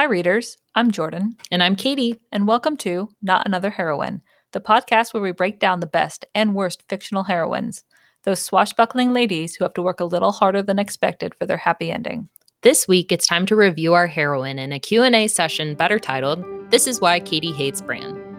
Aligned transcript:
Hi, 0.00 0.06
readers. 0.06 0.56
I'm 0.74 0.90
Jordan, 0.90 1.36
And 1.50 1.62
I'm 1.62 1.76
Katie. 1.76 2.18
and 2.32 2.48
welcome 2.48 2.78
to 2.78 3.10
Not 3.20 3.44
Another 3.44 3.68
Heroine, 3.68 4.22
the 4.52 4.58
podcast 4.58 5.12
where 5.12 5.22
we 5.22 5.30
break 5.30 5.60
down 5.60 5.80
the 5.80 5.86
best 5.86 6.24
and 6.34 6.54
worst 6.54 6.82
fictional 6.88 7.24
heroines, 7.24 7.84
those 8.24 8.40
swashbuckling 8.40 9.12
ladies 9.12 9.54
who 9.54 9.64
have 9.66 9.74
to 9.74 9.82
work 9.82 10.00
a 10.00 10.06
little 10.06 10.32
harder 10.32 10.62
than 10.62 10.78
expected 10.78 11.34
for 11.34 11.44
their 11.44 11.58
happy 11.58 11.92
ending. 11.92 12.30
This 12.62 12.88
week, 12.88 13.12
it's 13.12 13.26
time 13.26 13.44
to 13.44 13.54
review 13.54 13.92
our 13.92 14.06
heroine 14.06 14.58
in 14.58 14.72
a 14.72 14.80
Q&A 14.80 15.28
session 15.28 15.74
better 15.74 15.98
titled, 15.98 16.42
This 16.70 16.86
is 16.86 17.02
Why 17.02 17.20
Katie 17.20 17.52
Hates 17.52 17.82
Bran. 17.82 18.29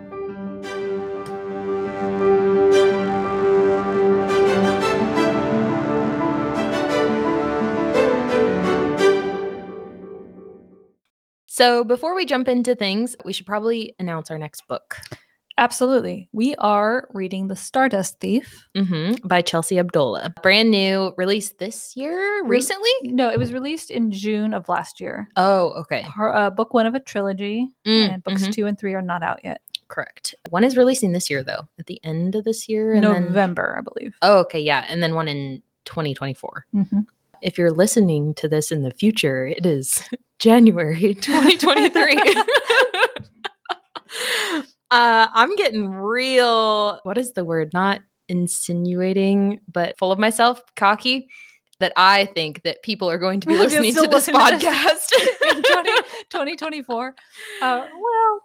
So 11.62 11.84
before 11.84 12.16
we 12.16 12.26
jump 12.26 12.48
into 12.48 12.74
things, 12.74 13.16
we 13.24 13.34
should 13.34 13.46
probably 13.46 13.94
announce 14.00 14.32
our 14.32 14.40
next 14.40 14.68
book. 14.68 14.98
Absolutely. 15.60 16.28
We 16.32 16.56
are 16.56 17.08
reading 17.14 17.50
The 17.50 17.56
Stardust 17.56 18.20
Thief. 18.20 18.66
hmm 18.76 19.12
by 19.24 19.44
Chelsea 19.44 19.78
Abdullah. 19.78 20.34
Brand 20.42 20.72
new, 20.72 21.14
released 21.18 21.60
this 21.60 21.96
year, 21.96 22.42
Re- 22.42 22.50
recently? 22.50 22.90
No, 23.04 23.30
it 23.30 23.38
was 23.38 23.54
released 23.54 23.92
in 23.92 24.10
June 24.12 24.56
of 24.56 24.70
last 24.70 25.00
year. 25.00 25.28
Oh, 25.36 25.74
okay. 25.82 26.02
Her, 26.02 26.34
uh, 26.36 26.50
book 26.50 26.74
one 26.74 26.88
of 26.88 26.96
a 26.96 27.00
trilogy, 27.00 27.68
Mm, 27.86 28.10
and 28.14 28.24
books 28.24 28.42
mhm. 28.48 28.54
two 28.54 28.66
and 28.66 28.80
three 28.80 28.96
are 28.96 29.02
not 29.04 29.22
out 29.22 29.42
yet. 29.44 29.62
Correct. 29.88 30.34
One 30.50 30.64
is 30.64 30.76
releasing 30.76 31.12
this 31.12 31.30
year, 31.30 31.44
though, 31.44 31.68
at 31.78 31.86
the 31.86 32.00
end 32.04 32.34
of 32.34 32.44
this 32.44 32.68
year. 32.68 32.94
And 32.96 33.04
then- 33.04 33.26
November, 33.26 33.76
I 33.78 33.82
believe. 33.82 34.16
oh, 34.24 34.40
okay, 34.40 34.60
yeah, 34.62 34.84
and 34.90 35.04
then 35.04 35.14
one 35.14 35.28
in 35.28 35.62
2024. 35.86 36.66
Mhm. 36.74 37.06
If 37.44 37.60
you're 37.60 37.72
listening 37.72 38.34
to 38.36 38.48
this 38.48 38.72
in 38.72 38.82
the 38.82 38.92
future, 38.92 39.46
it 39.46 39.64
is 39.66 40.02
January 40.42 41.14
2023. 41.22 42.16
uh, 44.92 45.28
I'm 45.32 45.56
getting 45.56 45.90
real. 45.90 47.00
What 47.04 47.18
is 47.20 47.34
the 47.34 47.46
word? 47.46 47.72
Not 47.74 48.02
insinuating, 48.28 49.62
but 49.72 49.98
full 50.00 50.12
of 50.12 50.20
myself, 50.20 50.62
cocky. 50.76 51.30
That 51.80 51.94
I 51.96 52.26
think 52.26 52.62
that 52.64 52.84
people 52.84 53.10
are 53.10 53.18
going 53.18 53.40
to 53.40 53.48
be 53.48 53.58
listening 53.58 53.94
to 53.96 54.02
this 54.02 54.28
listen 54.28 54.34
to 54.34 54.40
this 54.40 54.64
podcast. 54.64 55.56
in 55.56 55.64
20, 55.64 55.92
2024. 56.30 57.16
Uh, 57.62 57.88
well, 57.92 58.42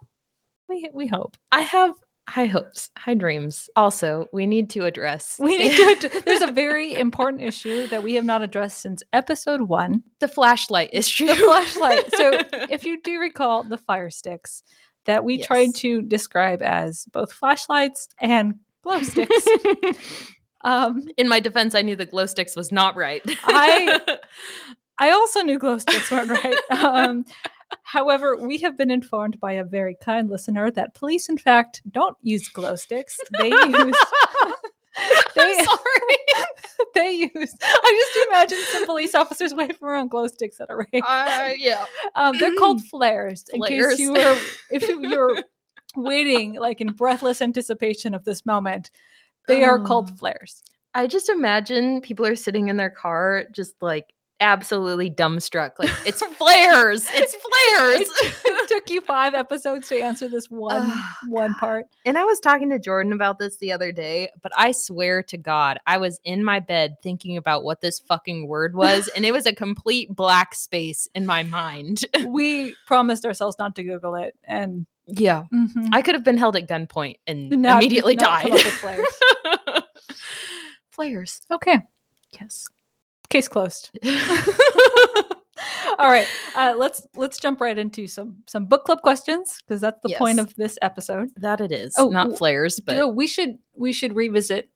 we, 0.69 0.89
we 0.93 1.07
hope. 1.07 1.35
I 1.51 1.61
have 1.61 1.93
high 2.27 2.45
hopes, 2.45 2.89
high 2.97 3.13
dreams. 3.13 3.69
Also, 3.75 4.27
we 4.33 4.45
need 4.45 4.69
to 4.71 4.85
address 4.85 5.37
We 5.39 5.57
need 5.57 6.01
to. 6.01 6.21
There's 6.25 6.41
a 6.41 6.51
very 6.51 6.93
important 6.95 7.41
issue 7.41 7.87
that 7.87 8.03
we 8.03 8.15
have 8.15 8.25
not 8.25 8.41
addressed 8.41 8.81
since 8.81 9.01
episode 9.13 9.61
one. 9.61 10.03
the 10.19 10.27
flashlight 10.27 10.89
issue. 10.93 11.27
The 11.27 11.35
flashlight. 11.35 12.13
So, 12.15 12.31
if 12.69 12.85
you 12.85 13.01
do 13.01 13.19
recall, 13.19 13.63
the 13.63 13.77
fire 13.77 14.09
sticks 14.09 14.63
that 15.05 15.23
we 15.23 15.41
tried 15.41 15.73
to 15.75 16.01
describe 16.01 16.61
as 16.61 17.05
both 17.13 17.31
flashlights 17.31 18.09
and 18.19 18.55
glow 18.83 19.01
sticks. 19.01 19.47
um, 20.63 21.07
in 21.17 21.29
my 21.29 21.39
defense, 21.39 21.75
I 21.75 21.81
knew 21.81 21.95
the 21.95 22.05
glow 22.05 22.25
sticks 22.25 22.55
was 22.55 22.71
not 22.71 22.95
right. 22.95 23.21
I- 23.43 24.17
I 24.99 25.11
also 25.11 25.41
knew 25.41 25.59
glow 25.59 25.77
sticks 25.77 26.09
weren't 26.09 26.31
right. 26.31 26.57
Um, 26.71 27.23
however, 27.83 28.37
we 28.37 28.57
have 28.59 28.77
been 28.77 28.91
informed 28.91 29.39
by 29.39 29.53
a 29.53 29.63
very 29.63 29.95
kind 30.01 30.29
listener 30.29 30.71
that 30.71 30.93
police, 30.95 31.29
in 31.29 31.37
fact, 31.37 31.81
don't 31.91 32.17
use 32.21 32.47
glow 32.49 32.75
sticks. 32.75 33.17
They 33.37 33.49
use. 33.51 33.95
They, 35.35 35.43
I'm 35.59 35.65
sorry. 35.65 36.17
they 36.95 37.11
use. 37.33 37.55
I 37.61 38.03
just 38.15 38.27
imagine 38.29 38.57
some 38.71 38.85
police 38.85 39.13
officers 39.13 39.53
waving 39.53 39.77
around 39.83 40.09
glow 40.09 40.27
sticks 40.27 40.59
at 40.59 40.69
a 40.71 40.75
rave. 40.77 41.03
Uh, 41.07 41.49
yeah. 41.57 41.85
Um, 42.15 42.37
they're 42.39 42.55
called 42.55 42.83
flares. 42.89 43.45
In 43.53 43.59
Flares. 43.59 43.91
case 43.91 43.99
you 43.99 44.13
were, 44.13 44.37
if 44.71 44.87
you- 44.87 45.07
you're 45.07 45.43
waiting 45.95 46.53
like 46.55 46.81
in 46.81 46.91
breathless 46.91 47.41
anticipation 47.41 48.13
of 48.13 48.23
this 48.25 48.45
moment, 48.45 48.91
they 49.47 49.63
are 49.63 49.79
called 49.79 50.17
flares. 50.19 50.61
I 50.93 51.07
just 51.07 51.29
imagine 51.29 52.01
people 52.01 52.25
are 52.25 52.35
sitting 52.35 52.67
in 52.69 52.77
their 52.77 52.89
car, 52.89 53.45
just 53.51 53.75
like 53.81 54.13
absolutely 54.39 55.09
dumbstruck. 55.09 55.71
Like 55.79 55.89
it's 56.05 56.23
flares. 56.23 57.07
It's 57.13 57.35
flares. 57.35 58.09
it 58.45 58.67
took 58.69 58.89
you 58.89 59.01
five 59.01 59.33
episodes 59.33 59.87
to 59.89 59.99
answer 59.99 60.27
this 60.27 60.47
one 60.49 60.83
Oh, 60.85 61.11
one 61.27 61.53
part. 61.55 61.85
and 62.05 62.17
I 62.17 62.23
was 62.23 62.39
talking 62.39 62.69
to 62.69 62.79
Jordan 62.79 63.13
about 63.13 63.39
this 63.39 63.57
the 63.57 63.71
other 63.71 63.91
day, 63.91 64.29
but 64.43 64.51
I 64.55 64.71
swear 64.71 65.23
to 65.23 65.37
God, 65.37 65.79
I 65.87 65.97
was 65.97 66.19
in 66.23 66.43
my 66.43 66.59
bed 66.59 66.95
thinking 67.01 67.37
about 67.37 67.63
what 67.63 67.81
this 67.81 67.99
fucking 67.99 68.47
word 68.47 68.75
was, 68.75 69.07
and 69.09 69.25
it 69.25 69.31
was 69.31 69.45
a 69.45 69.53
complete 69.55 70.13
black 70.15 70.53
space 70.55 71.07
in 71.15 71.25
my 71.25 71.43
mind. 71.43 72.05
We 72.27 72.75
promised 72.85 73.25
ourselves 73.25 73.55
not 73.57 73.75
to 73.77 73.83
Google 73.83 74.15
it, 74.15 74.35
and 74.43 74.85
Yeah. 75.07 75.43
mhm, 75.53 75.89
I 75.93 76.01
could 76.01 76.13
have 76.15 76.23
been 76.23 76.37
held 76.37 76.55
at 76.55 76.67
gunpoint 76.67 77.15
and 77.25 77.49
not- 77.49 77.81
immediately 77.81 78.15
not 78.15 78.43
died. 78.43 78.59
flares. 78.59 79.07
Flares. 80.91 81.41
Okay, 81.51 81.79
Yes. 82.39 82.67
Case 83.29 83.47
closed. 83.47 83.89
All 85.99 86.11
right, 86.11 86.27
uh, 86.55 86.75
let's 86.77 87.07
let's 87.15 87.39
jump 87.39 87.59
right 87.59 87.77
into 87.77 88.07
some 88.07 88.37
some 88.47 88.65
book 88.65 88.85
club 88.85 89.01
questions 89.01 89.57
because 89.65 89.81
that's 89.81 89.99
the 90.03 90.13
point 90.15 90.39
of 90.39 90.55
this 90.55 90.77
episode. 90.81 91.29
that 91.37 91.59
it 91.59 91.71
is. 91.71 91.95
Oh, 91.97 92.09
not 92.09 92.37
flares, 92.37 92.79
but 92.79 92.95
No, 92.95 93.07
we 93.07 93.25
should 93.25 93.57
we 93.75 93.91
should 93.93 94.15
revisit 94.15 94.69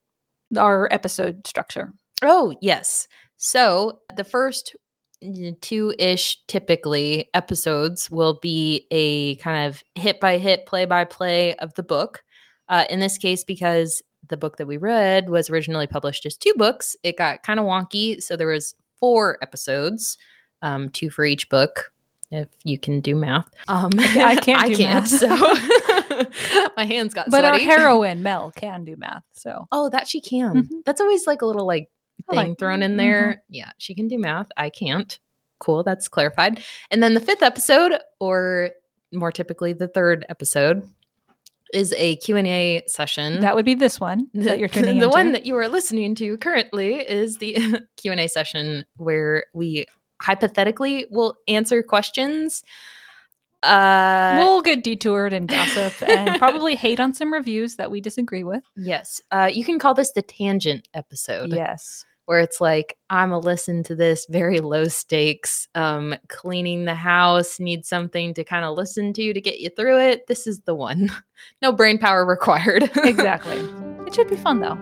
our 0.57 0.88
episode 0.91 1.45
structure. 1.45 1.94
Oh, 2.23 2.56
yes. 2.62 3.07
So 3.38 4.00
the 4.16 4.23
first 4.23 4.75
two 5.62 5.94
ish 6.00 6.38
typically 6.47 7.29
episodes 7.33 8.09
will 8.09 8.39
be 8.41 8.88
a 8.91 9.35
kind 9.38 9.68
of 9.68 9.83
hit 9.95 10.19
by 10.19 10.38
hit, 10.38 10.66
play 10.66 10.85
by 10.85 11.06
play 11.06 11.56
of 11.56 11.73
the 11.75 11.83
book. 11.83 12.23
Uh, 12.69 12.85
in 12.89 13.00
this 13.00 13.18
case, 13.18 13.44
because 13.44 14.01
the 14.31 14.38
book 14.38 14.58
that 14.58 14.66
we 14.66 14.78
read 14.78 15.30
was 15.30 15.52
originally 15.52 15.86
published 15.86 16.25
as 16.25 16.36
two 16.36 16.53
books, 16.58 16.96
it 17.03 17.16
got 17.18 17.44
kind 17.44 17.59
of 17.59 17.68
wonky. 17.68 18.19
So 18.24 18.36
there 18.36 18.47
was 18.47 18.74
four 19.00 19.38
episodes, 19.44 20.18
um, 20.64 20.90
two 20.90 21.12
for 21.12 21.24
each 21.24 21.47
book. 21.50 21.92
If 22.31 22.47
you 22.64 22.80
can 22.80 23.02
do 23.02 23.14
math, 23.16 23.50
um, 23.68 23.92
I 24.00 24.38
can't 24.38 24.64
I 24.64 24.69
do 24.69 24.78
can't. 24.78 25.03
math. 25.03 25.09
So 25.09 25.28
my 26.78 26.86
hands 26.86 27.14
got 27.14 27.30
But 27.30 27.44
our 27.46 27.52
sweaty. 27.59 27.66
heroine 27.66 28.24
Mel 28.24 28.52
can 28.56 28.86
do 28.86 28.96
math, 28.96 29.24
so 29.34 29.68
Oh, 29.72 29.90
that 29.90 30.08
she 30.08 30.22
can. 30.22 30.63
Mhm. 30.63 30.84
That's 30.86 31.02
always 31.02 31.28
like 31.28 31.42
a 31.42 31.46
little 31.46 31.68
like 31.68 31.90
thing 32.30 32.38
like- 32.38 32.58
thrown 32.58 32.81
in 32.84 32.94
mhm. 32.94 32.98
there. 32.98 33.44
Yeah, 33.50 33.72
she 33.78 33.94
can 33.96 34.08
do 34.08 34.18
math. 34.18 34.48
I 34.58 34.69
can't. 34.69 35.19
Cool, 35.59 35.84
that's 35.84 36.08
clarified. 36.08 36.63
And 36.90 37.03
then 37.03 37.13
the 37.13 37.19
fifth 37.19 37.44
episode, 37.44 38.00
or 38.19 38.72
more 39.12 39.31
typically 39.31 39.74
the 39.74 39.90
third 39.90 40.25
episode, 40.30 40.88
is 41.73 41.93
a 41.97 42.15
Q&A 42.17 42.83
session. 42.87 43.39
that 43.41 43.55
would 43.55 43.65
be 43.65 43.75
this 43.75 43.99
one 43.99 44.27
that 44.33 44.59
you're 44.59 44.67
tuning 44.69 44.99
the 44.99 45.05
into. 45.05 45.09
one 45.09 45.31
that 45.31 45.45
you 45.45 45.55
are 45.55 45.67
listening 45.67 46.15
to 46.15 46.37
currently 46.37 46.95
is 46.95 47.37
the 47.37 47.79
Q&A 47.97 48.27
session 48.27 48.85
where 48.97 49.45
we 49.53 49.85
hypothetically 50.21 51.05
will 51.09 51.35
answer 51.47 51.81
questions. 51.83 52.63
Uh 53.63 54.37
we'll 54.39 54.61
get 54.61 54.83
detoured 54.83 55.33
and 55.33 55.47
gossip 55.47 55.93
and 56.09 56.39
probably 56.39 56.75
hate 56.75 56.99
on 56.99 57.13
some 57.13 57.31
reviews 57.31 57.75
that 57.75 57.91
we 57.91 58.01
disagree 58.01 58.43
with. 58.43 58.63
yes. 58.75 59.21
Uh 59.31 59.49
you 59.53 59.63
can 59.63 59.77
call 59.77 59.93
this 59.93 60.11
the 60.13 60.21
tangent 60.23 60.88
episode. 60.95 61.53
Yes. 61.53 62.03
Where 62.31 62.40
it's 62.40 62.62
like 62.62 62.97
i'm 63.09 63.34
a 63.34 63.38
listen 63.38 63.84
to 63.84 63.94
this 63.94 64.25
very 64.30 64.62
low 64.62 64.86
stakes 64.86 65.68
um 65.75 66.16
cleaning 66.30 66.86
the 66.86 66.96
house 66.96 67.59
need 67.59 67.86
something 67.86 68.34
to 68.34 68.42
kind 68.42 68.64
of 68.64 68.78
listen 68.78 69.12
to 69.12 69.34
to 69.34 69.42
get 69.42 69.59
you 69.59 69.69
through 69.69 70.00
it 70.00 70.25
this 70.28 70.47
is 70.47 70.62
the 70.62 70.74
one 70.74 71.12
no 71.62 71.74
brain 71.74 71.97
power 71.97 72.25
required 72.25 72.90
Exactly. 73.03 73.58
it 74.08 74.16
should 74.16 74.30
be 74.30 74.38
fun 74.38 74.62
though. 74.62 74.78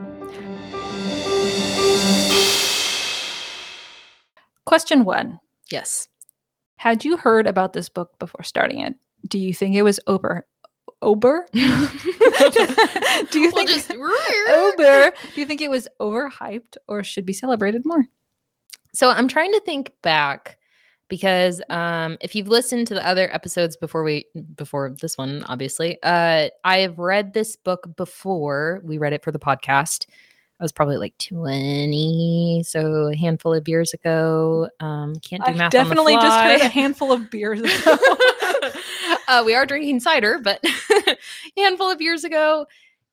Question 4.66 5.04
one. 5.04 5.40
yes 5.72 6.08
Had 6.76 7.04
you 7.04 7.18
heard 7.18 7.48
about 7.48 7.74
this 7.74 7.90
book 7.90 8.12
before 8.20 8.44
starting 8.44 8.82
it? 8.82 8.94
Do 9.28 9.40
you 9.40 9.56
think 9.56 9.76
it 9.76 9.82
was 9.82 10.00
Ober? 10.06 10.46
Ober? 11.02 11.46
Do 11.54 11.60
you 13.40 13.52
think 13.52 13.70
Ober? 14.50 15.14
Do 15.34 15.42
you 15.42 15.46
think 15.46 15.62
it 15.62 15.70
was 15.70 15.88
overhyped 16.00 16.78
or 16.88 17.04
should 17.04 17.26
be 17.26 17.34
celebrated 17.34 17.86
more? 17.86 18.06
so 18.94 19.10
i'm 19.10 19.28
trying 19.28 19.52
to 19.52 19.60
think 19.62 19.92
back 20.02 20.58
because 21.08 21.62
um 21.70 22.18
if 22.22 22.36
you've 22.36 22.48
listened 22.48 22.88
to 22.88 22.94
the 22.94 23.06
other 23.06 23.34
episodes 23.34 23.78
before 23.78 24.04
we 24.04 24.26
before 24.56 24.96
this 25.02 25.18
one 25.18 25.44
obviously 25.46 25.98
uh 26.04 26.50
i 26.64 26.78
have 26.80 26.98
read 26.98 27.34
this 27.34 27.56
book 27.56 27.88
before 27.96 28.82
we 28.84 28.98
read 28.98 29.14
it 29.14 29.24
for 29.24 29.32
the 29.32 29.40
podcast 29.40 30.06
I 30.60 30.64
was 30.64 30.74
probably 30.74 30.98
like 30.98 31.18
20, 31.20 32.64
so 32.68 33.12
a 33.14 33.16
handful 33.16 33.54
of 33.54 33.68
years 33.68 33.94
ago. 33.94 34.68
Um, 34.82 35.16
can't 35.22 35.44
do 35.46 35.52
I've 35.52 35.58
math. 35.58 35.72
definitely 35.72 36.16
just 36.16 36.38
heard 36.38 36.60
a 36.60 36.68
handful 36.68 37.14
of 37.14 37.30
beers. 37.32 37.62
ago. 37.62 37.98
uh, 39.28 39.44
we 39.46 39.56
are 39.56 39.66
drinking 39.66 40.02
cider, 40.02 40.40
but 40.40 40.60
a 41.08 41.18
handful 41.58 41.90
of 41.90 42.02
years 42.02 42.24
ago. 42.24 42.66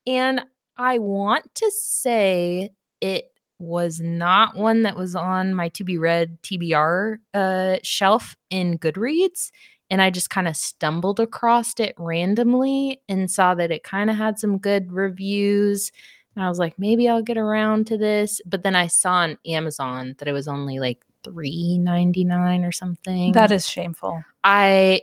And 0.06 0.42
I 0.76 0.98
want 0.98 1.54
to 1.56 1.70
say 1.70 2.70
it 3.00 3.30
was 3.58 4.00
not 4.00 4.56
one 4.56 4.82
that 4.82 4.96
was 4.96 5.14
on 5.14 5.54
my 5.54 5.68
to 5.70 5.84
be 5.84 5.98
read 5.98 6.42
TBR 6.42 7.18
uh, 7.32 7.76
shelf 7.82 8.36
in 8.50 8.78
Goodreads. 8.78 9.50
And 9.88 10.02
I 10.02 10.10
just 10.10 10.30
kind 10.30 10.48
of 10.48 10.56
stumbled 10.56 11.20
across 11.20 11.74
it 11.78 11.94
randomly 11.96 13.00
and 13.08 13.30
saw 13.30 13.54
that 13.54 13.70
it 13.70 13.84
kind 13.84 14.10
of 14.10 14.16
had 14.16 14.38
some 14.38 14.58
good 14.58 14.92
reviews. 14.92 15.92
And 16.36 16.44
I 16.44 16.48
was 16.48 16.58
like, 16.58 16.78
maybe 16.78 17.08
I'll 17.08 17.22
get 17.22 17.38
around 17.38 17.86
to 17.88 17.96
this. 17.96 18.40
But 18.44 18.62
then 18.62 18.76
I 18.76 18.86
saw 18.86 19.12
on 19.14 19.38
Amazon 19.46 20.14
that 20.18 20.28
it 20.28 20.32
was 20.32 20.46
only 20.46 20.78
like 20.78 21.02
three 21.24 21.78
ninety 21.78 22.24
nine 22.24 22.62
or 22.62 22.70
something. 22.72 23.32
That 23.32 23.50
is 23.50 23.68
shameful. 23.68 24.22
I 24.44 25.02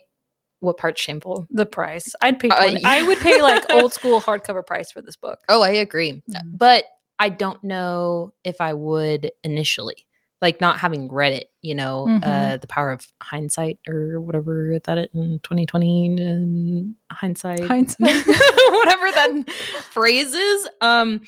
what 0.59 0.77
part 0.77 0.97
shameful? 0.97 1.47
The 1.49 1.65
price. 1.65 2.15
I'd 2.21 2.39
pay. 2.39 2.49
Uh, 2.49 2.69
20 2.69 2.85
I 2.85 3.01
would 3.01 3.17
pay 3.19 3.41
like 3.41 3.69
old 3.71 3.93
school 3.93 4.21
hardcover 4.27 4.65
price 4.65 4.91
for 4.91 5.01
this 5.01 5.17
book. 5.17 5.39
Oh, 5.49 5.61
I 5.61 5.69
agree. 5.71 6.21
Mhm. 6.29 6.57
But 6.57 6.85
I 7.19 7.29
don't 7.29 7.61
know 7.63 8.33
if 8.43 8.61
I 8.61 8.73
would 8.73 9.31
initially. 9.43 10.05
Like 10.43 10.61
not 10.61 10.77
having 10.77 11.09
read 11.11 11.33
it, 11.33 11.49
you 11.61 11.73
know, 11.73 12.05
Mhm. 12.07 12.21
uh 12.23 12.57
the 12.57 12.67
power 12.67 12.91
of 12.91 13.07
hindsight 13.21 13.79
or 13.87 14.19
whatever 14.21 14.77
that 14.83 14.97
it 14.99 15.09
in 15.15 15.39
2020 15.39 16.21
um, 16.21 16.95
hindsight 17.11 17.61
Hindsight. 17.65 18.01
whatever 18.27 19.11
that 19.11 19.43
phrase 19.91 20.33
is. 20.33 20.67
Um 20.81 21.21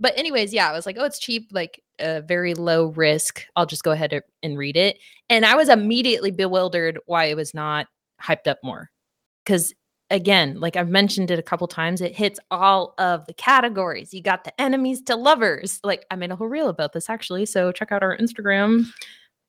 but 0.00 0.16
anyways, 0.18 0.52
yeah, 0.52 0.68
I 0.68 0.72
was 0.72 0.86
like, 0.86 0.96
oh, 0.98 1.04
it's 1.04 1.18
cheap, 1.18 1.48
like 1.52 1.82
uh, 1.98 2.20
very 2.20 2.54
low 2.54 2.86
risk. 2.86 3.44
I'll 3.56 3.66
just 3.66 3.82
go 3.82 3.90
ahead 3.90 4.22
and 4.44 4.56
read 4.58 4.76
it. 4.76 4.98
And 5.28 5.44
I 5.46 5.56
was 5.56 5.68
immediately 5.68 6.30
bewildered 6.30 6.98
why 7.06 7.24
it 7.26 7.36
was 7.36 7.52
not 7.54 7.86
hyped 8.22 8.46
up 8.46 8.58
more. 8.62 8.90
Because 9.44 9.74
again, 10.10 10.58
like 10.60 10.76
I've 10.76 10.88
mentioned 10.88 11.30
it 11.30 11.38
a 11.38 11.42
couple 11.42 11.66
times, 11.68 12.00
it 12.00 12.14
hits 12.16 12.40
all 12.50 12.94
of 12.98 13.26
the 13.26 13.34
categories. 13.34 14.12
You 14.14 14.22
got 14.22 14.44
the 14.44 14.58
enemies 14.60 15.02
to 15.02 15.16
lovers. 15.16 15.80
Like 15.84 16.06
I 16.10 16.16
made 16.16 16.30
a 16.30 16.36
whole 16.36 16.48
reel 16.48 16.68
about 16.68 16.92
this 16.92 17.08
actually. 17.10 17.46
So 17.46 17.72
check 17.72 17.92
out 17.92 18.02
our 18.02 18.16
Instagram. 18.16 18.86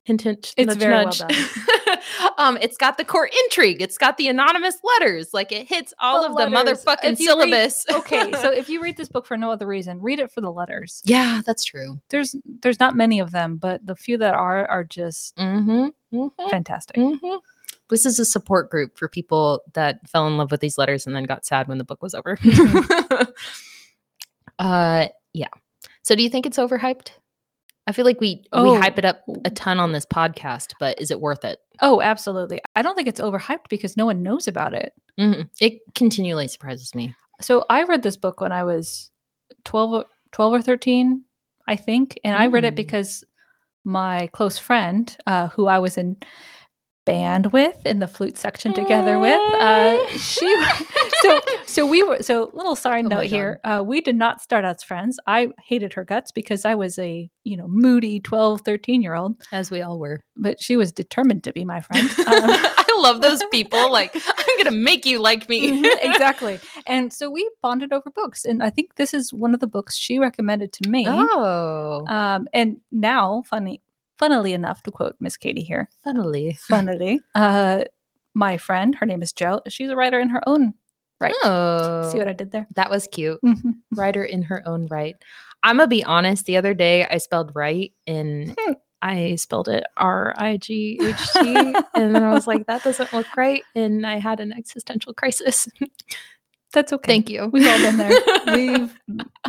Hint, 0.05 0.21
hint. 0.21 0.53
It's 0.57 0.67
nudge, 0.67 0.77
very 0.79 0.93
well 0.93 1.05
nudge. 1.05 1.21
um, 2.37 2.57
it's 2.61 2.77
got 2.77 2.97
the 2.97 3.05
core 3.05 3.29
intrigue. 3.45 3.79
It's 3.81 3.97
got 3.97 4.17
the 4.17 4.27
anonymous 4.27 4.79
letters. 4.83 5.33
Like 5.33 5.51
it 5.51 5.67
hits 5.67 5.93
all 5.99 6.21
The 6.23 6.29
of 6.29 6.51
the 6.51 6.57
motherfucking 6.57 7.03
you 7.03 7.09
read- 7.09 7.17
syllabus. 7.19 7.85
okay, 7.91 8.31
so 8.41 8.49
if 8.51 8.69
you 8.69 8.81
read 8.81 8.97
this 8.97 9.09
book 9.09 9.27
for 9.27 9.37
no 9.37 9.51
other 9.51 9.67
reason, 9.67 10.01
read 10.01 10.19
it 10.19 10.31
for 10.31 10.41
the 10.41 10.51
letters. 10.51 11.01
yeah, 11.05 11.41
that's 11.45 11.63
true. 11.63 11.99
There's 12.09 12.35
there's 12.61 12.79
not 12.79 12.95
many 12.95 13.19
of 13.19 13.31
them, 13.31 13.57
but 13.57 13.85
the 13.85 13.95
few 13.95 14.17
that 14.17 14.33
are 14.33 14.65
are 14.67 14.83
just 14.83 15.35
Mm-hmm. 15.35 15.87
mm-hmm. 16.17 16.49
fantastic. 16.49 16.95
hmm 16.97 17.35
This 17.89 18.05
is 18.05 18.19
a 18.19 18.25
support 18.25 18.69
group 18.69 18.97
for 18.97 19.07
people 19.07 19.61
that 19.73 20.07
fell 20.09 20.27
in 20.27 20.37
love 20.37 20.51
with 20.51 20.61
these 20.61 20.77
letters 20.77 21.07
and 21.07 21.15
then 21.15 21.23
got 21.25 21.45
sad 21.45 21.67
when 21.67 21.77
the 21.79 21.83
book 21.83 22.01
was 22.03 22.13
over. 22.13 22.37
uh, 24.59 25.07
yeah. 25.33 25.47
So, 26.03 26.15
do 26.15 26.23
you 26.23 26.29
think 26.29 26.45
it's 26.45 26.57
overhyped? 26.57 27.09
I 27.87 27.91
feel 27.91 28.05
like 28.05 28.19
we 28.21 28.43
Oh. 28.53 28.73
we 28.73 28.77
hype 28.79 28.99
it 28.99 29.05
up 29.05 29.21
a 29.45 29.49
ton 29.49 29.79
on 29.79 29.91
this 29.93 30.05
podcast, 30.05 30.73
but 30.79 30.99
is 31.01 31.09
it 31.11 31.19
worth 31.21 31.43
it? 31.43 31.59
Oh, 31.81 32.01
absolutely. 32.01 32.61
I 32.75 32.81
don't 32.81 32.95
think 32.95 33.07
it's 33.07 33.21
overhyped 33.21 33.67
because 33.69 33.97
no 33.97 34.05
one 34.05 34.21
knows 34.21 34.47
about 34.47 34.73
it. 34.73 34.93
Mhm. 35.19 35.49
It 35.59 35.79
continually 35.95 36.47
surprises 36.47 36.93
me. 36.93 37.15
So 37.41 37.65
I 37.69 37.83
read 37.83 38.03
this 38.03 38.17
book 38.17 38.41
when 38.41 38.51
I 38.51 38.63
was 38.63 39.09
12, 39.63 39.93
or- 39.93 40.05
12 40.33 40.53
or 40.53 40.61
13, 40.61 41.23
I 41.67 41.75
think. 41.77 42.19
And 42.23 42.35
I 42.35 42.47
read 42.47 42.63
it 42.65 42.73
Mm. 42.73 42.77
because 42.77 43.23
my 43.85 44.27
close 44.33 44.57
friend, 44.59 45.15
uh, 45.25 45.47
who 45.47 45.65
I 45.67 45.79
was 45.79 45.97
in 45.97 46.17
band 47.09 47.51
with 47.51 47.75
in 47.85 47.97
the 47.99 48.07
flute 48.07 48.37
section 48.37 48.71
together 48.73 49.17
with, 49.17 49.39
uh, 49.55 49.97
she, 50.17 50.47
so, 51.21 51.39
so 51.65 51.85
we 51.85 52.03
were, 52.03 52.21
so 52.21 52.51
little 52.53 52.75
side 52.75 53.05
Oh 53.05 53.07
note 53.09 53.25
here. 53.25 53.59
Uh, 53.63 53.83
we 53.85 53.99
did 54.01 54.15
not 54.15 54.41
start 54.41 54.63
out 54.63 54.75
as 54.75 54.83
friends. 54.83 55.19
I 55.25 55.49
hated 55.65 55.93
her 55.93 56.03
guts 56.05 56.31
because 56.31 56.65
I 56.65 56.75
was 56.75 56.99
a, 56.99 57.27
you 57.43 57.57
know, 57.57 57.67
moody 57.67 58.19
12, 58.19 58.61
13 58.61 59.01
year 59.01 59.15
old, 59.15 59.41
As 59.51 59.71
we 59.71 59.81
all 59.81 59.97
were. 59.97 60.21
but 60.37 60.61
she 60.61 60.77
was 60.77 60.91
determined 60.91 61.43
to 61.45 61.53
be 61.53 61.65
my 61.65 61.81
friend. 61.81 62.09
Um, 62.29 62.43
I 62.45 62.95
love 62.99 63.21
those 63.21 63.41
people. 63.51 63.79
Like, 63.99 64.13
I'm 64.15 64.57
gonna 64.63 64.75
make 64.77 65.05
you 65.05 65.19
like 65.19 65.49
me. 65.49 65.81
Mhm, 65.81 65.97
exactly. 66.01 66.59
And 66.85 67.11
so 67.11 67.29
we 67.31 67.49
bonded 67.63 67.91
over 67.91 68.09
books. 68.11 68.45
And 68.45 68.61
I 68.61 68.69
think 68.69 68.95
this 68.95 69.13
is 69.15 69.33
one 69.33 69.53
of 69.55 69.61
the 69.61 69.67
books 69.67 69.97
she 69.97 70.19
recommended 70.19 70.71
to 70.73 70.89
me. 70.89 71.05
Oh, 71.07 72.05
Um, 72.07 72.47
and 72.53 72.77
now, 72.91 73.43
funny, 73.49 73.81
funnily 74.19 74.53
enough, 74.53 74.83
to 74.83 74.91
quote 74.91 75.15
Miss 75.19 75.37
Katie 75.37 75.63
here, 75.63 75.89
funnily. 76.03 76.57
funnily, 76.61 77.21
uh, 77.35 77.85
my 78.35 78.57
friend, 78.57 78.93
her 78.95 79.05
name 79.05 79.21
is 79.23 79.33
Joe. 79.33 79.61
She's 79.67 79.89
a 79.89 79.95
writer 79.95 80.19
in 80.19 80.29
her 80.29 80.41
own 80.47 80.73
right. 81.19 81.33
Oh, 81.43 82.09
See 82.11 82.17
what 82.19 82.27
I 82.27 82.33
did 82.33 82.51
there? 82.51 82.67
that 82.75 82.89
was 82.91 83.07
cute. 83.11 83.39
Mhm. 83.43 83.73
writer 83.93 84.23
in 84.23 84.43
her 84.43 84.61
own 84.67 84.87
right. 84.87 85.15
I'm 85.63 85.77
gonna 85.77 85.87
be 85.87 86.03
honest. 86.03 86.45
The 86.45 86.55
other 86.57 86.73
day, 86.73 87.05
I 87.05 87.17
spelled 87.17 87.51
right, 87.55 87.91
in. 88.05 88.55
Hmm. 88.59 88.73
I 89.01 89.35
spelled 89.35 89.69
it 89.69 89.85
R 89.97 90.33
I 90.37 90.57
G 90.57 90.99
H 91.01 91.33
T, 91.33 91.39
and 91.95 92.13
then 92.15 92.23
I 92.23 92.33
was 92.33 92.47
like, 92.47 92.65
"That 92.67 92.83
doesn't 92.83 93.11
look 93.13 93.27
right," 93.37 93.63
and 93.75 94.05
I 94.05 94.19
had 94.19 94.39
an 94.41 94.51
existential 94.53 95.13
crisis. 95.13 95.67
That's 96.73 96.93
okay. 96.93 97.07
Thank 97.13 97.29
you. 97.29 97.47
We've 97.47 97.65
all 97.67 97.77
been 97.79 97.97
there. 97.97 98.11
We've 98.53 98.93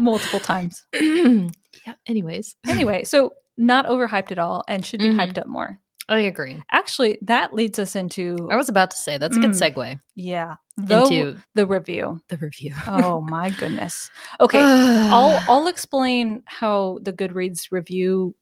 multiple 0.00 0.40
times. 0.40 0.84
yeah. 0.94 1.48
Anyways, 2.06 2.56
Anyway, 2.66 3.04
so 3.04 3.34
not 3.60 3.86
overhyped 3.86 4.32
at 4.32 4.38
all 4.38 4.64
and 4.66 4.84
should 4.84 5.00
be 5.00 5.10
Mhm. 5.10 5.16
hyped 5.16 5.38
up 5.38 5.46
more. 5.46 5.78
I 6.08 6.20
agree. 6.20 6.60
Actually, 6.72 7.18
that 7.22 7.54
leads 7.54 7.78
us 7.78 7.94
into 7.94 8.48
I 8.50 8.56
was 8.56 8.68
about 8.68 8.90
to 8.90 8.96
say 8.96 9.16
that's 9.16 9.36
a 9.36 9.40
good 9.40 9.50
Mm. 9.50 9.74
segue 9.74 10.00
yeah, 10.16 10.56
the, 10.76 11.02
into 11.04 11.36
the 11.54 11.66
review. 11.66 12.20
the 12.28 12.36
review. 12.38 12.74
Oh 12.88 13.20
my 13.20 13.50
goodness. 13.50 14.10
Okay, 14.40 14.60
I'll 14.60 15.38
I'll 15.48 15.68
explain 15.68 16.42
how 16.46 16.98
the 17.02 17.12
Goodreads 17.12 17.68
review 17.70 18.34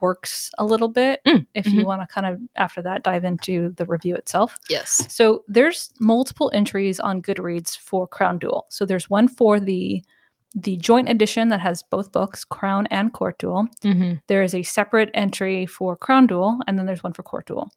works 0.00 0.50
a 0.58 0.64
little 0.64 0.88
bit 0.88 1.20
Mm, 1.26 1.46
if 1.54 1.66
you 1.66 1.84
want 1.86 2.02
to 2.02 2.06
kind 2.06 2.26
of 2.26 2.40
after 2.56 2.82
that 2.82 3.02
dive 3.02 3.24
into 3.24 3.70
the 3.76 3.86
review 3.86 4.14
itself. 4.16 4.56
yes. 4.68 5.06
So 5.08 5.42
there's 5.48 5.90
multiple 6.00 6.50
entries 6.54 7.00
on 7.00 7.22
Goodreads 7.22 7.76
for 7.76 8.06
Crown 8.06 8.38
Duel. 8.38 8.66
So 8.68 8.84
there's 8.84 9.08
one 9.10 9.26
for 9.28 9.58
the 9.58 10.02
the 10.58 10.76
joint 10.78 11.08
edition 11.10 11.50
that 11.50 11.60
has 11.60 11.82
both 11.90 12.10
books, 12.12 12.42
Crown 12.44 12.86
and 12.88 13.12
Court 13.12 13.38
Duel. 13.38 13.68
hmm 13.82 14.14
There 14.26 14.42
is 14.42 14.54
a 14.54 14.62
separate 14.62 15.10
entry 15.14 15.66
for 15.66 15.96
Crown 15.96 16.26
Duel, 16.26 16.58
and 16.66 16.78
then 16.78 16.86
there's 16.86 17.02
one 17.02 17.12
for 17.12 17.22
Court 17.22 17.46
Duel. 17.46 17.70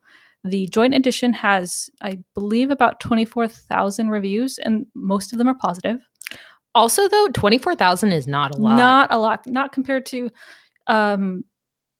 The 0.45 0.67
joint 0.67 0.93
edition 0.95 1.33
has, 1.33 1.89
I 2.01 2.19
believe, 2.33 2.71
about 2.71 3.01
24,000 3.01 4.09
reviews, 4.09 4.57
and 4.59 4.85
most 4.95 5.33
of 5.33 5.37
them 5.37 5.49
are 5.49 5.55
positive. 5.55 5.99
Also, 6.73 7.09
though, 7.09 7.27
twenty 7.33 7.57
four 7.57 7.75
thousand 7.75 8.11
is 8.13 8.27
not 8.27 8.55
a 8.55 8.57
lot. 8.57 8.77
Not 8.77 9.11
a 9.11 9.17
lot, 9.17 9.45
not 9.47 9.71
compared 9.73 10.05
to, 10.05 10.29
um, 10.87 11.43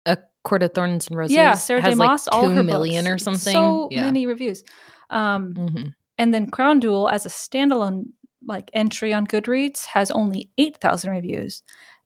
a 0.05 0.17
court 0.45 0.63
of 0.63 0.73
thorns 0.73 1.07
and 1.07 1.17
roses. 1.17 1.35
yeah, 1.35 1.55
Sarah 1.55 1.81
J. 1.81 1.89
has 1.89 1.97
Maas, 1.97 2.27
like 2.27 2.35
all 2.35 2.43
two 2.47 2.51
her 2.55 2.63
million 2.63 3.03
books. 3.03 3.13
or 3.15 3.17
something. 3.17 3.53
So 3.53 3.87
yeah. 3.91 4.03
many 4.05 4.25
reviews. 4.27 4.63
Um, 5.09 5.53
Mhm. 5.55 5.93
and 6.19 6.33
then 6.33 6.49
Crown 6.51 6.79
Duel, 6.79 7.09
as 7.09 7.25
a 7.25 7.29
standalone 7.29 8.05
like 8.45 8.69
entry 8.73 9.13
on 9.13 9.27
Goodreads, 9.27 9.85
has 9.85 10.11
only 10.11 10.49
8,000 10.57 11.11
reviews, 11.11 11.63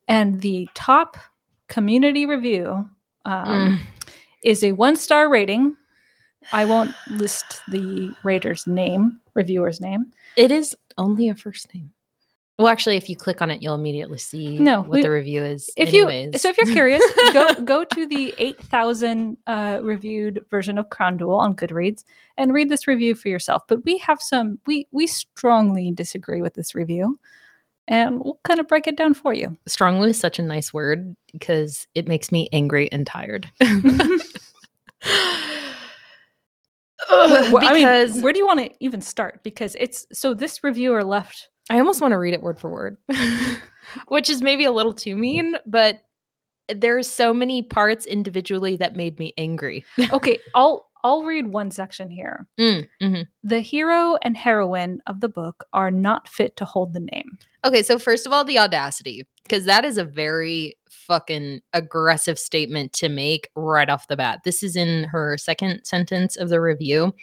and 0.08 0.42
the 0.42 0.68
top 0.74 1.18
community 1.70 2.26
review 2.26 2.90
um, 3.26 3.48
Mm. 3.48 3.80
is 4.44 4.64
a 4.64 4.72
one 4.74 4.96
star 4.96 5.30
rating. 5.30 5.76
I 6.52 6.66
won't 6.66 6.94
list 7.10 7.62
the 7.70 8.14
rater's 8.24 8.68
name, 8.68 9.22
reviewer's 9.34 9.80
name. 9.80 10.12
It 10.36 10.52
is 10.52 10.76
only 10.98 11.30
a 11.30 11.36
first 11.36 11.74
name. 11.74 11.94
Well, 12.60 12.68
actually, 12.68 12.98
if 12.98 13.10
you 13.10 13.16
click 13.16 13.42
on 13.42 13.50
it, 13.50 13.64
you'll 13.64 13.74
immediately 13.74 14.20
see 14.20 14.60
No, 14.60 14.82
what 14.82 14.90
we- 14.90 15.02
the 15.02 15.10
review 15.10 15.44
is. 15.44 15.72
If 15.76 15.90
anyways. 15.90 16.34
you 16.34 16.40
so 16.40 16.50
if 16.50 16.58
you're 16.58 16.72
curious, 16.72 17.04
go 17.34 17.54
go 17.66 17.84
to 17.84 18.06
the 18.06 18.34
8,000 18.38 19.38
uh, 19.48 19.80
reviewed 19.82 20.46
version 20.52 20.78
of 20.78 20.90
Crown 20.92 21.18
Duel 21.18 21.36
on 21.36 21.56
Goodreads 21.56 22.04
and 22.38 22.54
read 22.54 22.70
this 22.70 22.88
review 22.88 23.16
for 23.16 23.30
yourself. 23.30 23.64
But 23.68 23.84
we 23.86 23.98
have 24.00 24.22
some 24.22 24.60
we 24.68 24.88
we 24.92 25.08
strongly 25.08 25.92
disagree 25.92 26.44
with 26.44 26.54
this 26.54 26.76
review, 26.76 27.20
and 27.88 28.20
we'll 28.24 28.40
kind 28.44 28.60
of 28.60 28.68
break 28.68 28.86
it 28.86 28.98
down 28.98 29.16
for 29.16 29.34
you. 29.34 29.58
strongly 29.68 30.12
is 30.12 30.20
such 30.20 30.38
a 30.38 30.44
nice 30.44 30.72
word 30.72 31.16
because 31.32 31.88
it 31.96 32.08
makes 32.08 32.32
me 32.32 32.50
angry 32.54 32.92
and 32.92 33.08
tired. 33.08 33.50
Well, 37.10 37.58
I 37.58 37.74
mean, 37.74 37.86
because 37.86 38.22
where 38.22 38.32
do 38.34 38.40
you 38.40 38.48
want 38.48 38.60
to 38.62 38.72
even 38.80 39.02
start? 39.02 39.44
Because 39.44 39.76
it's 39.80 40.08
so 40.14 40.34
this 40.34 40.64
reviewer 40.64 41.04
left. 41.04 41.50
I 41.70 41.80
almost 41.80 42.02
want 42.02 42.12
to 42.12 42.18
read 42.18 42.34
it 42.34 42.42
word 42.42 42.60
for 42.60 42.70
word, 42.70 42.98
which 44.08 44.30
is 44.30 44.42
maybe 44.42 44.66
a 44.66 44.72
little 44.72 44.94
too 44.94 45.16
mean, 45.16 45.56
but 45.66 46.02
there's 46.74 47.08
so 47.08 47.34
many 47.34 47.62
parts 47.62 48.06
individually 48.06 48.76
that 48.78 48.96
made 48.96 49.20
me 49.20 49.34
angry. 49.38 49.86
Okay, 50.12 50.40
I'll 50.56 50.90
I'll 51.06 51.24
read 51.24 51.48
one 51.48 51.70
section 51.70 52.10
here. 52.10 52.48
Mm, 52.58 52.88
mhm. 53.02 53.28
The 53.44 53.60
hero 53.60 54.18
and 54.22 54.38
heroine 54.38 55.02
of 55.06 55.20
the 55.20 55.28
book 55.28 55.66
are 55.74 55.92
not 55.92 56.30
fit 56.30 56.56
to 56.58 56.66
hold 56.66 56.94
the 56.94 57.02
name. 57.02 57.38
Okay, 57.66 57.84
so 57.84 58.00
first 58.00 58.26
of 58.26 58.32
all, 58.32 58.46
the 58.46 58.58
audacity, 58.58 59.28
because 59.44 59.66
that 59.66 59.84
is 59.84 59.98
a 59.98 60.06
very 60.06 60.78
fucking 60.90 61.62
aggressive 61.74 62.40
statement 62.40 62.94
to 62.94 63.10
make 63.10 63.50
right 63.58 63.90
off 63.90 64.08
the 64.08 64.16
bat. 64.16 64.40
This 64.46 64.64
is 64.64 64.78
in 64.78 65.04
her 65.06 65.38
second 65.38 65.84
sentence 65.84 66.38
of 66.38 66.48
the 66.48 66.62
review. 66.62 67.14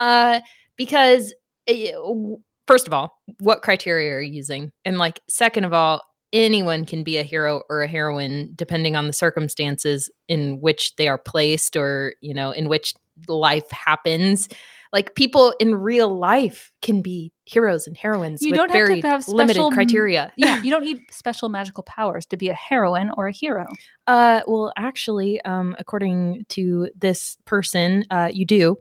Uh, 0.00 0.40
because 0.76 1.34
eh, 1.66 1.92
w- 1.92 2.40
first 2.70 2.86
of 2.86 2.94
all, 2.94 3.18
what 3.40 3.62
criteria 3.62 4.14
are 4.14 4.20
you 4.20 4.32
using? 4.32 4.70
And 4.84 4.96
like, 4.96 5.18
second 5.28 5.64
of 5.64 5.72
all, 5.72 6.02
anyone 6.32 6.84
can 6.84 7.02
be 7.02 7.18
a 7.18 7.24
hero 7.24 7.62
or 7.68 7.82
a 7.82 7.88
heroine 7.88 8.52
depending 8.54 8.94
on 8.94 9.08
the 9.08 9.12
circumstances 9.12 10.08
in 10.28 10.60
which 10.60 10.94
they 10.94 11.08
are 11.08 11.18
placed 11.18 11.74
or, 11.74 12.14
you 12.20 12.32
know, 12.32 12.52
in 12.52 12.68
which 12.68 12.94
life 13.26 13.68
happens. 13.72 14.48
Like 14.92 15.16
people 15.16 15.52
in 15.58 15.74
real 15.74 16.16
life 16.16 16.70
can 16.80 17.02
be 17.02 17.32
heroes 17.44 17.88
and 17.88 17.96
heroines 17.96 18.40
You 18.40 18.52
don't 18.52 18.70
have 18.70 18.86
to 18.86 19.08
have 19.08 19.26
limited 19.26 19.54
special 19.54 19.66
m- 19.66 19.72
criteria. 19.72 20.32
Yeah, 20.36 20.60
you 20.62 20.70
don't 20.70 20.84
need 20.84 21.00
special 21.10 21.48
magical 21.48 21.82
powers 21.82 22.24
to 22.26 22.36
be 22.36 22.50
a 22.50 22.54
heroine 22.54 23.10
or 23.16 23.26
a 23.26 23.32
hero. 23.32 23.66
Uh, 24.06 24.42
well, 24.46 24.72
actually, 24.76 25.40
um, 25.42 25.74
according 25.80 26.46
to 26.50 26.88
this 26.96 27.36
person, 27.46 28.04
uh, 28.12 28.30
you 28.32 28.44
do, 28.44 28.76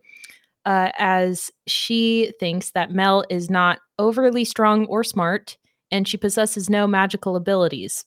uh, 0.65 0.91
as 0.97 1.51
she 1.67 2.33
thinks 2.39 2.71
that 2.71 2.91
Mel 2.91 3.23
is 3.29 3.49
not 3.49 3.79
overly 3.97 4.45
strong 4.45 4.85
or 4.87 5.03
smart, 5.03 5.57
and 5.91 6.07
she 6.07 6.17
possesses 6.17 6.69
no 6.69 6.87
magical 6.87 7.35
abilities. 7.35 8.05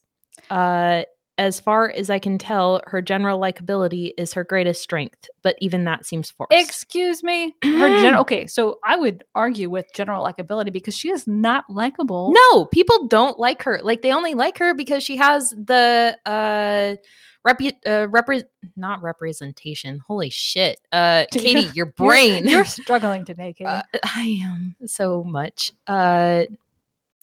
Uh, 0.51 1.03
as 1.39 1.59
far 1.59 1.91
as 1.91 2.11
I 2.11 2.19
can 2.19 2.37
tell, 2.37 2.83
her 2.87 3.01
general 3.01 3.41
likability 3.41 4.13
is 4.19 4.35
her 4.35 4.45
greatest 4.45 4.83
strength, 4.83 5.29
but 5.43 5.57
even 5.61 5.85
that 5.85 6.05
seems 6.05 6.31
forced. 6.31 6.53
Excuse 6.53 7.23
me. 7.23 7.55
Her 7.63 7.89
gen- 8.03 8.17
okay, 8.19 8.47
so 8.47 8.79
I 8.85 8.97
would 8.97 9.25
argue 9.35 9.71
with 9.71 9.87
general 9.95 10.25
likability 10.25 10.73
because 10.73 10.97
she 10.97 11.11
is 11.11 11.27
not 11.27 11.65
likable. 11.71 12.33
No, 12.35 12.67
people 12.67 13.09
don't 13.09 13.39
like 13.39 13.63
her. 13.63 13.81
Like 13.83 14.03
they 14.03 14.13
only 14.13 14.35
like 14.35 14.59
her 14.59 14.75
because 14.75 15.03
she 15.03 15.17
has 15.17 15.51
the 15.51 16.17
uh 16.27 16.97
repu- 17.47 17.77
uh 17.87 18.07
repre- 18.09 18.45
not 18.77 19.03
representation. 19.03 20.01
Holy 20.07 20.31
shit. 20.31 20.81
Uh 20.93 21.25
Katie, 21.33 21.49
you're- 21.51 21.63
your 21.63 21.73
You're- 21.75 21.93
brain. 21.97 22.47
You're, 22.47 22.65
struggling 22.85 23.25
today, 23.25 23.53
Katie. 23.53 23.67
uh, 23.67 23.83
I 24.05 24.41
am 24.45 24.77
so 24.87 25.23
much. 25.25 25.73
Uh 25.87 26.45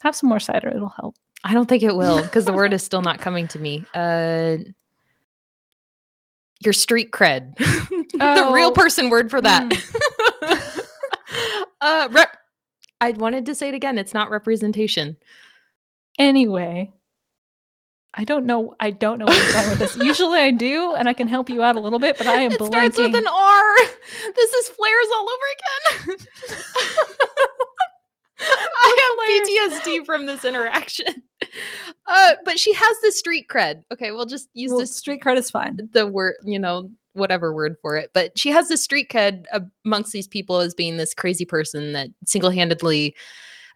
Have 0.02 0.16
some 0.16 0.30
more 0.30 0.40
cider; 0.40 0.70
it'll 0.70 0.90
help. 0.90 1.16
I 1.44 1.54
don't 1.54 1.68
think 1.70 1.84
it 1.84 1.96
will 1.96 2.22
because 2.24 2.46
the 2.46 2.54
word 2.54 2.74
is 2.74 2.84
still 2.84 3.02
not 3.02 3.20
coming 3.20 3.48
to 3.50 3.60
me. 3.60 3.86
Uh 3.94 4.58
your 6.62 6.74
street 6.74 7.12
cred. 7.12 7.56
the 7.58 8.50
real 8.54 8.68
Oh, 8.68 8.72
person 8.72 9.10
word 9.10 9.32
for 9.32 9.40
that. 9.42 9.72
uh 11.82 12.08
rep- 12.12 12.36
I 13.02 13.12
wanted 13.12 13.46
to 13.46 13.56
say 13.56 13.70
it 13.70 13.76
again. 13.76 13.98
It's 13.98 14.14
not 14.14 14.30
representation. 14.30 15.16
Anyway, 16.18 16.92
I 18.14 18.24
don't 18.24 18.46
know. 18.46 18.76
I 18.80 18.90
don't 18.92 19.20
know 19.20 19.28
you're 19.30 19.52
going 19.54 19.70
with 19.70 19.80
this. 19.80 19.96
Usually, 20.02 20.40
I 20.40 20.52
do, 20.52 20.96
and 20.96 21.08
I 21.08 21.14
can 21.14 21.28
help 21.28 21.50
you 21.50 21.62
out 21.62 21.76
a 21.76 21.80
little 21.80 22.00
bit. 22.00 22.18
But 22.18 22.28
I 22.28 22.42
am 22.42 22.52
it 22.54 22.60
blanking. 22.60 22.68
starts 22.68 22.98
with 22.98 23.16
an 23.16 23.28
R. 23.28 23.76
This 24.36 24.52
is 24.54 24.70
flares 24.70 25.08
all 25.16 25.28
over 25.30 26.16
again. 26.16 26.28
I 28.42 29.66
have 29.72 29.82
PTSD 29.84 30.06
from 30.06 30.26
this 30.26 30.46
interaction. 30.46 31.08
Uh, 32.08 32.34
but 32.46 32.58
she 32.60 32.74
has 32.74 32.98
the 33.04 33.12
street 33.12 33.48
cred. 33.50 33.84
Okay, 33.92 34.12
we'll 34.12 34.26
just 34.26 34.50
use 34.54 34.72
Well, 34.72 34.80
this 34.80 34.96
street 34.96 35.22
cred 35.22 35.38
is 35.38 35.52
fine. 35.52 35.78
the 35.92 36.08
word, 36.08 36.36
you 36.44 36.58
know, 36.58 36.90
whatever 37.14 37.54
word 37.54 37.76
for 37.82 37.98
it. 37.98 38.12
But 38.14 38.38
she 38.38 38.50
has 38.50 38.68
the 38.70 38.78
street 38.78 39.10
cred 39.10 39.46
amongst 39.86 40.12
these 40.12 40.28
people 40.28 40.60
as 40.60 40.74
being 40.74 40.98
this 40.98 41.14
crazy 41.14 41.46
person 41.46 41.94
that 41.94 42.10
single-handedly 42.26 43.16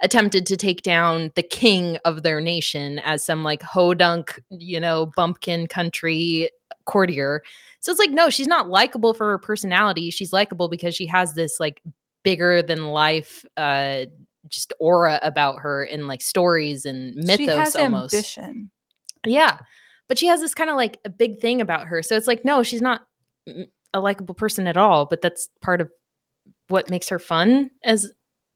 attempted 0.04 0.46
to 0.46 0.58
take 0.58 0.84
down 0.84 1.32
the 1.36 1.42
king 1.42 1.98
of 2.06 2.22
their 2.22 2.40
nation 2.40 3.00
as 3.00 3.26
some 3.26 3.44
like 3.44 3.62
hodunk, 3.62 4.40
you 4.52 4.80
know, 4.80 5.08
bumpkin 5.16 5.66
country 5.66 6.50
courtier. 6.86 7.42
So 7.80 7.92
it's 7.92 8.00
like, 8.00 8.12
no, 8.12 8.30
she's 8.30 8.48
not 8.48 8.70
likable 8.70 9.14
for 9.14 9.30
her 9.32 9.38
personality. 9.40 10.12
She's 10.12 10.34
likable 10.34 10.68
because 10.68 10.94
she 10.94 11.06
has 11.08 11.34
this 11.34 11.60
like 11.60 11.82
bigger 12.24 12.62
than 12.62 12.88
life 12.88 13.44
uh 13.58 14.06
just 14.48 14.74
aura 14.80 15.20
about 15.24 15.60
her 15.60 15.84
in 15.84 16.08
like 16.08 16.22
stories 16.22 16.86
and 16.86 17.16
mythos 17.16 17.38
she 17.38 17.46
has 17.48 17.76
almost. 17.76 18.14
ambition. 18.14 18.70
Yeah. 19.26 19.58
But 20.10 20.20
she 20.20 20.28
has 20.28 20.42
this 20.42 20.54
kind 20.54 20.70
of 20.70 20.76
like 20.76 21.00
a 21.06 21.10
big 21.10 21.40
thing 21.40 21.62
about 21.62 21.88
her. 21.88 22.04
So 22.04 22.16
it's 22.18 22.28
like, 22.28 22.44
no, 22.44 22.62
she's 22.62 22.82
not 22.82 23.02
mm, 23.48 23.68
a 23.94 24.02
likable 24.02 24.36
person 24.36 24.68
at 24.68 24.76
all, 24.76 25.06
but 25.06 25.22
that's 25.22 25.48
part 25.62 25.80
of 25.80 25.90
what 26.68 26.90
makes 26.90 27.08
her 27.08 27.20
fun 27.20 27.72
as 27.86 28.12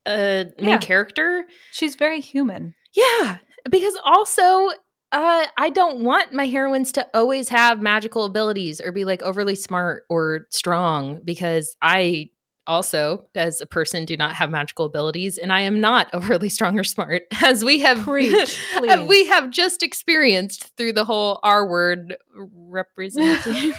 a 0.07 0.45
main 0.59 0.69
Yeah. 0.69 0.77
character. 0.79 1.45
She's 1.71 1.95
very 1.95 2.21
human. 2.21 2.73
Yeah. 2.93 3.37
Because 3.69 3.95
also, 4.05 4.69
uh, 5.11 5.45
I 5.57 5.69
don't 5.69 5.99
want 6.03 6.33
my 6.33 6.47
heroines 6.47 6.91
to 6.93 7.07
always 7.13 7.49
have 7.49 7.81
magical 7.81 8.25
abilities 8.25 8.81
or 8.81 8.91
be 8.91 9.05
like 9.05 9.21
overly 9.21 9.55
smart 9.55 10.03
or 10.09 10.47
strong 10.49 11.19
because 11.23 11.75
I 11.81 12.29
also, 12.65 13.25
as 13.33 13.61
a 13.61 13.65
person, 13.65 14.03
do 14.03 14.17
not 14.17 14.35
have 14.35 14.49
magical 14.49 14.83
abilities 14.85 15.37
and 15.37 15.53
I 15.53 15.61
am 15.61 15.79
not 15.79 16.09
overly 16.13 16.49
strong 16.49 16.77
or 16.77 16.83
smart, 16.83 17.23
as 17.41 17.63
we 17.63 17.79
have 17.79 17.99
Preach, 18.03 18.59
we 19.07 19.25
have 19.27 19.49
just 19.51 19.83
experienced 19.83 20.75
through 20.75 20.91
the 20.93 21.05
whole 21.05 21.39
R 21.43 21.65
word 21.65 22.17
representation. 22.35 23.73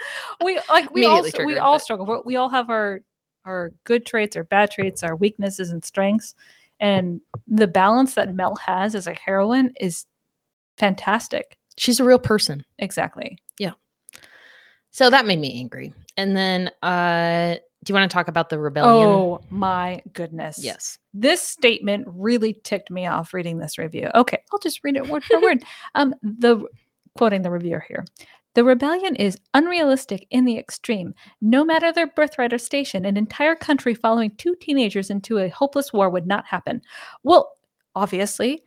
we 0.44 0.60
like 0.68 0.90
we 0.92 1.04
all 1.06 1.22
we 1.46 1.56
all 1.58 1.74
but- 1.76 1.82
struggle. 1.82 2.04
but 2.06 2.26
We 2.26 2.36
all 2.36 2.50
have 2.50 2.68
our 2.70 3.00
our 3.44 3.72
good 3.84 4.06
traits, 4.06 4.36
our 4.36 4.44
bad 4.44 4.70
traits, 4.70 5.02
our 5.02 5.16
weaknesses 5.16 5.70
and 5.70 5.84
strengths, 5.84 6.34
and 6.80 7.20
the 7.46 7.66
balance 7.66 8.14
that 8.14 8.34
Mel 8.34 8.56
has 8.56 8.94
as 8.94 9.06
a 9.06 9.14
heroine 9.14 9.72
is 9.80 10.06
fantastic. 10.78 11.56
She's 11.76 12.00
a 12.00 12.04
real 12.04 12.18
person. 12.18 12.64
Exactly. 12.78 13.38
Yeah. 13.58 13.72
So 14.90 15.10
that 15.10 15.26
made 15.26 15.40
me 15.40 15.58
angry. 15.58 15.92
And 16.16 16.36
then 16.36 16.70
uh 16.82 17.56
do 17.84 17.92
you 17.92 17.94
want 17.98 18.10
to 18.10 18.14
talk 18.14 18.28
about 18.28 18.48
the 18.48 18.58
rebellion? 18.58 19.08
Oh 19.08 19.40
my 19.50 20.02
goodness. 20.14 20.58
yes. 20.58 20.98
This 21.12 21.42
statement 21.42 22.06
really 22.08 22.54
ticked 22.64 22.90
me 22.90 23.06
off 23.06 23.34
reading 23.34 23.58
this 23.58 23.76
review. 23.76 24.08
Okay, 24.14 24.38
I'll 24.52 24.58
just 24.58 24.82
read 24.82 24.96
it 24.96 25.06
word 25.06 25.22
for 25.22 25.38
word. 25.42 25.62
Um, 25.94 26.14
the 26.22 26.64
quoting 27.16 27.42
the 27.42 27.50
reviewer 27.50 27.84
here. 27.86 28.04
The 28.54 28.64
rebellion 28.64 29.16
is 29.16 29.38
unrealistic 29.52 30.26
in 30.30 30.44
the 30.44 30.58
extreme. 30.58 31.14
No 31.40 31.64
matter 31.64 31.92
their 31.92 32.06
birthright 32.06 32.52
or 32.52 32.58
station, 32.58 33.04
an 33.04 33.16
entire 33.16 33.56
country 33.56 33.94
following 33.94 34.30
two 34.36 34.54
teenagers 34.60 35.10
into 35.10 35.38
a 35.38 35.48
hopeless 35.48 35.92
war 35.92 36.08
would 36.08 36.26
not 36.26 36.46
happen. 36.46 36.80
Well, 37.24 37.52
obviously, 37.96 38.62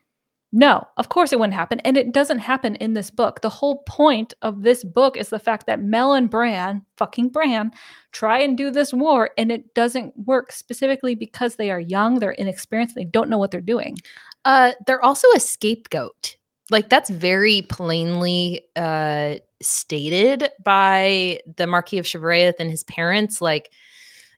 no, 0.53 0.85
of 0.95 1.09
course 1.09 1.33
it 1.33 1.39
wouldn't 1.39 1.53
happen. 1.53 1.79
And 1.81 1.97
it 1.97 2.13
doesn't 2.13 2.39
happen 2.39 2.75
in 2.75 2.93
this 2.93 3.11
book. 3.11 3.41
The 3.41 3.49
whole 3.49 3.83
point 3.83 4.33
of 4.41 4.61
this 4.63 4.83
book 4.83 5.17
is 5.17 5.29
the 5.29 5.39
fact 5.39 5.67
that 5.67 5.81
Mel 5.81 6.13
and 6.13 6.29
Bran, 6.29 6.85
fucking 6.97 7.29
Bran, 7.29 7.71
try 8.13 8.39
and 8.39 8.57
do 8.57 8.71
this 8.71 8.93
war 8.93 9.31
and 9.37 9.51
it 9.51 9.73
doesn't 9.73 10.13
work 10.25 10.51
specifically 10.53 11.15
because 11.15 11.55
they 11.55 11.69
are 11.69 11.79
young, 11.81 12.19
they're 12.19 12.31
inexperienced, 12.31 12.95
they 12.95 13.03
don't 13.03 13.29
know 13.29 13.37
what 13.37 13.51
they're 13.51 13.61
doing. 13.61 13.97
Uh 14.45 14.71
they're 14.85 15.03
also 15.03 15.27
a 15.35 15.39
scapegoat. 15.39 16.36
Like 16.69 16.89
that's 16.89 17.09
very 17.09 17.61
plainly 17.63 18.61
uh 18.75 19.35
stated 19.61 20.49
by 20.63 21.39
the 21.55 21.65
Marquis 21.65 21.97
of 21.97 22.05
Shevraeth 22.05 22.55
and 22.59 22.69
his 22.69 22.83
parents 22.83 23.41
like 23.41 23.71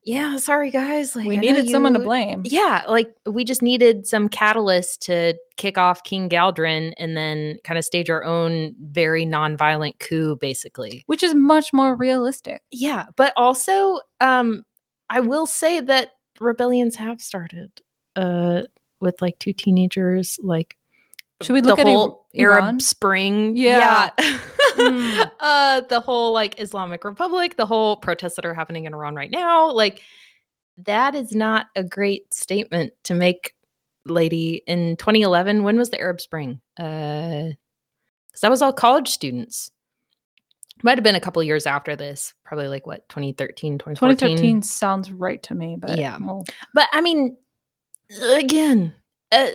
yeah, 0.10 0.38
sorry 0.38 0.72
guys, 0.72 1.16
like 1.16 1.28
we 1.28 1.38
I 1.38 1.40
needed 1.40 1.70
someone 1.70 1.94
to 1.94 2.00
blame. 2.00 2.42
Yeah, 2.46 2.84
like 2.88 3.14
we 3.26 3.44
just 3.44 3.62
needed 3.62 4.08
some 4.08 4.30
catalyst 4.30 5.02
to 5.04 5.36
kick 5.58 5.78
off 5.78 6.04
King 6.04 6.30
Galdran 6.30 6.94
and 6.98 7.18
then 7.18 7.60
kind 7.66 7.78
of 7.78 7.84
stage 7.84 8.10
our 8.10 8.24
own 8.24 8.74
very 8.82 9.26
non-violent 9.26 10.00
coup 10.00 10.38
basically. 10.38 11.04
Which 11.08 11.22
is 11.22 11.36
much 11.36 11.74
more 11.74 11.96
realistic. 11.96 12.62
Yeah, 12.72 13.08
but 13.18 13.34
also 13.36 14.00
um 14.22 14.64
I 15.10 15.20
will 15.20 15.46
say 15.46 15.82
that 15.82 16.14
rebellions 16.40 16.96
have 16.96 17.22
started 17.22 17.70
uh 18.16 18.64
with 19.02 19.22
like 19.22 19.38
two 19.40 19.54
teenagers 19.54 20.40
like 20.42 20.76
Should 21.42 21.54
we 21.54 21.62
look 21.62 21.80
at 21.80 21.86
the 21.86 21.92
whole 21.92 22.28
Arab 22.38 22.58
Iran? 22.64 22.80
Spring? 22.80 23.56
Yeah. 23.56 24.10
Yeah. 24.20 24.40
Mm. 24.76 25.32
uh 25.40 25.82
the 25.90 26.00
whole 26.00 26.32
like 26.32 26.60
Islamic 26.62 27.04
Republic, 27.04 27.58
the 27.58 27.66
whole 27.66 27.98
protests 27.98 28.36
that 28.36 28.46
are 28.46 28.54
happening 28.54 28.86
in 28.86 28.94
Iran 28.94 29.16
right 29.16 29.32
now, 29.32 29.72
like 29.72 30.02
that 30.86 31.16
is 31.16 31.34
not 31.34 31.68
a 31.76 31.84
great 31.84 32.32
statement 32.34 32.94
to 33.06 33.16
make 33.16 33.56
lady 34.06 34.62
in 34.68 34.96
2011 34.98 35.64
when 35.64 35.76
was 35.78 35.90
the 35.90 36.00
Arab 36.00 36.22
Spring? 36.22 36.62
Uh 36.80 37.50
cuz 38.32 38.42
that 38.42 38.52
was 38.52 38.62
all 38.62 38.72
college 38.72 39.10
students. 39.10 39.72
Might 40.84 40.98
have 40.98 41.04
been 41.04 41.16
a 41.16 41.20
couple 41.20 41.42
years 41.44 41.66
after 41.66 41.96
this, 41.96 42.34
probably 42.46 42.68
like 42.70 42.86
what 42.86 43.10
2013, 43.10 43.80
2014. 43.80 44.18
2013 44.18 44.62
sounds 44.62 45.12
right 45.12 45.42
to 45.44 45.56
me, 45.56 45.76
but 45.78 45.98
Yeah. 45.98 46.18
well, 46.22 46.46
But 46.74 46.88
I 46.94 47.02
mean 47.02 47.36
again, 48.34 48.94
uh, 49.32 49.48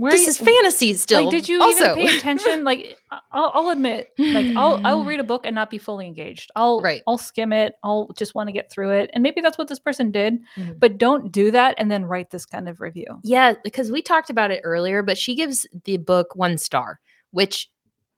where 0.00 0.12
this 0.12 0.22
you- 0.22 0.28
is 0.28 0.38
fantasy 0.38 0.94
still. 0.94 1.24
Like, 1.24 1.30
did 1.30 1.48
you 1.48 1.60
also. 1.62 1.96
even 1.96 2.06
pay 2.08 2.16
attention? 2.18 2.64
Like, 2.70 2.98
I'll, 3.32 3.50
I'll 3.54 3.68
admit, 3.70 4.10
like, 4.18 4.56
I'll 4.56 4.80
I'll 4.86 5.04
read 5.04 5.20
a 5.20 5.24
book 5.24 5.44
and 5.46 5.54
not 5.54 5.70
be 5.70 5.78
fully 5.78 6.06
engaged. 6.06 6.50
I'll 6.56 6.80
Right. 6.80 7.02
I'll 7.06 7.18
skim 7.18 7.52
it. 7.52 7.74
I'll 7.82 8.08
just 8.16 8.34
want 8.34 8.48
to 8.48 8.52
get 8.52 8.70
through 8.70 8.90
it, 8.90 9.10
and 9.12 9.22
maybe 9.22 9.40
that's 9.40 9.58
what 9.58 9.68
this 9.68 9.78
person 9.78 10.10
did. 10.10 10.38
Mhm. 10.56 10.78
But 10.78 10.98
don't 10.98 11.30
do 11.32 11.50
that 11.50 11.74
and 11.78 11.90
then 11.90 12.04
write 12.04 12.30
this 12.30 12.46
kind 12.46 12.68
of 12.68 12.80
review. 12.80 13.20
Yeah, 13.22 13.54
because 13.64 13.90
we 13.92 14.02
talked 14.02 14.30
about 14.30 14.50
it 14.50 14.60
earlier, 14.64 15.02
but 15.02 15.18
she 15.18 15.34
gives 15.34 15.66
the 15.84 15.96
book 15.98 16.34
one 16.36 16.56
star, 16.58 17.00
which 17.32 17.68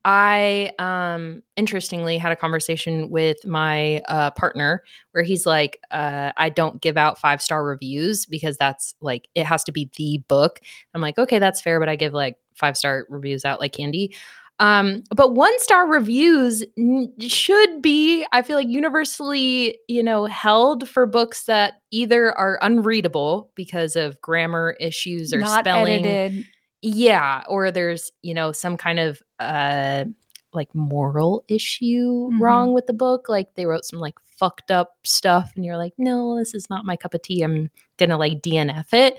I 0.05 0.73
um 0.79 1.43
interestingly 1.57 2.19
had 2.19 2.33
a 2.33 2.37
conversation 2.37 3.09
with 3.11 3.45
my 3.47 4.03
uh 4.09 4.33
partner 4.33 4.83
where 5.13 5.23
he's 5.23 5.47
like 5.47 5.79
uh 5.91 6.33
I 6.37 6.49
don't 6.49 6.81
give 6.81 6.97
out 6.97 7.19
five 7.19 7.41
star 7.41 7.65
reviews 7.65 8.27
because 8.27 8.57
that's 8.57 8.95
like 9.01 9.29
it 9.35 9.47
has 9.47 9.63
to 9.65 9.73
be 9.73 9.91
the 9.97 10.19
book. 10.29 10.61
I'm 10.95 11.01
like 11.01 11.19
okay 11.19 11.39
that's 11.39 11.61
fair 11.61 11.79
but 11.79 11.89
I 11.89 11.97
give 11.97 12.13
like 12.13 12.37
five 12.55 12.77
star 12.77 13.07
reviews 13.09 13.45
out 13.45 13.61
like 13.61 13.73
candy. 13.73 14.15
Um 14.59 15.05
but 15.15 15.35
one 15.35 15.57
star 15.61 15.87
reviews 15.87 16.65
n- 16.77 17.13
should 17.21 17.81
be 17.81 18.27
I 18.33 18.43
feel 18.43 18.57
like 18.57 18.69
universally, 18.69 19.79
you 19.89 20.03
know, 20.03 20.25
held 20.27 20.89
for 20.89 21.07
books 21.07 21.45
that 21.45 21.75
either 21.93 22.37
are 22.37 22.59
unreadable 22.61 23.51
because 23.55 23.95
of 23.95 24.21
grammar 24.21 24.77
issues 24.81 25.33
or 25.33 25.39
Not 25.39 25.65
spelling 25.65 26.05
edited. 26.07 26.45
Yeah 26.83 27.43
or 27.49 27.71
there's 27.71 28.11
you 28.23 28.35
know 28.35 28.53
some 28.53 28.77
kind 28.77 28.99
of 28.99 29.23
uh 29.39 30.05
like 30.53 30.75
moral 30.75 31.45
issue 31.49 32.29
Mhm. 32.31 32.41
wrong 32.41 32.73
with 32.75 32.87
the 32.87 32.93
book 32.93 33.29
like 33.29 33.55
they 33.55 33.65
wrote 33.67 33.85
some 33.85 34.01
like 34.01 34.15
fucked 34.37 34.71
up 34.71 34.97
stuff 35.05 35.53
and 35.57 35.65
you're 35.65 35.77
like 35.77 35.93
no 35.99 36.37
this 36.37 36.55
is 36.55 36.69
not 36.69 36.85
my 36.85 36.97
cup 36.97 37.15
of 37.15 37.23
tea 37.23 37.43
i'm 37.43 37.71
gonna 37.99 38.19
like 38.19 38.41
dnf 38.43 38.93
it 38.93 39.19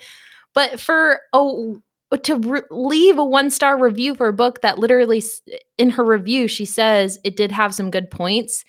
but 0.54 0.80
for 0.80 1.22
oh 1.32 1.82
to 2.24 2.36
re- 2.38 2.62
leave 2.70 3.18
a 3.18 3.26
one 3.26 3.50
star 3.50 3.80
review 3.82 4.14
for 4.14 4.28
a 4.28 4.34
book 4.34 4.62
that 4.62 4.78
literally 4.78 5.18
s- 5.20 5.42
in 5.78 5.90
her 5.90 6.04
review 6.04 6.48
she 6.48 6.66
says 6.66 7.18
it 7.24 7.36
did 7.38 7.52
have 7.52 7.74
some 7.74 7.90
good 7.90 8.12
points 8.12 8.64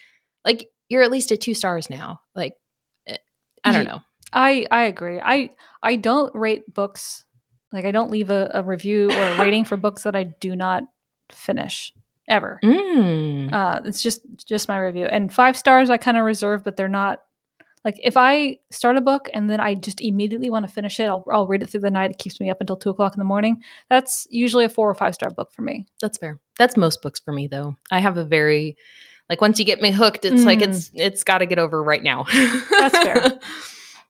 like 0.47 0.69
you're 0.89 1.03
at 1.03 1.11
least 1.11 1.33
at 1.33 1.41
two 1.41 1.53
stars 1.55 1.91
now 1.91 2.21
like 2.35 2.55
eh, 3.09 3.17
i 3.65 3.73
don't 3.73 3.85
know 3.87 4.01
I 4.37 4.67
I 4.73 4.85
agree. 4.85 5.21
I 5.23 5.51
I 5.83 5.95
don't 5.95 6.35
rate 6.35 6.73
books 6.75 7.25
like 7.75 7.85
I 7.85 7.91
don't 7.91 8.11
leave 8.11 8.31
a, 8.31 8.51
a 8.55 8.63
review 8.63 9.11
or 9.11 9.23
a 9.23 9.39
rating 9.39 9.65
for 9.65 9.77
books 9.77 10.03
that 10.05 10.17
I 10.17 10.25
do 10.25 10.57
not 10.57 10.85
finish 11.33 11.93
ever. 12.29 12.59
Mm. 12.65 13.53
Uh, 13.53 13.81
it's 13.85 14.03
just 14.03 14.21
just 14.47 14.69
my 14.69 14.79
review. 14.79 15.07
And 15.07 15.33
five 15.33 15.57
stars 15.57 15.91
I 15.91 15.97
kind 15.99 16.17
of 16.17 16.25
reserve, 16.25 16.65
but 16.65 16.77
they're 16.77 16.89
not 16.89 17.23
like 17.85 17.99
if 18.03 18.17
I 18.17 18.59
start 18.71 18.97
a 18.97 19.03
book 19.03 19.29
and 19.35 19.51
then 19.51 19.61
I 19.61 19.75
just 19.75 20.01
immediately 20.01 20.49
want 20.49 20.67
to 20.67 20.73
finish 20.73 20.99
it, 21.01 21.05
I'll, 21.05 21.23
I'll 21.31 21.47
read 21.47 21.63
it 21.63 21.69
through 21.69 21.81
the 21.81 21.91
night. 21.91 22.11
It 22.13 22.19
keeps 22.19 22.41
me 22.41 22.49
up 22.49 22.61
until 22.61 22.77
two 22.77 22.89
o'clock 22.91 23.15
in 23.15 23.19
the 23.19 23.25
morning. 23.27 23.63
That's 23.91 24.27
usually 24.31 24.65
a 24.65 24.71
four 24.71 24.89
or 24.89 24.95
five 24.95 25.15
star 25.15 25.31
book 25.31 25.53
for 25.53 25.61
me. 25.63 25.85
That's 26.01 26.17
fair. 26.17 26.41
That's 26.59 26.77
most 26.79 27.03
books 27.03 27.21
for 27.21 27.33
me 27.33 27.47
though. 27.47 27.77
I 27.91 27.99
have 27.99 28.17
a 28.17 28.25
very 28.25 28.77
like 29.29 29.41
once 29.41 29.59
you 29.59 29.65
get 29.65 29.83
me 29.83 29.91
hooked, 29.91 30.25
it's 30.25 30.45
like 30.45 30.61
Mm. 30.61 30.69
it's 30.69 30.91
it's 30.95 31.25
got 31.25 31.39
to 31.39 31.47
get 31.47 31.59
over 31.59 31.83
right 31.83 32.03
now. 32.03 32.25
That's 32.71 32.99
fair. 32.99 33.39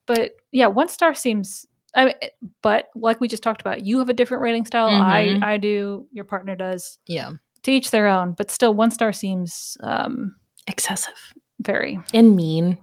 But 0.06 0.32
yeah, 0.52 0.66
one 0.66 0.88
star 0.90 1.14
seems. 1.14 1.64
I 1.96 2.04
mean, 2.06 2.14
but 2.62 2.88
like 2.94 3.20
we 3.20 3.28
just 3.28 3.42
talked 3.42 3.60
about, 3.60 3.84
you 3.86 3.98
have 4.00 4.08
a 4.08 4.14
different 4.14 4.42
rating 4.42 4.66
style. 4.66 4.90
Mhm. 4.90 5.42
I 5.42 5.54
I 5.54 5.56
do. 5.58 6.06
Your 6.12 6.24
partner 6.24 6.56
does. 6.56 6.98
yeah, 7.06 7.30
To 7.62 7.70
each 7.70 7.90
their 7.90 8.06
own. 8.08 8.32
But 8.32 8.50
still, 8.50 8.74
one 8.74 8.90
star 8.90 9.12
seems 9.12 9.76
um 9.80 10.34
excessive 10.66 11.14
very 11.60 12.00
and 12.12 12.34
mean. 12.36 12.78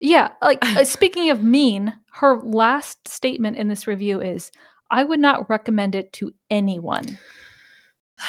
Yeah, 0.00 0.30
like 0.42 0.58
uh, 0.76 0.84
speaking 0.84 1.30
of 1.30 1.42
mean, 1.42 1.92
her 2.12 2.40
last 2.42 3.06
statement 3.08 3.56
in 3.56 3.68
this 3.68 3.86
review 3.86 4.20
is 4.20 4.50
I 4.90 5.04
would 5.04 5.20
not 5.20 5.48
recommend 5.50 5.94
it 5.94 6.12
to 6.14 6.32
anyone. 6.50 7.18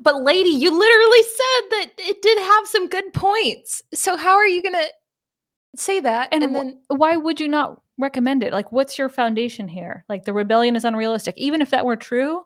But 0.00 0.22
lady, 0.22 0.48
you 0.48 0.70
literally 0.76 1.22
said 1.22 1.68
that 1.70 1.86
it 1.98 2.22
did 2.22 2.38
have 2.38 2.66
some 2.66 2.88
good 2.88 3.12
points. 3.12 3.82
So 3.92 4.16
how 4.16 4.36
are 4.36 4.46
you 4.46 4.62
gonna 4.62 4.86
say 5.76 6.00
that? 6.00 6.30
And, 6.32 6.42
And, 6.42 6.52
wh- 6.52 6.58
then 6.58 6.80
why 6.88 7.16
would 7.18 7.38
you 7.38 7.46
not 7.46 7.80
recommend 8.02 8.42
it? 8.42 8.52
Like 8.52 8.72
what's 8.72 8.98
your 8.98 9.08
foundation 9.08 9.68
here? 9.68 10.04
Like 10.08 10.24
the 10.24 10.32
rebellion 10.32 10.76
is 10.76 10.84
unrealistic. 10.84 11.34
Even 11.38 11.62
if 11.62 11.70
that 11.70 11.86
were 11.86 11.96
true, 11.96 12.42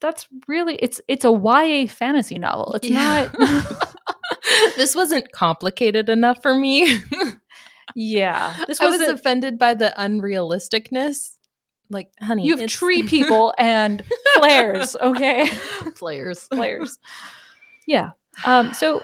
that's 0.00 0.26
really 0.48 0.74
it's 0.76 1.00
it's 1.08 1.24
a 1.24 1.32
YA 1.32 1.86
fantasy 1.86 2.38
novel. 2.38 2.74
It's 2.74 2.88
Yeah. 2.88 3.30
not 3.38 3.90
this 4.76 4.94
wasn't 4.94 5.30
complicated 5.32 6.08
enough 6.08 6.42
for 6.42 6.54
me. 6.54 6.98
Yeah. 7.94 8.54
This 8.66 8.80
I 8.80 8.86
was 8.88 9.00
offended 9.00 9.58
by 9.58 9.74
the 9.74 9.92
unrealisticness. 9.96 11.30
Like, 11.90 12.10
honey, 12.20 12.44
you 12.44 12.52
have 12.52 12.60
it's- 12.60 12.72
tree 12.78 13.02
people 13.02 13.54
and 13.58 14.02
flares, 14.36 14.96
okay? 14.96 15.50
players. 15.94 16.48
Players. 16.48 16.98
Yeah. 17.86 18.10
Um, 18.44 18.72
so 18.74 19.02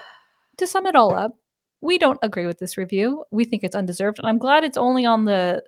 to 0.57 0.67
sum 0.67 0.87
it 0.87 0.95
all 0.95 1.13
up, 1.15 1.37
we 1.81 1.97
don't 1.97 2.19
agree 2.21 2.45
with 2.45 2.59
this 2.59 2.77
review. 2.77 3.25
We 3.31 3.43
think 3.45 3.63
it's 3.63 3.75
undeserved, 3.75 4.19
and 4.19 4.27
I'm 4.27 4.37
glad 4.37 4.63
it's 4.63 4.77
only 4.77 5.05
on 5.05 5.25
the 5.25 5.63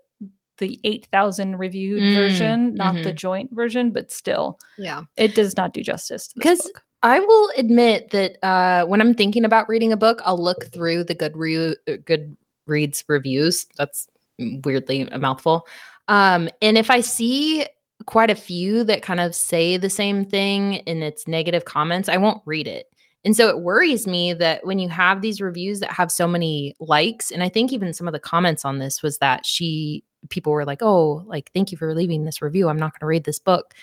the 0.60 0.80
8000 0.84 1.58
reviewed 1.58 2.04
Mm, 2.04 2.14
version, 2.14 2.76
not 2.76 2.94
the 3.02 3.12
mhm. 3.12 3.16
joint 3.16 3.50
version, 3.54 3.90
but 3.90 4.12
still, 4.12 4.60
Yeah. 4.78 5.02
it 5.18 5.34
does 5.34 5.58
not 5.58 5.74
do 5.74 5.82
justice 5.82 6.28
to 6.28 6.36
this 6.40 6.44
'Cause 6.44 6.72
book. 6.72 6.84
I 7.02 7.20
will 7.20 7.50
admit 7.58 8.12
that 8.12 8.38
uh, 8.46 8.86
when 8.86 9.02
I'm 9.02 9.16
thinking 9.16 9.46
about 9.46 9.68
reading 9.68 9.92
a 9.92 9.98
book, 9.98 10.22
I'll 10.24 10.38
look 10.42 10.66
through 10.66 11.06
the 11.06 11.16
good 11.16 11.36
re- 11.36 11.76
good 12.06 12.38
reads 12.68 13.04
reviews. 13.08 13.66
That's 13.78 14.08
weirdly 14.38 15.02
a 15.12 15.18
mouthful. 15.18 15.68
Um, 16.08 16.50
and 16.62 16.78
if 16.78 16.92
I 16.92 17.02
see 17.02 17.66
quite 18.06 18.30
a 18.30 18.36
few 18.36 18.84
that 18.84 19.02
kind 19.02 19.20
of 19.20 19.34
say 19.34 19.78
the 19.78 19.90
same 19.90 20.24
thing 20.24 20.76
in 20.86 21.02
its 21.02 21.28
negative 21.28 21.66
comments, 21.66 22.10
I 22.10 22.18
won't 22.18 22.44
read 22.46 22.68
it. 22.68 22.93
And 23.26 23.36
so 23.38 23.48
it 23.50 23.60
worries 23.62 24.06
me 24.06 24.34
that 24.34 24.66
when 24.66 24.80
you 24.80 24.90
have 24.90 25.22
these 25.22 25.40
reviews 25.40 25.80
that 25.80 25.92
have 25.92 26.12
so 26.12 26.28
many 26.28 26.76
likes, 26.80 27.32
and 27.32 27.42
I 27.42 27.50
think 27.50 27.72
even 27.72 27.94
some 27.94 28.08
of 28.08 28.14
the 28.14 28.20
comments 28.20 28.66
on 28.66 28.80
this 28.80 29.02
was 29.02 29.18
that 29.20 29.46
she 29.46 30.04
people 30.30 30.52
were 30.52 30.66
like, 30.66 30.82
"Oh, 30.82 31.24
like 31.26 31.50
thank 31.54 31.72
you 31.72 31.78
for 31.78 31.94
leaving 31.96 32.26
this 32.26 32.42
review. 32.42 32.68
I'm 32.70 32.78
not 32.78 32.92
going 32.94 33.00
to 33.02 33.06
read 33.06 33.24
this 33.24 33.40
book." 33.40 33.74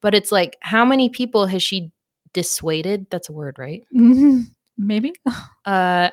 But 0.00 0.14
it's 0.14 0.30
like, 0.30 0.56
how 0.60 0.84
many 0.84 1.08
people 1.08 1.46
has 1.46 1.62
she 1.62 1.90
dissuaded? 2.34 3.06
That's 3.10 3.28
a 3.28 3.32
word, 3.32 3.58
right? 3.58 3.84
Mhm. 3.94 4.46
Maybe. 4.78 5.12
Uh, 5.64 6.10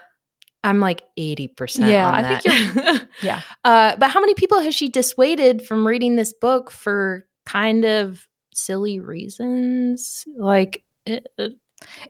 I'm 0.63 0.80
like 0.80 1.02
80%. 1.17 1.89
Yeah, 1.89 2.08
on 2.08 2.24
I 2.24 2.39
think 2.39 2.76
you're. 2.76 3.00
yeah. 3.22 3.41
Uh, 3.65 3.96
but 3.98 4.12
how 4.12 4.22
many 4.22 4.34
people 4.36 4.60
has 4.60 4.74
she 4.76 4.88
dissuaded 4.88 5.65
from 5.67 5.86
reading 5.86 6.15
this 6.15 6.34
book 6.34 6.72
for 6.72 7.26
kind 7.46 7.84
of 7.84 8.26
silly 8.54 9.00
reasons? 9.00 10.24
Like, 10.38 10.84
it, 11.06 11.28
it- 11.38 11.58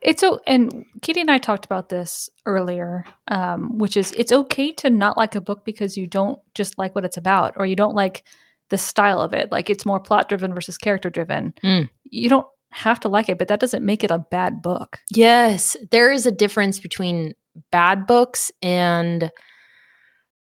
It's 0.01 0.21
so, 0.21 0.39
and 0.47 0.85
Katie 1.01 1.21
and 1.21 1.31
I 1.31 1.37
talked 1.37 1.65
about 1.65 1.89
this 1.89 2.29
earlier, 2.45 3.05
um, 3.27 3.77
which 3.77 3.95
is 3.97 4.11
it's 4.13 4.31
okay 4.31 4.71
to 4.73 4.89
not 4.89 5.17
like 5.17 5.35
a 5.35 5.41
book 5.41 5.65
because 5.65 5.97
you 5.97 6.07
don't 6.07 6.39
just 6.55 6.77
like 6.77 6.95
what 6.95 7.05
it's 7.05 7.17
about 7.17 7.53
or 7.57 7.65
you 7.65 7.75
don't 7.75 7.95
like 7.95 8.23
the 8.69 8.77
style 8.77 9.21
of 9.21 9.33
it. 9.33 9.51
Like 9.51 9.69
it's 9.69 9.85
more 9.85 9.99
plot 9.99 10.29
driven 10.29 10.53
versus 10.53 10.77
character 10.77 11.09
driven. 11.09 11.53
Mm. 11.63 11.89
You 12.05 12.29
don't 12.29 12.47
have 12.71 12.99
to 13.01 13.09
like 13.09 13.29
it, 13.29 13.37
but 13.37 13.47
that 13.49 13.59
doesn't 13.59 13.85
make 13.85 14.03
it 14.03 14.11
a 14.11 14.19
bad 14.19 14.61
book. 14.61 14.99
yes, 15.09 15.75
there 15.91 16.11
is 16.11 16.25
a 16.25 16.31
difference 16.31 16.79
between 16.79 17.33
bad 17.71 18.07
books 18.07 18.51
and 18.61 19.29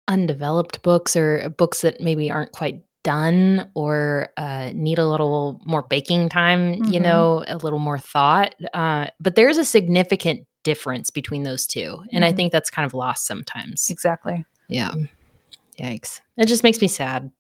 undeveloped 0.09 0.83
books 0.83 1.17
or 1.17 1.49
books 1.51 1.81
that 1.81 2.01
maybe 2.01 2.31
aren't 2.31 2.53
quite 2.53 2.83
done 3.03 3.71
or 3.75 4.29
uh, 4.37 4.71
need 4.75 4.99
a 4.99 5.07
little 5.07 5.61
more 5.65 5.83
baking 5.83 6.29
time, 6.29 6.75
you 6.85 7.01
Mhm. 7.01 7.03
know, 7.03 7.45
a 7.49 7.57
little 7.59 7.79
more 7.79 7.99
thought. 7.99 8.55
Uh, 8.75 9.07
but 9.21 9.35
there's 9.35 9.59
a 9.59 9.65
significant 9.65 10.47
difference 10.63 11.11
between 11.11 11.43
those 11.43 11.67
two. 11.67 12.03
And 12.13 12.25
I 12.25 12.33
Mhm. 12.33 12.37
think 12.37 12.53
that's 12.53 12.71
kind 12.71 12.87
of 12.87 12.95
lost 12.95 13.27
sometimes. 13.27 13.91
Exactly. 13.91 14.45
Yeah. 14.69 14.93
Yikes. 15.81 16.21
It 16.37 16.47
just 16.47 16.63
makes 16.63 16.81
me 16.81 16.89
sad. 16.89 17.31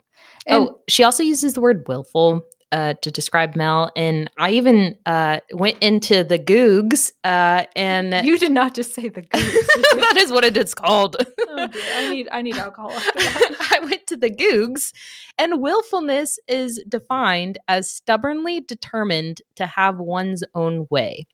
And 0.46 0.68
oh, 0.68 0.80
she 0.88 1.04
also 1.04 1.22
uses 1.22 1.54
the 1.54 1.60
word 1.60 1.86
willful 1.86 2.42
uh, 2.72 2.94
to 3.02 3.10
describe 3.10 3.54
Mel. 3.54 3.90
And 3.94 4.30
I 4.38 4.50
even 4.50 4.96
uh, 5.06 5.40
went 5.52 5.78
into 5.80 6.24
the 6.24 6.38
Googs 6.38 7.12
uh, 7.22 7.66
and 7.76 8.26
you 8.26 8.38
did 8.38 8.52
not 8.52 8.74
just 8.74 8.94
say 8.94 9.08
the 9.08 9.22
Googs. 9.22 10.00
that 10.00 10.16
is 10.16 10.32
what 10.32 10.44
it 10.44 10.56
is 10.56 10.74
called. 10.74 11.16
oh 11.48 11.66
dear, 11.66 11.82
I 11.94 12.10
need 12.10 12.28
I 12.32 12.42
need 12.42 12.56
alcohol. 12.56 12.92
I 12.94 13.78
went 13.82 14.06
to 14.08 14.16
the 14.16 14.30
Googs, 14.30 14.92
and 15.38 15.60
willfulness 15.60 16.38
is 16.48 16.82
defined 16.88 17.58
as 17.68 17.90
stubbornly 17.90 18.60
determined 18.60 19.42
to 19.56 19.66
have 19.66 19.98
one's 19.98 20.42
own 20.54 20.86
way. 20.90 21.26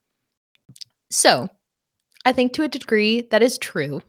So, 1.11 1.49
I 2.25 2.33
think 2.33 2.53
to 2.55 2.65
a 2.65 2.69
degree 2.69 3.23
that 3.31 3.43
is 3.43 3.59
true. 3.59 4.03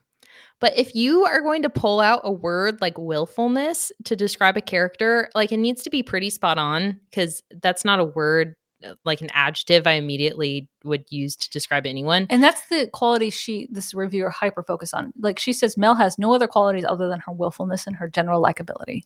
But 0.59 0.77
if 0.77 0.93
you 0.93 1.25
are 1.25 1.41
going 1.41 1.61
to 1.63 1.69
pull 1.69 1.99
out 1.99 2.21
a 2.23 2.31
word 2.31 2.81
like 2.81 2.97
willfulness 2.97 3.91
to 4.03 4.15
describe 4.15 4.57
a 4.57 4.61
character, 4.61 5.29
like 5.35 5.51
it 5.51 5.57
needs 5.57 5.83
to 5.83 5.89
be 5.89 6.03
pretty 6.03 6.29
spot 6.29 6.57
on 6.57 6.99
because 7.09 7.41
that's 7.61 7.85
not 7.85 7.99
a 7.99 8.05
word 8.05 8.55
uh, 8.83 8.93
like 9.03 9.21
an 9.21 9.29
adjective 9.33 9.87
I 9.87 9.93
immediately 9.93 10.67
would 10.83 11.05
use 11.09 11.35
to 11.37 11.49
describe 11.49 11.85
anyone. 11.85 12.27
And 12.29 12.43
that's 12.43 12.67
the 12.67 12.87
quality 12.93 13.29
she 13.29 13.67
this 13.71 13.93
reviewer 13.93 14.29
hyper 14.29 14.63
focus 14.63 14.93
on. 14.93 15.13
Like 15.19 15.39
she 15.39 15.53
says 15.53 15.77
Mel 15.77 15.95
has 15.95 16.17
no 16.17 16.33
other 16.33 16.47
qualities 16.47 16.85
other 16.87 17.07
than 17.09 17.19
her 17.21 17.31
willfulness 17.31 17.87
and 17.87 17.95
her 17.95 18.07
general 18.09 18.41
likability. 18.41 19.03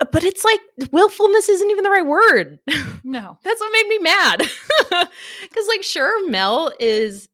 Uh, 0.00 0.06
But 0.10 0.24
it's 0.24 0.44
like 0.44 0.60
willfulness 0.90 1.48
isn't 1.48 1.70
even 1.70 1.84
the 1.84 1.90
right 1.90 2.06
word. 2.06 2.58
No. 3.04 3.38
That's 3.44 3.60
what 3.60 3.72
made 3.72 3.86
me 3.88 3.98
mad. 4.00 4.42
Because, 5.42 5.68
like, 5.68 5.84
sure, 5.84 6.28
Mel 6.28 6.72
is 6.80 7.28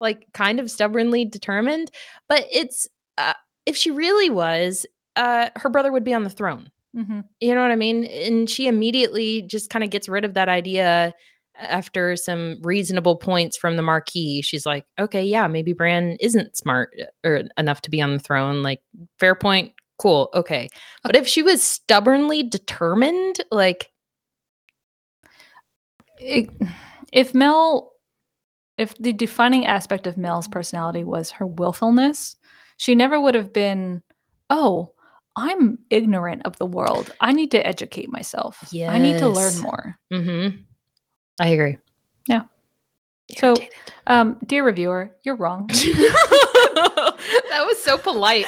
like 0.00 0.26
kind 0.32 0.60
of 0.60 0.70
stubbornly 0.70 1.24
determined, 1.24 1.90
but 2.28 2.46
it's 2.52 2.88
uh, 3.18 3.34
if 3.66 3.76
she 3.76 3.90
really 3.90 4.30
was, 4.30 4.86
uh, 5.16 5.50
her 5.56 5.68
brother 5.68 5.92
would 5.92 6.04
be 6.04 6.14
on 6.14 6.24
the 6.24 6.30
throne. 6.30 6.70
hmm 6.94 7.20
You 7.40 7.54
know 7.54 7.62
what 7.62 7.70
I 7.70 7.76
mean? 7.76 8.04
And 8.04 8.48
she 8.48 8.66
immediately 8.66 9.42
just 9.42 9.70
kind 9.70 9.84
of 9.84 9.90
gets 9.90 10.08
rid 10.08 10.24
of 10.24 10.34
that 10.34 10.48
idea 10.48 11.14
after 11.60 12.16
some 12.16 12.58
reasonable 12.62 13.16
points 13.16 13.56
from 13.56 13.76
the 13.76 13.82
marquis, 13.82 14.42
she's 14.42 14.66
like, 14.66 14.84
okay, 14.98 15.22
yeah, 15.22 15.46
maybe 15.46 15.72
Bran 15.72 16.16
isn't 16.20 16.56
smart 16.56 16.90
uh, 17.00 17.28
or 17.28 17.42
enough 17.58 17.82
to 17.82 17.90
be 17.90 18.00
on 18.00 18.14
the 18.14 18.18
throne. 18.18 18.62
Like, 18.62 18.80
fair 19.18 19.34
point. 19.34 19.72
Cool. 19.98 20.30
Okay. 20.34 20.68
But 21.02 21.16
if 21.16 21.26
she 21.26 21.42
was 21.42 21.62
stubbornly 21.62 22.42
determined, 22.42 23.44
like, 23.50 23.90
it, 26.18 26.50
if 27.12 27.34
Mel, 27.34 27.89
if 28.80 28.96
the 28.98 29.12
defining 29.12 29.66
aspect 29.66 30.06
of 30.06 30.16
Mel's 30.16 30.48
personality 30.48 31.04
was 31.04 31.30
her 31.32 31.46
willfulness, 31.46 32.36
she 32.78 32.94
never 32.94 33.20
would 33.20 33.34
have 33.34 33.52
been, 33.52 34.02
oh, 34.48 34.92
I'm 35.36 35.78
ignorant 35.90 36.42
of 36.44 36.56
the 36.58 36.66
world. 36.66 37.12
I 37.20 37.32
need 37.32 37.50
to 37.52 37.64
educate 37.66 38.10
myself. 38.10 38.58
I 38.92 38.98
need 38.98 39.18
to 39.18 39.28
learn 39.28 39.58
more. 39.60 39.98
mm-hmm. 40.12 40.56
I 41.40 41.48
agree. 41.48 41.78
Yeah. 42.28 42.42
So- 43.38 43.54
Um, 44.06 44.38
dear 44.46 44.64
reviewer, 44.64 45.14
you're 45.22 45.36
wrong. 45.36 45.66
that 45.72 47.64
was 47.66 47.78
so 47.82 47.96
polite. 47.98 48.46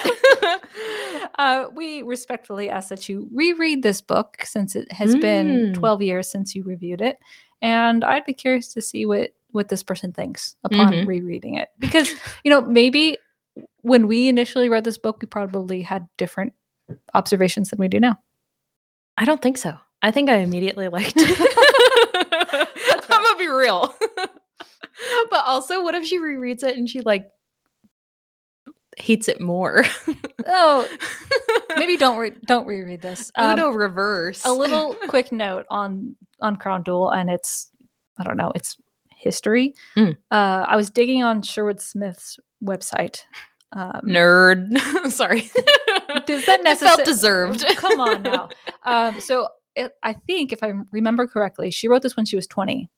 uh, 1.38 1.66
we 1.75 2.03
respectfully 2.03 2.68
ask 2.71 2.88
that 2.88 3.09
you 3.09 3.29
reread 3.33 3.83
this 3.83 4.01
book 4.01 4.38
since 4.45 4.75
it 4.77 4.90
has 4.92 5.14
been 5.16 5.73
Mm. 5.73 5.75
12 5.75 6.03
years 6.03 6.29
since 6.29 6.55
you 6.55 6.64
reviewed 6.64 7.01
it. 7.01 7.18
And 7.61 8.03
I'd 8.03 8.25
be 8.25 8.35
curious 8.35 8.73
to 8.75 8.83
see 8.83 9.07
what, 9.07 9.31
what 9.53 9.69
this 9.69 9.83
person 9.83 10.12
thinks 10.12 10.57
upon 10.65 10.93
Mhm. 10.93 11.07
rereading 11.07 11.55
it. 11.57 11.69
Because, 11.79 12.11
you 12.45 12.51
know, 12.51 12.61
maybe 12.62 13.19
when 13.83 14.07
we 14.09 14.29
initially 14.29 14.69
read 14.69 14.85
this 14.85 14.99
book, 14.99 15.19
we 15.21 15.27
probably 15.27 15.83
had 15.83 16.09
different 16.19 16.53
observations 17.15 17.71
than 17.71 17.79
we 17.79 17.88
do 17.88 18.01
now. 18.01 18.19
I 19.17 19.25
don't 19.25 19.41
think 19.43 19.59
so. 19.59 19.77
I 20.03 20.11
think 20.11 20.29
I 20.31 20.37
immediately 20.38 20.88
liked 20.88 21.15
it. 21.17 21.38
I'm 23.11 23.23
gonna 23.23 23.38
be 23.38 23.47
real. 23.49 23.95
but 25.31 25.45
also, 25.47 25.83
what 25.83 25.95
if 25.95 26.05
she 26.07 26.19
rereads 26.19 26.62
it 26.65 26.77
and 26.77 26.88
she 26.88 27.01
like 27.03 27.29
hates 28.97 29.29
it 29.29 29.41
more? 29.41 29.85
Oh, 30.47 30.88
maybe 31.77 31.97
don't 31.97 32.19
re- 32.19 32.33
don't 32.47 32.67
reread 32.67 33.01
this. 33.03 33.31
Um, 33.37 33.53
Uno 33.59 33.71
reverse. 33.71 34.45
a 34.45 34.53
little 34.53 34.95
quick 35.09 35.31
note 35.31 35.67
on 35.71 36.17
on 36.41 36.57
Crown 36.57 36.83
Duel 36.83 37.11
and 37.11 37.31
its 37.31 37.71
I 38.19 38.25
don't 38.25 38.37
know 38.37 38.51
its 38.55 38.77
history. 39.23 39.75
Mm. 39.97 40.17
Uh, 40.31 40.65
I 40.69 40.77
was 40.77 40.91
digging 40.91 41.23
on 41.23 41.43
Sherwood 41.43 41.81
Smith's 41.81 42.39
website. 42.63 43.23
Um, 43.73 44.03
nerd. 44.05 44.79
Sorry. 45.11 45.51
Does 46.27 46.45
that 46.47 46.61
It 46.65 46.79
felt 46.79 47.05
deserved. 47.05 47.65
Come 47.77 48.01
on 48.01 48.23
now. 48.23 48.49
Um, 48.85 49.21
so 49.21 49.47
it, 49.77 49.93
I 50.03 50.13
think 50.13 50.53
if 50.53 50.65
I 50.65 50.73
remember 50.91 51.29
correctly, 51.29 51.71
she 51.71 51.87
wrote 51.87 52.03
this 52.03 52.17
when 52.17 52.27
she 52.27 52.35
was 52.35 52.49
twenty. 52.49 52.91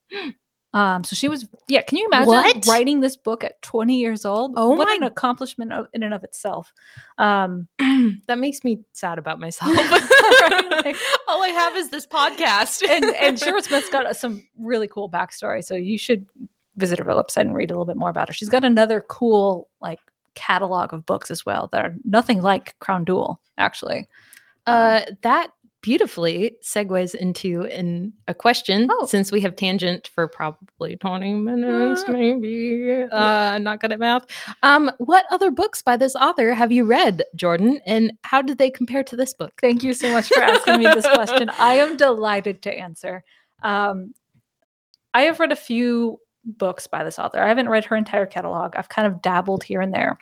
Um, 0.75 1.05
so 1.05 1.15
she 1.15 1.29
was 1.29 1.47
yeah. 1.69 1.81
Can 1.83 1.97
you 1.97 2.05
imagine 2.05 2.27
What? 2.27 2.67
writing 2.67 2.99
this 2.99 3.15
book 3.15 3.45
at 3.45 3.61
twenty 3.61 3.97
years 3.97 4.25
old? 4.25 4.53
Oh 4.57 4.71
what 4.75 4.87
my- 4.89 4.95
an 4.95 5.03
accomplishment 5.03 5.71
in 5.93 6.03
and 6.03 6.13
of 6.13 6.23
itself. 6.25 6.71
Um, 7.17 7.67
that 8.27 8.37
makes 8.37 8.63
me 8.65 8.81
sad 8.91 9.17
about 9.17 9.39
myself. 9.39 9.71
All 11.27 11.41
I 11.41 11.49
have 11.55 11.75
is 11.77 11.89
this 11.89 12.05
podcast. 12.05 12.87
and 12.87 13.05
and 13.15 13.39
Sherwood 13.39 13.63
Smith's 13.65 13.89
got 13.89 14.13
some 14.17 14.45
really 14.59 14.87
cool 14.89 15.09
backstory. 15.09 15.63
So 15.63 15.75
you 15.75 15.97
should 15.97 16.25
visit 16.75 16.99
her 16.99 17.05
website 17.05 17.41
and 17.41 17.55
read 17.55 17.71
a 17.71 17.73
little 17.73 17.85
bit 17.85 17.95
more 17.95 18.09
about 18.09 18.27
her. 18.27 18.33
She's 18.33 18.49
got 18.49 18.65
another 18.65 18.99
cool 19.07 19.69
like 19.81 19.99
catalog 20.35 20.93
of 20.93 21.05
books 21.05 21.31
as 21.31 21.45
well 21.45 21.69
that 21.71 21.85
are 21.85 21.95
nothing 22.03 22.41
like 22.41 22.77
Crown 22.79 23.05
Duel, 23.05 23.39
actually. 23.57 24.09
Uh, 24.67 25.01
that 25.21 25.51
beautifully 25.85 26.55
segues 26.63 27.13
into 27.13 27.61
an, 27.65 28.11
a 28.27 28.33
question 28.33 28.87
Oh. 28.91 29.05
since 29.05 29.31
we 29.31 29.39
have 29.41 29.55
tangent 29.55 30.07
for 30.15 30.27
probably 30.27 30.95
20 30.95 31.35
minutes, 31.35 32.03
Uh, 32.07 32.11
maybe. 32.11 33.03
Uh, 33.11 33.59
not 33.59 33.79
good 33.79 33.91
at 33.91 33.99
math. 33.99 34.25
Um, 34.63 34.89
what 34.97 35.25
other 35.29 35.51
books 35.51 35.83
by 35.83 35.95
this 35.95 36.15
author 36.15 36.55
have 36.55 36.71
you 36.71 36.85
read, 36.85 37.23
Jordan? 37.35 37.79
And 37.85 38.13
how 38.23 38.41
did 38.41 38.57
they 38.57 38.71
compare 38.71 39.03
to 39.03 39.15
this 39.15 39.35
book? 39.35 39.53
Thank 39.61 39.83
you 39.83 39.93
so 39.93 40.11
much 40.11 40.27
for 40.29 40.41
asking 40.41 40.79
me 40.79 40.85
this 40.85 41.05
question. 41.07 41.49
I 41.59 41.75
am 41.75 41.97
delighted 41.97 42.63
to 42.63 42.73
answer. 42.73 43.23
Um, 43.61 44.15
I 45.13 45.21
have 45.21 45.39
read 45.39 45.51
a 45.51 45.55
few 45.55 46.19
books 46.45 46.87
by 46.87 47.03
this 47.03 47.19
author. 47.19 47.39
I 47.39 47.47
haven't 47.47 47.69
read 47.69 47.85
her 47.85 47.95
entire 47.95 48.25
catalog. 48.25 48.75
I've 48.75 48.89
kind 48.89 49.05
of 49.07 49.21
dabbled 49.21 49.63
here 49.63 49.81
and 49.81 49.93
there. 49.93 50.17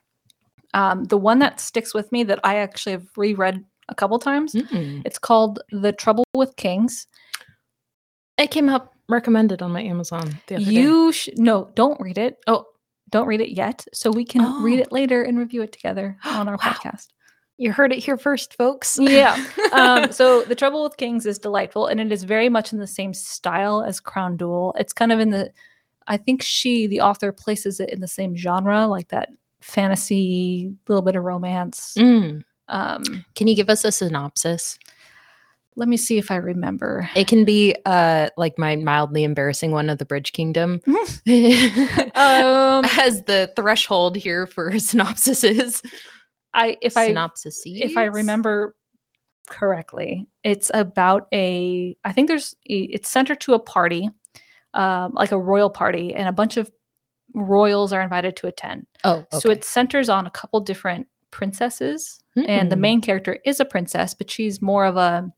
Um, 0.73 1.05
the 1.05 1.17
one 1.17 1.39
that 1.39 1.61
sticks 1.61 1.93
with 1.93 2.11
me 2.11 2.23
that 2.25 2.41
I 2.43 2.57
actually 2.57 2.91
have 2.93 3.07
reread 3.15 3.63
a 3.89 3.95
couple 3.95 4.17
times. 4.19 4.53
Mm. 4.53 5.01
It's 5.05 5.19
called 5.19 5.59
The 5.71 5.91
Trouble 5.91 6.23
with 6.35 6.55
Kings. 6.55 7.07
It 8.37 8.51
came 8.51 8.69
up 8.69 8.93
recommended 9.09 9.61
on 9.61 9.71
my 9.71 9.81
Amazon 9.83 10.39
the 10.47 10.55
other 10.55 10.65
day. 10.65 10.71
You 10.71 11.11
sh- 11.11 11.29
no, 11.37 11.69
don't 11.75 11.99
read 11.99 12.17
it. 12.17 12.37
Oh, 12.47 12.65
don't 13.09 13.27
read 13.27 13.41
it 13.41 13.51
yet, 13.51 13.85
so 13.93 14.09
we 14.09 14.25
can 14.25 14.63
read 14.63 14.79
Oh. 14.79 14.83
it 14.83 14.91
later 14.91 15.21
and 15.23 15.37
review 15.37 15.61
it 15.61 15.71
together 15.71 16.17
on 16.25 16.47
our 16.47 16.55
Wow. 16.55 16.71
podcast. 16.71 17.07
You 17.57 17.71
heard 17.71 17.93
it 17.93 17.99
here 17.99 18.17
first, 18.17 18.55
folks. 18.55 18.97
Yeah. 18.99 19.43
Um, 19.73 20.11
so 20.11 20.43
the 20.43 20.53
Trouble 20.55 20.83
with 20.83 20.97
Kings 20.97 21.25
is 21.25 21.39
delightful, 21.39 21.87
and 21.87 21.99
it 21.99 22.11
is 22.11 22.23
very 22.23 22.47
much 22.47 22.73
in 22.73 22.77
the 22.79 22.85
same 22.85 23.11
style 23.11 23.81
as 23.81 23.99
Crown 23.99 24.37
Duel. 24.37 24.75
It's 24.77 24.93
kind 24.93 25.11
of 25.11 25.19
in 25.19 25.31
the, 25.31 25.51
I 26.07 26.15
think 26.17 26.43
she, 26.43 26.85
the 26.85 27.01
author, 27.01 27.31
places 27.31 27.79
it 27.79 27.89
in 27.89 27.99
the 27.99 28.07
same 28.07 28.35
genre, 28.35 28.85
like 28.85 29.07
that 29.07 29.29
fantasy, 29.61 30.71
little 30.87 31.01
bit 31.01 31.15
of 31.15 31.23
romance. 31.23 31.95
Mm. 31.97 32.43
Um, 32.67 33.25
Can 33.35 33.47
you 33.47 33.55
give 33.55 33.69
us 33.69 33.83
a 33.85 33.91
synopsis? 33.91 34.77
let 35.75 35.89
me 35.89 35.97
see 35.97 36.17
if 36.17 36.29
I 36.29 36.35
remember. 36.35 37.09
It 37.15 37.27
can 37.27 37.45
be 37.45 37.75
uh 37.85 38.29
like 38.37 38.57
my 38.57 38.75
mildly 38.75 39.23
embarrassing 39.23 39.71
one 39.71 39.89
of 39.89 39.97
the 39.97 40.05
Bridge 40.05 40.31
Kingdom. 40.33 40.81
Um, 42.15 42.85
As 42.99 43.23
the 43.23 43.51
threshold 43.55 44.15
here 44.15 44.45
for 44.45 44.71
synopsises. 44.73 45.83
I 46.53 46.77
if 46.81 46.95
I 46.95 47.07
synopsis 47.07 47.63
if 47.65 47.97
I 47.97 48.05
remember 48.05 48.75
correctly, 49.49 50.27
it's 50.43 50.69
about 50.73 51.27
a. 51.33 51.97
I 52.05 52.11
think 52.13 52.27
there's 52.27 52.55
it's 52.63 53.09
centered 53.09 53.41
to 53.41 53.55
a 53.55 53.59
party, 53.59 54.09
um, 54.75 55.13
like 55.13 55.31
a 55.31 55.39
royal 55.39 55.71
party, 55.71 56.13
and 56.13 56.27
a 56.27 56.31
bunch 56.31 56.57
of 56.57 56.69
royals 57.33 57.91
are 57.91 58.01
invited 58.01 58.35
to 58.37 58.47
attend. 58.47 58.85
Oh, 59.03 59.25
So 59.31 59.49
it 59.49 59.63
centers 59.63 60.09
on 60.09 60.27
a 60.27 60.31
couple 60.31 60.59
different 60.59 61.07
princesses, 61.33 62.21
and 62.47 62.71
the 62.71 62.75
Mm. 62.75 62.79
main 62.79 63.01
character 63.01 63.37
is 63.45 63.59
a 63.59 63.65
princess, 63.65 64.13
but 64.13 64.29
she's 64.31 64.61
more 64.61 64.85
of 64.85 64.97
a 64.97 65.31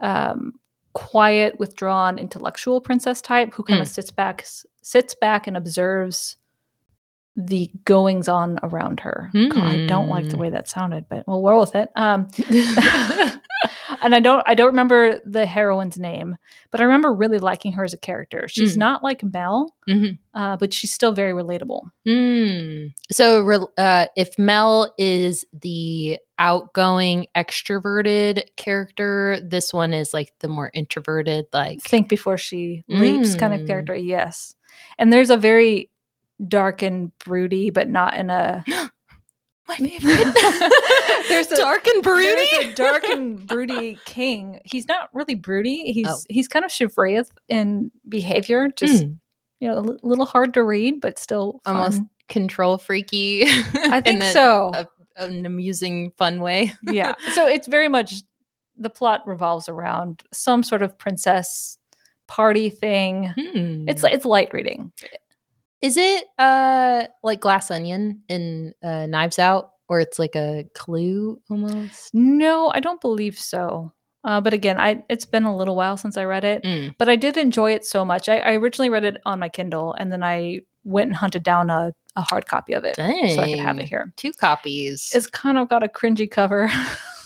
um, 0.00 0.52
quiet, 0.92 1.58
withdrawn, 1.58 2.18
intellectual 2.18 2.80
princess 2.80 3.20
type 3.20 3.52
who 3.54 3.62
kind 3.62 3.80
of 3.80 3.88
sits 3.88 4.10
back, 4.10 4.44
sits 4.82 5.14
back 5.14 5.46
and 5.46 5.56
observes 5.56 6.36
the 7.36 7.70
goings 7.84 8.28
on 8.28 8.58
around 8.62 9.00
her. 9.00 9.30
God, 9.32 9.58
I 9.58 9.86
don't 9.86 10.08
like 10.08 10.26
the 10.28 10.36
Hmm. 10.36 10.40
way 10.42 10.50
that 10.50 10.68
sounded, 10.68 11.06
but 11.08 11.26
we'll 11.28 11.42
roll 11.42 11.60
with 11.60 11.74
it. 11.74 11.90
Um, 11.94 12.28
and 14.02 14.14
I 14.14 14.20
don't, 14.20 14.42
I 14.46 14.54
don't 14.54 14.68
remember 14.68 15.20
the 15.24 15.44
heroine's 15.46 15.98
name, 15.98 16.36
but 16.70 16.80
I 16.80 16.84
remember 16.84 17.12
really 17.12 17.38
liking 17.38 17.72
her 17.72 17.84
as 17.84 17.92
a 17.92 17.98
character. 17.98 18.48
She's 18.48 18.74
Mm. 18.74 18.78
not 18.78 19.02
like 19.04 19.22
Mel, 19.22 19.74
Mhm. 19.88 20.18
uh, 20.34 20.56
but 20.56 20.72
she's 20.72 20.92
still 20.92 21.12
very 21.12 21.32
relatable. 21.32 21.82
Mm. 22.06 22.92
So, 23.12 23.68
uh, 23.78 24.06
if 24.16 24.38
Mel 24.38 24.94
is 24.98 25.44
the 25.52 26.18
outgoing, 26.38 27.26
extroverted 27.36 28.44
character, 28.56 29.38
this 29.42 29.72
one 29.72 29.92
is 29.92 30.12
like 30.14 30.32
the 30.40 30.48
more 30.48 30.70
introverted, 30.74 31.46
like 31.52 31.82
think 31.82 32.08
before 32.08 32.38
she 32.38 32.82
leaps 32.88 33.34
kind 33.34 33.54
of 33.54 33.60
Mm. 33.62 33.66
character. 33.66 33.94
Yes. 33.94 34.54
And 34.98 35.12
there's 35.12 35.30
a 35.30 35.36
very 35.36 35.90
dark 36.48 36.82
and 36.82 37.16
broody, 37.18 37.70
but 37.70 37.88
not 37.88 38.14
in 38.16 38.30
a 38.30 38.64
my 39.68 39.76
favorite. 39.76 40.34
There's 41.28 41.50
a- 41.50 41.56
dark 41.56 41.86
and 41.86 42.02
broody. 42.02 42.46
there's 42.52 42.66
a 42.66 42.74
dark 42.74 43.04
and 43.04 43.44
broody 43.48 43.98
king. 44.04 44.60
He's 44.64 44.86
not 44.88 45.10
really 45.12 45.34
broody. 45.34 45.92
He's 45.92 46.06
Oh. 46.08 46.18
he's 46.28 46.46
kind 46.48 46.64
of 46.64 46.72
chivalrous 46.72 47.30
in 47.48 47.90
behavior, 48.08 48.68
just 48.76 49.04
Mm. 49.04 49.18
you 49.60 49.68
know, 49.68 49.78
a 49.78 50.06
little 50.06 50.26
hard 50.26 50.54
to 50.54 50.62
read, 50.62 51.00
but 51.00 51.18
still 51.18 51.60
Almost 51.66 52.02
control 52.28 52.78
freaky. 52.78 53.42
I 53.44 54.00
think 54.00 54.06
in 54.16 54.22
a- 54.22 54.32
so. 54.32 54.70
a- 54.74 54.88
an 55.18 55.46
amusing, 55.46 56.10
fun 56.18 56.40
way. 56.40 56.74
yeah. 56.82 57.14
So 57.32 57.46
it's 57.46 57.66
very 57.66 57.88
much 57.88 58.16
the 58.76 58.90
plot 58.90 59.26
revolves 59.26 59.66
around 59.66 60.22
some 60.30 60.62
sort 60.62 60.82
of 60.82 60.96
princess 60.98 61.78
party 62.28 62.68
thing. 62.68 63.32
Hmm. 63.34 63.88
It's 63.88 64.04
it's 64.04 64.26
light 64.26 64.52
reading. 64.52 64.92
Is 65.86 65.96
it 65.96 66.24
uh 66.38 67.06
like 67.22 67.40
Glass 67.40 67.70
Onion 67.70 68.22
in 68.28 68.74
uh, 68.82 69.06
Knives 69.06 69.38
Out, 69.38 69.70
or 69.88 70.00
it's 70.00 70.18
like 70.18 70.34
a 70.34 70.64
clue 70.74 71.40
almost? 71.48 72.10
No, 72.12 72.72
I 72.74 72.80
don't 72.80 73.00
believe 73.00 73.38
so. 73.38 73.92
Uh, 74.24 74.40
but 74.40 74.52
again, 74.52 74.80
I 74.80 75.04
it's 75.08 75.24
been 75.26 75.44
a 75.44 75.56
little 75.56 75.76
while 75.76 75.96
since 75.96 76.16
I 76.16 76.24
read 76.24 76.42
it, 76.44 76.64
Mm. 76.64 76.94
but 76.98 77.08
I 77.08 77.14
did 77.14 77.36
enjoy 77.36 77.70
it 77.72 77.84
so 77.86 78.04
much. 78.04 78.28
I, 78.28 78.38
I 78.38 78.52
originally 78.54 78.90
read 78.90 79.04
it 79.04 79.18
on 79.24 79.38
my 79.38 79.48
Kindle, 79.48 79.92
and 79.94 80.10
then 80.12 80.24
I 80.24 80.62
went 80.82 81.08
and 81.10 81.16
hunted 81.16 81.44
down 81.44 81.70
a, 81.70 81.92
a 82.16 82.22
hard 82.22 82.46
copy 82.46 82.72
of 82.72 82.84
it 82.84 82.96
so 82.96 83.04
I 83.04 83.50
could 83.50 83.58
have 83.60 83.78
it 83.78 83.88
here. 83.88 84.12
Two 84.16 84.32
copies. 84.32 85.12
It's 85.14 85.28
kind 85.28 85.56
of 85.58 85.68
got 85.68 85.84
a 85.84 85.88
cringy 85.88 86.28
cover. 86.28 86.68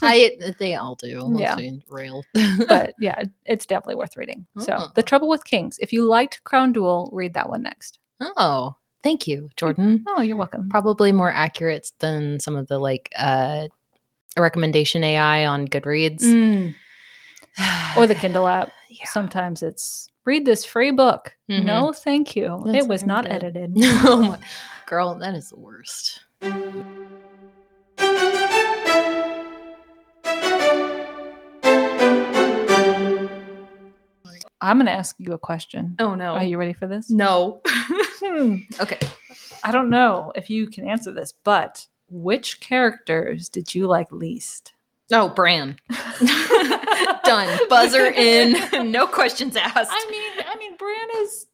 I 0.03 0.37
they 0.59 0.75
all 0.75 0.97
do. 0.97 1.35
Yeah. 1.39 1.57
real. 1.89 2.25
but 2.69 2.93
yeah, 3.01 3.23
it's 3.47 3.65
definitely 3.65 3.95
worth 3.97 4.17
reading. 4.19 4.47
So, 4.59 4.75
Oh. 4.79 4.89
The 4.95 5.03
Trouble 5.03 5.29
with 5.29 5.45
Kings. 5.45 5.79
If 5.81 5.93
you 5.95 6.05
liked 6.05 6.45
Crown 6.45 6.73
Duel, 6.73 7.09
read 7.13 7.33
that 7.35 7.49
one 7.49 7.63
next. 7.63 7.99
Oh, 8.21 8.77
thank 9.03 9.27
you, 9.27 9.49
Jordan. 9.57 10.05
Oh, 10.09 10.21
you're 10.23 10.37
welcome. 10.37 10.69
Probably 10.69 11.13
more 11.13 11.31
accurate 11.33 11.91
than 12.01 12.41
some 12.41 12.57
of 12.57 12.67
the 12.69 12.79
like 12.79 13.11
uh 13.17 13.69
recommendation 14.37 15.03
AI 15.05 15.47
on 15.47 15.67
Goodreads. 15.69 16.23
Mm, 16.23 16.75
or 17.97 18.07
the 18.07 18.15
Kindle 18.15 18.47
app. 18.49 18.73
Yeah. 18.93 19.07
Sometimes 19.07 19.63
it's 19.63 20.09
read 20.25 20.45
this 20.45 20.65
free 20.65 20.91
book. 20.91 21.33
Mhm. 21.49 21.63
No, 21.65 21.93
thank 21.93 22.35
you. 22.35 22.61
That's 22.67 22.85
it 22.85 22.89
was 22.89 23.05
not 23.05 23.25
good. 23.25 23.35
edited. 23.35 23.77
my 23.77 24.37
girl, 24.87 25.15
that 25.15 25.37
is 25.37 25.51
the 25.51 25.61
worst. 25.61 26.19
I'm 34.61 34.77
going 34.77 34.87
to 34.87 34.93
ask 34.93 35.17
you 35.19 35.33
a 35.33 35.39
question. 35.39 35.97
Oh 35.99 36.15
no. 36.15 36.35
Are 36.35 36.45
you 36.45 36.59
ready 36.59 36.73
for 36.73 36.87
this? 36.87 37.09
no. 37.11 37.63
Hmm. 38.21 38.57
okay. 38.81 38.99
I 39.65 39.73
don't 39.73 39.91
know 39.91 40.33
if 40.35 40.51
you 40.51 40.67
can 40.67 40.89
answer 40.89 41.13
this, 41.13 41.33
but 41.45 41.87
which 42.11 42.61
characters 42.61 43.49
did 43.49 43.75
you 43.75 43.87
like 43.87 44.13
least? 44.13 44.75
Oh, 45.13 45.29
Bran. 45.29 45.77
Done. 47.25 47.59
Buzzer 47.69 48.07
in. 48.07 48.57
no 48.93 49.07
questions 49.07 49.57
asked. 49.57 49.91
I 49.93 50.07
mean, 50.11 50.47
I 50.47 50.57
mean, 50.57 50.77
Bran 50.77 51.09
is 51.23 51.47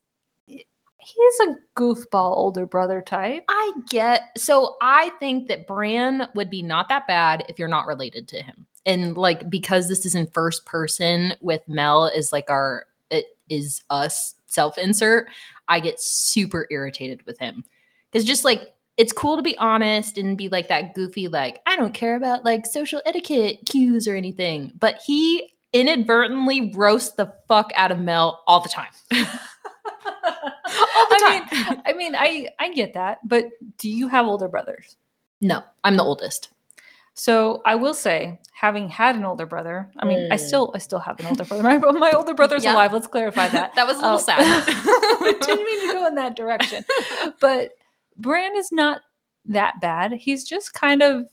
he's 1.06 1.40
a 1.48 1.56
goofball 1.76 2.36
older 2.36 2.66
brother 2.66 3.00
type. 3.00 3.44
I 3.48 3.72
get 3.88 4.22
so 4.36 4.76
I 4.80 5.10
think 5.20 5.48
that 5.48 5.66
Bran 5.66 6.28
would 6.34 6.50
be 6.50 6.62
not 6.62 6.88
that 6.88 7.06
bad 7.06 7.44
if 7.48 7.58
you're 7.58 7.68
not 7.68 7.86
related 7.86 8.28
to 8.28 8.42
him. 8.42 8.66
And 8.84 9.16
like 9.16 9.48
because 9.48 9.88
this 9.88 10.04
is 10.04 10.14
in 10.14 10.26
first 10.28 10.66
person 10.66 11.34
with 11.40 11.62
Mel 11.68 12.06
is 12.06 12.32
like 12.32 12.50
our 12.50 12.86
it 13.10 13.26
is 13.48 13.82
us 13.90 14.34
self 14.46 14.78
insert, 14.78 15.28
I 15.68 15.80
get 15.80 16.00
super 16.00 16.66
irritated 16.70 17.24
with 17.26 17.38
him. 17.38 17.64
Cuz 18.12 18.24
just 18.24 18.44
like 18.44 18.72
it's 18.96 19.12
cool 19.12 19.36
to 19.36 19.42
be 19.42 19.56
honest 19.58 20.16
and 20.16 20.38
be 20.38 20.48
like 20.48 20.68
that 20.68 20.94
goofy 20.94 21.28
like 21.28 21.60
I 21.66 21.76
don't 21.76 21.92
care 21.92 22.16
about 22.16 22.44
like 22.44 22.64
social 22.66 23.02
etiquette 23.04 23.60
cues 23.68 24.08
or 24.08 24.16
anything, 24.16 24.72
but 24.78 25.00
he 25.04 25.52
inadvertently 25.72 26.72
roasts 26.74 27.12
the 27.14 27.32
fuck 27.48 27.70
out 27.76 27.92
of 27.92 27.98
Mel 27.98 28.42
all 28.46 28.60
the 28.60 28.68
time. 28.70 28.88
all 29.12 31.06
the 31.10 31.16
I 31.24 31.40
time. 31.50 31.66
mean, 31.68 31.82
I 31.86 31.92
mean, 31.92 32.14
I 32.14 32.48
I 32.58 32.72
get 32.72 32.94
that, 32.94 33.18
but 33.28 33.50
do 33.78 33.90
you 33.90 34.08
have 34.08 34.26
older 34.26 34.48
brothers? 34.48 34.96
no, 35.42 35.62
I'm 35.84 35.96
the 35.98 36.02
oldest. 36.02 36.48
So 37.18 37.62
I 37.64 37.74
will 37.76 37.94
say, 37.94 38.38
having 38.52 38.88
had 38.90 39.16
an 39.16 39.24
older 39.24 39.46
brother, 39.46 39.90
I 39.98 40.04
mean, 40.04 40.30
I 40.30 40.36
Mm. 40.36 40.40
still 40.40 40.70
I 40.74 40.78
still 40.78 40.98
have 40.98 41.18
an 41.18 41.26
older 41.26 41.44
brother. 41.44 41.62
My, 41.68 41.78
my 41.78 42.12
older 42.12 42.34
brother's 42.34 42.62
Yeah. 42.64 42.74
alive. 42.74 42.92
Let's 42.92 43.06
clarify 43.06 43.48
that. 43.48 43.72
That 43.76 43.86
was 43.86 43.96
a 43.96 44.00
little 44.02 44.16
Oh, 44.16 44.18
sad. 44.18 44.38
I 44.68 45.34
didn't 45.40 45.64
mean 45.64 45.86
to 45.88 45.92
go 45.94 46.06
in 46.06 46.14
that 46.16 46.36
direction. 46.36 46.84
But 47.40 47.70
Bran 48.18 48.54
is 48.56 48.70
not 48.70 49.00
that 49.46 49.80
bad. 49.80 50.12
He's 50.12 50.44
just 50.44 50.74
kind 50.74 51.02
of 51.02 51.24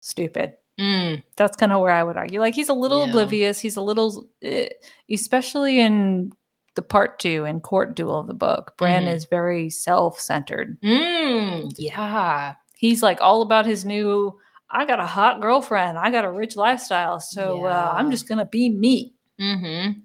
stupid. 0.00 0.54
Mm, 0.80 1.22
That's 1.36 1.56
kind 1.56 1.70
of 1.72 1.80
where 1.80 1.92
I 1.92 2.02
would 2.02 2.16
argue. 2.16 2.40
Like 2.40 2.54
he's 2.56 2.68
a 2.68 2.74
little 2.74 3.04
Yeah. 3.04 3.10
oblivious. 3.10 3.60
He's 3.60 3.76
a 3.76 3.80
little, 3.82 4.26
eh, 4.42 4.68
especially 5.08 5.78
in 5.78 6.32
the 6.74 6.82
part 6.82 7.20
two 7.20 7.44
and 7.44 7.62
court 7.62 7.94
duel 7.94 8.18
of 8.18 8.26
the 8.26 8.34
book. 8.34 8.74
Bran 8.76 9.04
Mhm. 9.04 9.14
is 9.14 9.26
very 9.26 9.70
self-centered. 9.70 10.76
mm, 10.82 11.72
yeah. 11.78 12.54
He's 12.76 13.00
like 13.00 13.20
all 13.20 13.42
about 13.42 13.64
his 13.66 13.84
new. 13.84 14.36
I 14.70 14.86
got 14.86 15.00
a 15.00 15.06
hot 15.06 15.40
girlfriend. 15.40 15.98
I 15.98 16.10
got 16.10 16.24
a 16.24 16.30
rich 16.30 16.56
lifestyle. 16.56 17.20
So 17.20 17.66
uh, 17.66 17.94
I'm 17.96 18.10
just 18.10 18.28
gonna 18.28 18.46
be 18.46 18.70
me. 18.70 19.14
Mm-hmm. 19.40 20.00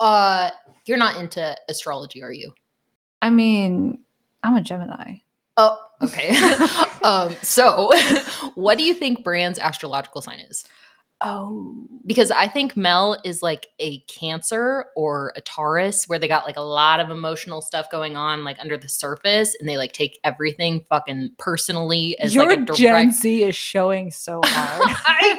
Uh, 0.00 0.50
you're 0.86 0.98
not 0.98 1.16
into 1.16 1.56
astrology, 1.68 2.22
are 2.22 2.32
you? 2.32 2.52
I 3.22 3.30
mean, 3.30 4.00
I'm 4.42 4.56
a 4.56 4.60
Gemini. 4.60 5.16
Oh, 5.56 5.78
okay. 6.02 6.36
um, 7.02 7.34
so 7.42 7.92
what 8.54 8.78
do 8.78 8.84
you 8.84 8.94
think 8.94 9.24
Bran's 9.24 9.58
astrological 9.58 10.22
sign 10.22 10.40
is? 10.40 10.64
Oh, 11.22 11.74
Because 12.04 12.30
I 12.30 12.46
think 12.46 12.76
Mel 12.76 13.16
is 13.24 13.42
like 13.42 13.68
a 13.78 14.00
Cancer 14.00 14.86
or 14.96 15.32
a 15.34 15.40
Taurus, 15.40 16.06
where 16.08 16.18
they 16.18 16.28
got 16.28 16.44
like 16.44 16.58
a 16.58 16.62
lot 16.62 17.00
of 17.00 17.08
emotional 17.10 17.62
stuff 17.62 17.90
going 17.90 18.16
on, 18.16 18.44
like 18.44 18.58
under 18.60 18.76
the 18.76 18.88
surface, 18.88 19.56
and 19.58 19.66
they 19.68 19.78
like 19.78 19.92
take 19.92 20.20
everything 20.24 20.84
fucking 20.90 21.30
personally 21.38 22.18
as 22.20 22.34
your 22.34 22.46
like 22.46 22.58
a 22.58 22.62
direct. 22.64 22.78
Gen 22.78 23.12
Z 23.12 23.42
is 23.44 23.56
showing 23.56 24.10
so 24.10 24.40
hard. 24.44 24.96
I, 25.06 25.38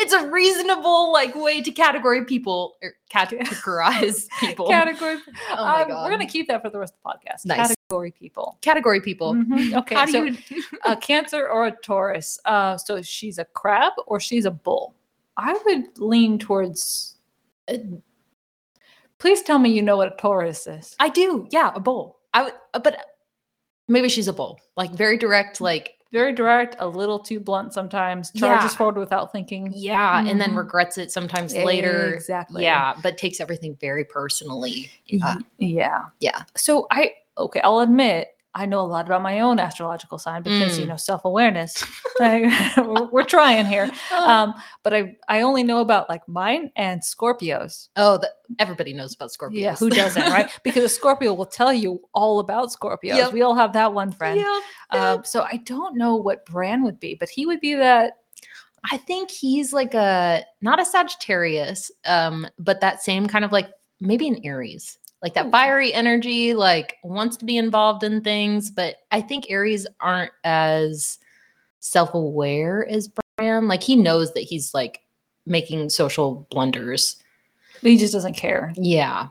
it's 0.00 0.12
a 0.12 0.28
reasonable 0.28 1.12
like 1.12 1.34
way 1.36 1.62
to 1.62 1.70
category 1.70 2.24
people 2.24 2.74
or 2.82 2.94
categorize 3.10 4.26
people. 4.40 4.68
Category. 4.68 5.18
Oh 5.52 5.64
my 5.64 5.82
um, 5.82 5.88
We're 6.04 6.10
gonna 6.10 6.26
keep 6.26 6.48
that 6.48 6.62
for 6.62 6.70
the 6.70 6.78
rest 6.80 6.94
of 6.94 7.12
the 7.12 7.30
podcast. 7.30 7.46
Nice. 7.46 7.76
Category 7.88 8.10
people. 8.10 8.58
category 8.60 9.00
people. 9.00 9.34
Mhm, 9.34 9.72
Okay, 9.78 9.94
How 9.94 10.04
do 10.06 10.12
so 10.12 10.22
you? 10.24 10.36
a 10.84 10.96
Cancer 10.96 11.48
or 11.48 11.68
a 11.68 11.70
Taurus. 11.70 12.40
Uh, 12.44 12.76
so 12.76 13.00
she's 13.02 13.38
a 13.38 13.44
crab 13.44 13.92
or 14.08 14.18
she's 14.18 14.44
a 14.44 14.50
bull. 14.50 14.95
I 15.36 15.58
would 15.66 15.98
lean 15.98 16.38
towards. 16.38 17.16
uh, 17.68 17.76
please 19.18 19.42
tell 19.42 19.58
me 19.58 19.70
you 19.70 19.82
know 19.82 19.96
what 19.96 20.12
a 20.12 20.16
Taurus 20.16 20.66
is. 20.66 20.94
I 20.98 21.08
do. 21.08 21.46
Yeah, 21.50 21.72
a 21.74 21.80
bull. 21.80 22.18
I 22.34 22.44
would, 22.44 22.52
uh, 22.74 22.78
but 22.80 23.04
maybe 23.88 24.08
she's 24.08 24.28
a 24.28 24.32
bull. 24.32 24.60
Like 24.76 24.92
very 24.92 25.16
direct. 25.16 25.60
Like 25.60 25.92
Very 26.12 26.32
direct, 26.32 26.76
a 26.78 26.86
little 26.86 27.18
too 27.18 27.40
blunt 27.40 27.74
sometimes. 27.74 28.30
Charges 28.30 28.72
Yeah. 28.72 28.76
forward 28.76 28.96
without 28.96 29.32
thinking. 29.32 29.72
yeah, 29.74 30.22
and 30.24 30.40
then 30.40 30.52
Mhm. 30.52 30.58
regrets 30.58 30.98
it 30.98 31.10
sometimes 31.10 31.54
later. 31.54 32.14
Exactly. 32.14 32.62
Yeah, 32.62 32.94
but 33.02 33.18
takes 33.18 33.40
everything 33.40 33.76
very 33.80 34.04
personally. 34.04 34.90
Yeah. 35.06 35.38
Yeah. 35.58 36.04
Yeah. 36.20 36.42
So 36.56 36.86
I 36.90 37.12
okay, 37.36 37.60
I'll 37.60 37.80
admit 37.80 38.28
I 38.58 38.64
know 38.66 38.80
a 38.80 38.88
lot 38.88 39.04
about 39.06 39.20
my 39.22 39.40
own 39.40 39.58
astrological 39.60 40.18
sign 40.18 40.42
because 40.42 40.78
you 40.78 40.86
Mm. 40.86 40.88
know 40.88 40.96
self-awareness. 40.96 41.84
we're, 42.20 43.04
we're 43.12 43.22
trying 43.24 43.66
here. 43.66 43.90
Um, 44.12 44.54
but 44.82 44.94
I 44.94 45.16
I 45.28 45.42
only 45.42 45.62
know 45.62 45.80
about 45.80 46.08
like 46.08 46.26
mine 46.26 46.72
and 46.74 47.02
Scorpios. 47.02 47.88
oh, 47.96 48.16
the, 48.16 48.30
everybody 48.58 48.94
knows 48.94 49.14
about 49.14 49.30
Scorpios. 49.30 49.60
Yeah, 49.60 49.74
who 49.76 49.90
doesn't, 50.02 50.30
right? 50.32 50.50
Because 50.64 50.82
a 50.84 50.88
Scorpio 50.88 51.34
will 51.34 51.44
tell 51.46 51.72
you 51.72 52.00
all 52.14 52.40
about 52.40 52.70
Scorpios. 52.70 53.16
Yep. 53.16 53.32
We 53.34 53.42
all 53.42 53.54
have 53.54 53.74
that 53.74 53.92
one 53.92 54.10
friend. 54.10 54.40
Yeah. 54.40 54.60
Um, 54.98 55.24
so 55.24 55.42
I 55.42 55.58
don't 55.64 55.96
know 55.96 56.16
what 56.16 56.46
Bran 56.46 56.82
would 56.84 56.98
be, 56.98 57.14
but 57.14 57.28
he 57.28 57.44
would 57.44 57.60
be 57.60 57.74
that. 57.74 58.14
I 58.90 58.96
think 58.98 59.30
he's 59.30 59.72
like 59.72 59.94
a 59.94 60.44
not 60.62 60.80
a 60.80 60.84
Sagittarius, 60.86 61.90
um, 62.06 62.46
but 62.58 62.80
that 62.80 63.02
same 63.02 63.26
kind 63.26 63.44
of 63.44 63.52
like 63.52 63.68
maybe 64.00 64.28
an 64.28 64.40
Aries, 64.44 64.96
like 65.26 65.34
that 65.34 65.46
oh, 65.46 65.50
fiery 65.50 65.92
energy, 65.92 66.54
like 66.54 66.98
wants 67.02 67.36
to 67.38 67.44
be 67.44 67.56
involved 67.56 68.04
in 68.04 68.20
things. 68.20 68.70
But 68.70 68.98
I 69.10 69.20
think 69.20 69.50
Aries 69.50 69.84
aren't 69.98 70.30
as 70.44 71.18
self-aware 71.80 72.86
as 72.86 73.10
Bran. 73.36 73.66
Like 73.66 73.82
he 73.82 73.96
knows 73.96 74.32
that 74.34 74.44
he's 74.44 74.72
like 74.72 75.00
making 75.44 75.88
social 75.88 76.46
blunders. 76.52 77.16
but 77.82 77.90
He 77.90 77.96
just 77.96 78.12
doesn't 78.12 78.34
care. 78.34 78.72
Yeah. 78.76 79.26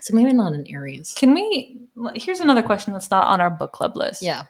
So 0.00 0.14
maybe 0.14 0.32
not 0.32 0.54
an 0.54 0.64
Aries. 0.70 1.14
Can 1.14 1.34
we? 1.34 1.78
Here's 2.14 2.40
another 2.40 2.62
question 2.62 2.94
that's 2.94 3.10
not 3.10 3.26
on 3.26 3.38
our 3.38 3.50
book 3.50 3.72
club 3.72 3.98
list. 3.98 4.22
Yeah. 4.22 4.44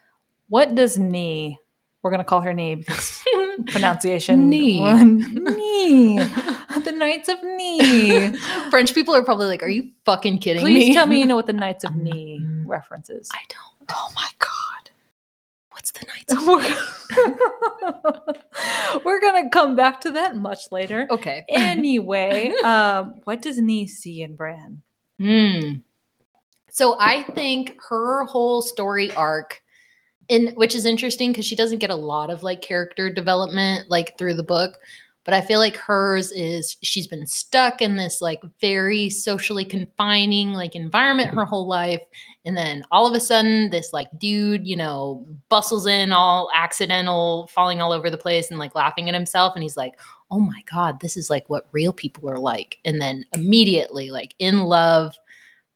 What 0.48 0.77
does 0.77 0.96
knee? 0.96 1.59
We're 2.05 2.12
gonna 2.12 2.22
call 2.22 2.40
her 2.40 2.55
knee 2.55 2.77
because 2.77 3.20
pronunciation. 3.66 4.48
Knee. 4.48 4.81
knee. 5.03 6.20
Knights 7.03 7.29
of 7.29 7.43
Knee. 7.43 8.37
French 8.71 8.95
people 8.95 9.15
are 9.15 9.25
probably 9.25 9.47
like, 9.47 9.62
"Are 9.62 9.69
you 9.69 9.91
fucking 10.05 10.38
kidding 10.38 10.62
Please 10.62 10.88
me?" 10.88 10.95
tell 10.95 11.07
me 11.07 11.19
you 11.19 11.27
know 11.27 11.35
what 11.35 11.47
the 11.47 11.53
Knights 11.65 11.83
of 11.85 11.97
Knee 11.97 12.41
references. 12.65 13.29
I 13.33 13.41
don't. 13.49 13.91
Oh 13.93 14.12
my 14.15 14.29
god. 14.38 14.91
What's 15.73 15.91
the 15.91 16.07
Knights? 16.07 16.33
we're, 18.95 19.01
we're 19.05 19.21
gonna 19.21 19.51
come 19.51 19.75
back 19.75 20.01
to 20.03 20.12
that 20.12 20.37
much 20.37 20.71
later. 20.71 21.09
okay. 21.11 21.45
Anyway, 21.49 22.53
um, 22.62 23.15
what 23.25 23.43
does 23.43 23.59
knee 23.59 23.88
see 23.88 24.23
in 24.23 24.37
Bran? 24.37 24.81
Hmm. 25.19 25.73
So 26.71 26.97
I 27.01 27.25
think 27.25 27.77
her 27.88 28.25
whole 28.25 28.62
story 28.62 29.12
arc, 29.12 29.61
in 30.29 30.55
which 30.55 30.75
is 30.75 30.87
interesting 30.87 31.33
because 31.33 31.45
she 31.45 31.57
doesn't 31.57 31.81
get 31.81 31.91
a 31.91 31.97
lot 31.97 32.31
of 32.31 32.43
like 32.43 32.62
character 32.62 33.12
development 33.12 33.91
like 33.91 34.17
through 34.17 34.35
the 34.35 34.43
book, 34.45 34.79
but 35.25 35.35
I 35.35 35.41
feel 35.41 35.59
like 35.59 35.77
hers 35.77 36.33
is 36.33 36.77
she's 36.83 37.07
been 37.07 37.27
stuck 37.27 37.81
in 37.81 37.97
this 37.97 38.21
like 38.21 38.41
very 38.61 39.09
socially 39.11 39.65
confining 39.65 40.53
like 40.53 40.75
environment 40.75 41.29
mm-hmm. 41.29 41.39
her 41.39 41.45
whole 41.45 41.67
life, 41.67 42.03
and 42.45 42.57
then 42.57 42.85
all 42.91 43.07
of 43.07 43.15
a 43.15 43.21
sudden 43.21 43.71
this 43.71 43.93
like 43.93 44.09
dude 44.19 44.67
you 44.67 44.77
know 44.77 45.27
bustles 45.49 45.87
in 45.87 46.13
all 46.13 46.51
accidental, 46.55 47.49
falling 47.49 47.81
all 47.81 47.93
over 47.93 48.11
the 48.11 48.19
place 48.19 48.51
and 48.51 48.59
like 48.59 48.75
laughing 48.75 49.09
at 49.09 49.15
himself, 49.15 49.55
and 49.55 49.63
he's 49.63 49.77
like, 49.77 49.99
oh 50.31 50.41
my 50.41 50.63
god, 50.71 51.01
this 51.01 51.17
is 51.17 51.31
like 51.31 51.49
what 51.49 51.69
real 51.73 51.93
people 51.93 52.29
are 52.29 52.39
like, 52.39 52.79
and 52.85 53.01
then 53.01 53.25
immediately 53.33 54.11
like 54.11 54.35
in 54.39 54.61
love 54.61 55.15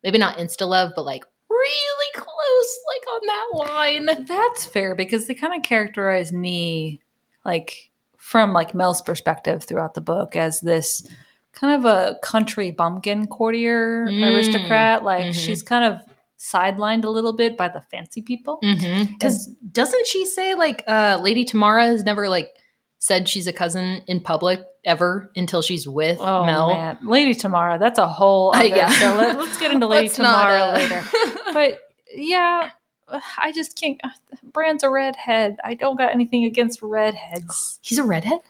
maybe 0.07 0.19
not 0.19 0.39
insta 0.39 0.67
love, 0.67 0.93
but 0.95 1.05
like 1.05 1.25
really 1.51 2.13
close, 2.15 2.79
like 2.87 3.07
on 3.09 3.21
that 3.27 4.07
line. 4.09 4.27
That's 4.27 4.65
fair 4.65 4.95
because 4.95 5.27
they 5.27 5.35
kind 5.35 5.55
of 5.55 5.63
characterize 5.63 6.33
me 6.33 7.01
like 7.45 7.91
from 8.27 8.53
like 8.53 8.75
Mel's 8.75 9.01
perspective 9.03 9.63
throughout 9.63 9.95
the 9.95 10.01
book 10.01 10.35
as 10.35 10.61
this 10.61 11.07
kind 11.53 11.77
of 11.77 11.85
a 11.85 12.17
country 12.25 12.73
bumpkin 12.73 13.29
courtier 13.29 14.09
Mm, 14.09 14.35
aristocrat. 14.35 15.05
Like 15.05 15.27
mhm. 15.27 15.33
she's 15.33 15.63
kind 15.63 15.85
of 15.85 16.01
sidelined 16.37 17.05
a 17.05 17.09
little 17.09 17.33
bit 17.33 17.57
by 17.57 17.69
the 17.69 17.81
fancy 17.89 18.23
people. 18.23 18.59
Because 18.61 19.47
doesn't 19.71 20.09
she 20.09 20.27
say 20.27 20.57
like 20.57 20.83
uh 20.89 21.21
Lady 21.23 21.45
Tamara 21.45 21.87
has 21.87 22.03
never 22.03 22.29
like 22.29 22.51
said 22.99 23.29
she's 23.29 23.47
a 23.47 23.53
cousin 23.53 24.03
in 24.09 24.19
public 24.19 24.61
ever 24.85 25.31
until 25.37 25.63
she's 25.63 25.87
with 25.87 26.19
Oh 26.21 26.45
Mel? 26.45 26.71
man, 26.75 26.99
Lady 27.05 27.33
Tamara. 27.33 27.79
That's 27.79 28.01
a 28.01 28.09
whole. 28.09 28.51
Uh, 28.57 28.59
Other, 28.59 28.67
yeah. 28.67 28.91
So 28.91 29.15
let, 29.15 29.37
us 29.37 29.57
get 29.61 29.71
into 29.71 29.87
Lady 29.95 30.09
Tamara 30.09 30.63
uh, 30.63 30.73
later. 30.73 31.05
But 31.53 31.79
yeah, 32.13 32.71
I 33.39 33.53
just 33.53 33.79
can't. 33.79 34.01
uh, 34.05 34.11
Bran's 34.53 34.83
a 34.83 34.91
redhead. 34.91 35.57
I 35.65 35.75
don't 35.75 35.97
got 35.97 36.13
anything 36.13 36.45
against 36.45 36.81
redheads. 36.83 37.79
He's 37.83 37.99
a 37.99 38.05
redhead. 38.05 38.41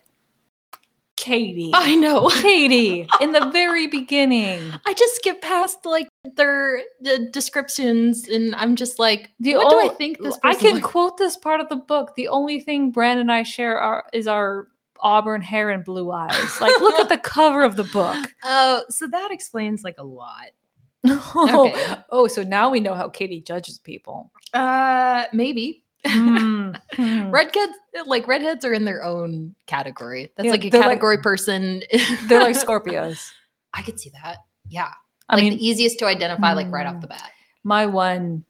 Katie. 1.17 1.71
I 1.75 1.95
know. 1.97 2.29
Katie 2.43 3.09
in 3.23 3.33
the 3.33 3.49
very 3.51 3.87
beginning. 3.87 4.73
I 4.85 4.93
just 4.93 5.17
skip 5.17 5.41
past 5.41 5.85
like 5.87 6.09
their 6.37 6.83
the 7.01 7.31
descriptions, 7.33 8.29
and 8.29 8.55
I'm 8.55 8.77
just 8.77 8.99
like, 8.99 9.31
The 9.41 9.55
what 9.57 9.71
do 9.71 9.79
I 9.91 9.95
think 9.95 10.19
this? 10.23 10.39
I 10.45 10.55
can 10.55 10.75
look- 10.77 10.83
quote 10.85 11.17
this 11.17 11.37
part 11.37 11.61
of 11.61 11.69
the 11.71 11.77
book. 11.77 12.15
The 12.17 12.29
only 12.29 12.61
thing 12.61 12.91
Brand 12.91 13.19
and 13.19 13.33
I 13.33 13.45
share 13.45 13.79
are 13.81 14.05
is 14.13 14.29
our 14.29 14.69
auburn 15.01 15.41
hair 15.41 15.71
and 15.71 15.85
blue 15.85 16.11
eyes. 16.13 16.61
Like, 16.61 16.79
look 16.81 16.99
at 17.01 17.09
the 17.09 17.19
cover 17.23 17.63
of 17.65 17.77
the 17.77 17.85
book. 17.85 18.33
Oh, 18.45 18.83
so 18.91 19.07
that 19.09 19.31
explains 19.31 19.83
like 19.85 19.97
a 19.99 20.05
lot. 20.05 20.47
oh, 21.07 21.71
Okay. 21.73 21.95
oh, 22.11 22.27
so 22.29 22.43
now 22.43 22.69
we 22.71 22.81
know 22.81 22.95
how 22.95 23.09
Katie 23.09 23.41
judges 23.41 23.79
people. 23.79 24.31
Uh, 24.57 25.25
maybe 25.33 25.83
Hmm, 26.07 26.71
hmm. 26.93 27.31
redheads 27.31 27.73
like 28.07 28.29
redheads 28.29 28.65
are 28.65 28.73
in 28.73 28.85
their 28.85 29.03
own 29.03 29.55
category. 29.67 30.31
That's 30.37 30.45
Yeah, 30.47 30.53
like 30.53 30.65
a 30.65 30.71
they're 30.71 30.81
like- 30.81 30.89
category 30.91 31.19
person. 31.19 31.83
They're 32.29 32.41
like 32.43 32.55
Scorpios. 32.65 33.31
I 33.75 33.83
could 33.83 33.99
see 33.99 34.11
that. 34.23 34.39
Yeah, 34.69 34.91
I 35.29 35.35
like 35.35 35.45
mean, 35.45 35.53
the 35.59 35.67
easiest 35.67 35.99
to 35.99 36.07
identify, 36.07 36.53
like 36.53 36.71
right 36.71 36.87
mm. 36.87 36.95
off 36.95 37.01
the 37.01 37.09
bat. 37.09 37.31
my 37.65 37.87
one 37.87 38.45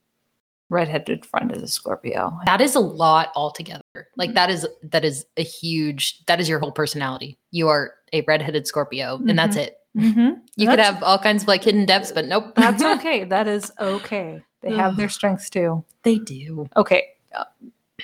redheaded 0.69 1.25
friend 1.25 1.55
is 1.57 1.63
a 1.63 1.69
Scorpio. 1.69 2.39
That 2.45 2.61
is 2.61 2.75
a 2.75 2.81
lot 2.81 3.33
altogether. 3.37 3.83
Like 4.17 4.31
Mm. 4.31 4.35
that 4.35 4.51
is 4.51 4.67
that 4.83 5.05
is 5.05 5.25
a 5.39 5.43
huge. 5.43 6.25
That 6.27 6.41
is 6.41 6.49
your 6.49 6.59
whole 6.59 6.73
personality. 6.73 7.39
You 7.53 7.69
are 7.69 7.95
a 8.13 8.21
redheaded 8.23 8.67
Scorpio, 8.67 9.17
and 9.29 9.39
that's 9.39 9.57
it. 9.57 9.79
Mm-hmm. 9.97 10.41
You 10.57 10.69
could 10.69 10.79
have 10.79 11.03
all 11.03 11.19
kinds 11.19 11.43
of 11.45 11.49
like 11.49 11.65
hidden 11.65 11.87
depths, 11.87 12.13
but 12.13 12.27
nope. 12.27 12.55
That's 12.55 12.83
okay. 12.83 13.25
that 13.35 13.49
is 13.49 13.73
okay. 13.81 14.43
They 14.71 14.77
have 14.77 14.97
their 14.97 15.09
strengths 15.09 15.49
too. 15.51 15.85
they 16.03 16.19
do. 16.19 16.69
Okay. 16.77 17.09
uh, 17.35 17.45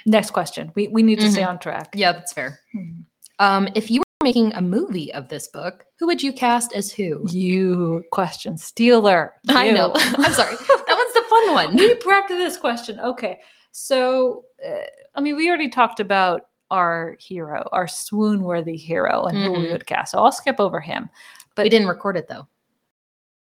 next 0.06 0.30
question. 0.30 0.72
We 0.74 0.88
we 0.88 1.02
need 1.02 1.20
to 1.20 1.30
stay 1.30 1.42
Mhm. 1.42 1.48
on 1.48 1.58
track. 1.58 1.90
Yeah, 1.94 2.12
that's 2.12 2.32
fair. 2.32 2.60
Mhm. 2.74 3.04
Um, 3.38 3.68
if 3.74 3.90
you 3.90 4.00
were 4.00 4.24
making 4.24 4.52
a 4.54 4.60
movie 4.60 5.12
of 5.14 5.28
this 5.28 5.48
book, 5.48 5.84
who 5.98 6.06
would 6.06 6.22
you 6.22 6.32
cast 6.32 6.72
as 6.74 6.92
who? 6.92 7.24
You 7.28 8.04
question 8.10 8.56
stealer. 8.58 9.34
I 9.48 9.66
You. 9.66 9.72
know. 9.74 9.92
I'm 9.94 10.32
sorry. 10.32 10.56
That 10.56 10.96
was 11.02 11.14
the 11.14 11.24
fun 11.28 11.54
one. 11.54 11.76
we 11.76 11.94
prepped 11.94 12.28
this 12.28 12.56
question. 12.56 13.00
Okay. 13.00 13.40
So, 13.72 14.44
uh, 14.66 14.84
I 15.14 15.20
mean, 15.20 15.36
we 15.36 15.48
already 15.48 15.68
talked 15.70 15.98
about 16.00 16.42
our 16.70 17.16
hero, 17.20 17.68
our 17.72 17.86
swoon 17.88 18.42
worthy 18.42 18.76
hero, 18.76 19.24
and 19.24 19.36
who 19.38 19.52
we 19.52 19.66
Mhm. 19.66 19.72
would 19.72 19.86
cast. 19.86 20.12
So 20.12 20.18
I'll 20.18 20.32
skip 20.32 20.56
over 20.58 20.80
him. 20.80 21.08
But 21.54 21.64
we 21.64 21.68
didn't 21.70 21.88
record 21.88 22.16
it 22.16 22.28
though. 22.28 22.46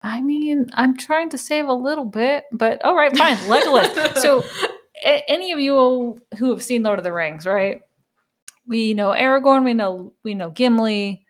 I 0.03 0.21
mean, 0.21 0.67
I'm 0.75 0.97
trying 0.97 1.31
to 1.31 1.39
save 1.39 1.67
a 1.69 1.73
little 1.73 2.05
bit, 2.05 2.45
but 2.53 2.85
all 2.85 2.95
right, 2.95 3.17
fine. 3.17 3.37
Legolas. 3.39 4.19
so, 4.19 4.45
a- 5.05 5.25
any 5.31 5.53
of 5.53 5.59
you 5.59 6.21
who 6.39 6.51
have 6.51 6.63
seen 6.63 6.83
Lord 6.83 6.99
of 6.99 7.05
the 7.05 7.13
Rings, 7.13 7.47
right? 7.47 7.81
We 8.67 8.95
know 8.95 9.11
Aragorn. 9.11 9.65
We 9.65 9.75
know 9.75 10.13
we 10.25 10.35
know 10.35 10.51
Gimli. 10.51 11.25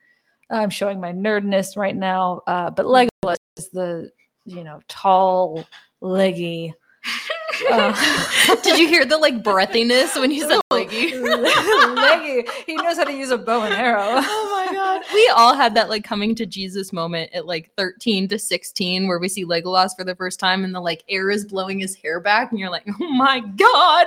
I'm 0.51 0.71
showing 0.71 1.01
my 1.01 1.13
nerdness 1.13 1.77
right 1.77 1.97
now, 1.97 2.43
uh, 2.47 2.71
but 2.71 2.87
Legolas 2.87 3.37
is 3.57 3.71
the 3.71 4.11
you 4.45 4.65
know 4.65 4.81
tall, 4.89 5.67
leggy. 6.01 6.73
Uh, 7.71 8.57
Did 8.63 8.79
you 8.79 8.89
hear 8.89 9.05
the 9.05 9.17
like 9.19 9.43
breathiness 9.43 10.19
when 10.21 10.31
you 10.31 10.49
said 10.49 10.61
leggy? 10.71 11.15
leggy. 11.19 12.49
He 12.67 12.75
knows 12.77 12.97
how 12.97 13.05
to 13.05 13.13
use 13.13 13.31
a 13.31 13.39
bow 13.39 13.63
and 13.63 13.75
arrow. 13.75 14.03
Oh 14.29 14.67
my 14.67 14.73
god. 14.75 15.03
We 15.15 15.29
all 15.37 15.55
had 15.55 15.75
that 15.75 15.89
like 15.89 16.03
coming 16.05 16.35
to 16.37 16.47
Jesus 16.47 16.93
moment 16.93 17.31
at 17.33 17.47
like 17.47 17.71
13 17.77 18.29
to 18.29 18.39
16 18.39 19.07
where 19.07 19.19
we 19.19 19.29
see 19.29 19.45
Legolas 19.45 19.91
for 19.97 20.05
the 20.05 20.15
first 20.17 20.41
time 20.41 20.65
and 20.65 20.75
the 20.75 20.81
like 20.81 21.05
air 21.09 21.31
is 21.31 21.45
blowing 21.45 21.79
his 21.79 21.95
hair 21.95 22.19
back 22.21 22.51
and 22.51 22.59
you're 22.59 22.71
like, 22.71 22.85
"Oh 23.01 23.11
my 23.13 23.41
god." 23.41 24.07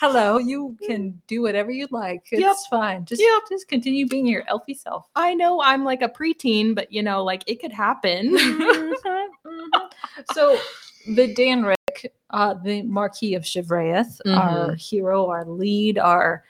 Hello, 0.00 0.38
you 0.38 0.76
can 0.86 1.20
do 1.26 1.42
whatever 1.42 1.70
you'd 1.70 1.90
like. 1.92 2.22
It's 2.30 2.40
Yep. 2.40 2.56
fine. 2.70 3.04
Just 3.04 3.20
Yep. 3.22 3.42
just 3.48 3.68
continue 3.68 4.06
being 4.06 4.26
your 4.26 4.42
elfy 4.44 4.76
self. 4.78 5.06
I 5.16 5.34
know 5.34 5.60
I'm 5.62 5.84
like 5.84 6.02
a 6.02 6.08
preteen, 6.08 6.74
but 6.74 6.92
you 6.92 7.02
know, 7.02 7.22
like 7.24 7.42
it 7.46 7.60
could 7.60 7.72
happen. 7.72 8.36
Mhm, 8.36 8.94
mhm. 9.46 9.90
So 10.32 10.58
the 11.06 11.34
Danric, 11.34 11.74
uh, 12.30 12.54
the 12.54 12.82
Marquis 12.82 13.34
of 13.34 13.42
Shevraeth, 13.44 14.20
our 14.26 14.74
hero, 14.74 15.28
our 15.28 15.44
lead, 15.44 15.98
our 15.98 16.44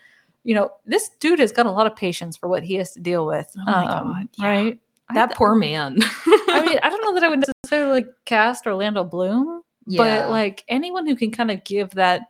you 0.44 0.54
know, 0.54 0.70
this 0.86 1.10
dude 1.20 1.40
has 1.40 1.52
got 1.52 1.66
a 1.66 1.70
lot 1.70 1.86
of 1.86 1.94
patience 1.94 2.36
for 2.36 2.48
what 2.48 2.62
he 2.62 2.74
has 2.76 2.92
to 2.92 3.00
deal 3.00 3.26
with. 3.26 3.50
Oh 3.58 3.64
my 3.66 3.84
God, 3.84 4.28
yeah. 4.38 4.46
Right? 4.48 4.78
That 5.14 5.26
th- 5.26 5.36
poor 5.36 5.54
man. 5.54 5.98
I 6.26 6.64
mean, 6.66 6.78
I 6.82 6.88
don't 6.88 7.02
know 7.02 7.12
that 7.14 7.24
I 7.24 7.28
would 7.28 7.44
necessarily 7.64 8.06
cast 8.24 8.66
Orlando 8.66 9.04
Bloom, 9.04 9.62
Yeah. 9.86 9.98
but 10.22 10.30
like 10.30 10.64
anyone 10.68 11.06
who 11.06 11.16
can 11.16 11.30
kind 11.32 11.50
of 11.50 11.64
give 11.64 11.90
that 11.92 12.22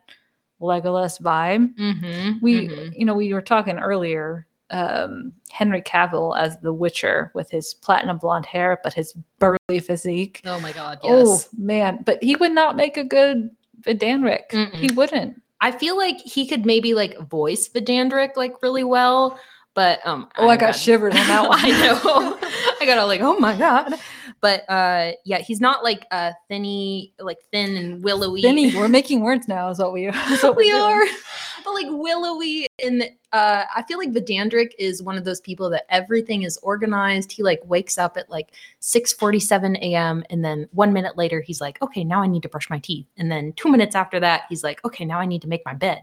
Legolas 0.61 1.21
vibe. 1.21 1.73
Mhm, 1.75 2.41
We, 2.41 2.67
mhm. 2.67 2.93
you 2.97 3.05
know, 3.05 3.13
we 3.13 3.33
were 3.33 3.41
talking 3.41 3.77
earlier. 3.79 4.45
Um, 4.71 5.33
Henry 5.49 5.81
Cavill 5.81 6.37
as 6.37 6.59
the 6.59 6.71
Witcher 6.71 7.31
with 7.33 7.49
his 7.49 7.73
platinum 7.73 8.19
blonde 8.19 8.45
hair, 8.45 8.79
but 8.83 8.93
his 8.93 9.13
burly 9.39 9.79
physique. 9.79 10.41
Oh 10.45 10.59
my 10.59 10.71
god, 10.71 10.99
yes. 11.03 11.11
Oh 11.27 11.43
man, 11.57 12.03
but 12.05 12.21
he 12.23 12.35
would 12.35 12.51
not 12.51 12.75
make 12.75 12.95
a 12.97 13.03
good 13.03 13.49
Danric. 13.85 14.51
He 14.51 14.87
Mm-mm. 14.87 14.95
wouldn't. 14.95 15.41
I 15.61 15.71
feel 15.71 15.97
like 15.97 16.19
he 16.19 16.47
could 16.47 16.65
maybe 16.65 16.93
like 16.93 17.17
voice 17.29 17.67
Vidanric 17.67 18.35
like 18.35 18.61
really 18.61 18.83
well, 18.83 19.39
but 19.79 20.05
um 20.05 20.27
Oh, 20.37 20.49
I 20.49 20.53
I'm 20.55 20.59
got 20.59 20.75
shivers 20.75 21.15
on 21.15 21.25
that 21.27 21.41
one. 21.47 21.57
I 21.57 21.69
know. 21.69 22.37
I 22.81 22.85
got 22.85 22.97
all 22.97 23.07
like, 23.07 23.21
oh 23.21 23.39
my 23.39 23.55
god. 23.55 23.93
But 24.41 24.69
uh 24.69 25.13
yeah, 25.23 25.37
he's 25.37 25.61
not 25.61 25.85
like 25.85 26.05
uh 26.11 26.33
thinny, 26.49 27.13
like 27.17 27.37
thin 27.53 27.77
and 27.77 28.03
willowy. 28.03 28.41
Thinny. 28.41 28.75
we're 28.75 28.89
making 28.89 29.21
words 29.21 29.47
now. 29.47 29.69
Is 29.69 29.79
what 29.79 29.93
we. 29.93 30.07
Is 30.31 30.43
what 30.43 30.57
we 30.57 30.73
we're 30.73 31.07
But 31.63 31.73
like 31.73 31.87
willowy 31.91 32.67
and 32.83 33.03
uh 33.31 33.63
I 33.73 33.83
feel 33.83 33.97
like 33.97 34.11
Vidanric 34.11 34.71
is 34.77 35.01
one 35.01 35.17
of 35.17 35.23
those 35.23 35.39
people 35.39 35.69
that 35.69 35.85
everything 35.87 36.43
is 36.43 36.57
organized. 36.57 37.31
He 37.31 37.41
like 37.41 37.61
wakes 37.63 37.97
up 37.97 38.17
at 38.17 38.29
like 38.29 38.51
6 38.81 39.13
47 39.13 39.77
a.m. 39.77 40.25
and 40.29 40.43
then 40.43 40.67
one 40.73 40.91
minute 40.91 41.15
later 41.15 41.39
he's 41.39 41.61
like, 41.61 41.81
okay, 41.81 42.03
now 42.03 42.21
I 42.21 42.27
need 42.27 42.43
to 42.43 42.49
brush 42.49 42.69
my 42.69 42.79
teeth. 42.79 43.05
And 43.15 43.31
then 43.31 43.53
two 43.53 43.71
minutes 43.71 43.95
after 43.95 44.19
that, 44.19 44.41
he's 44.49 44.61
like, 44.61 44.83
okay, 44.83 45.05
now 45.05 45.19
I 45.21 45.25
need 45.25 45.41
to 45.43 45.47
make 45.47 45.63
my 45.63 45.73
bed. 45.73 46.01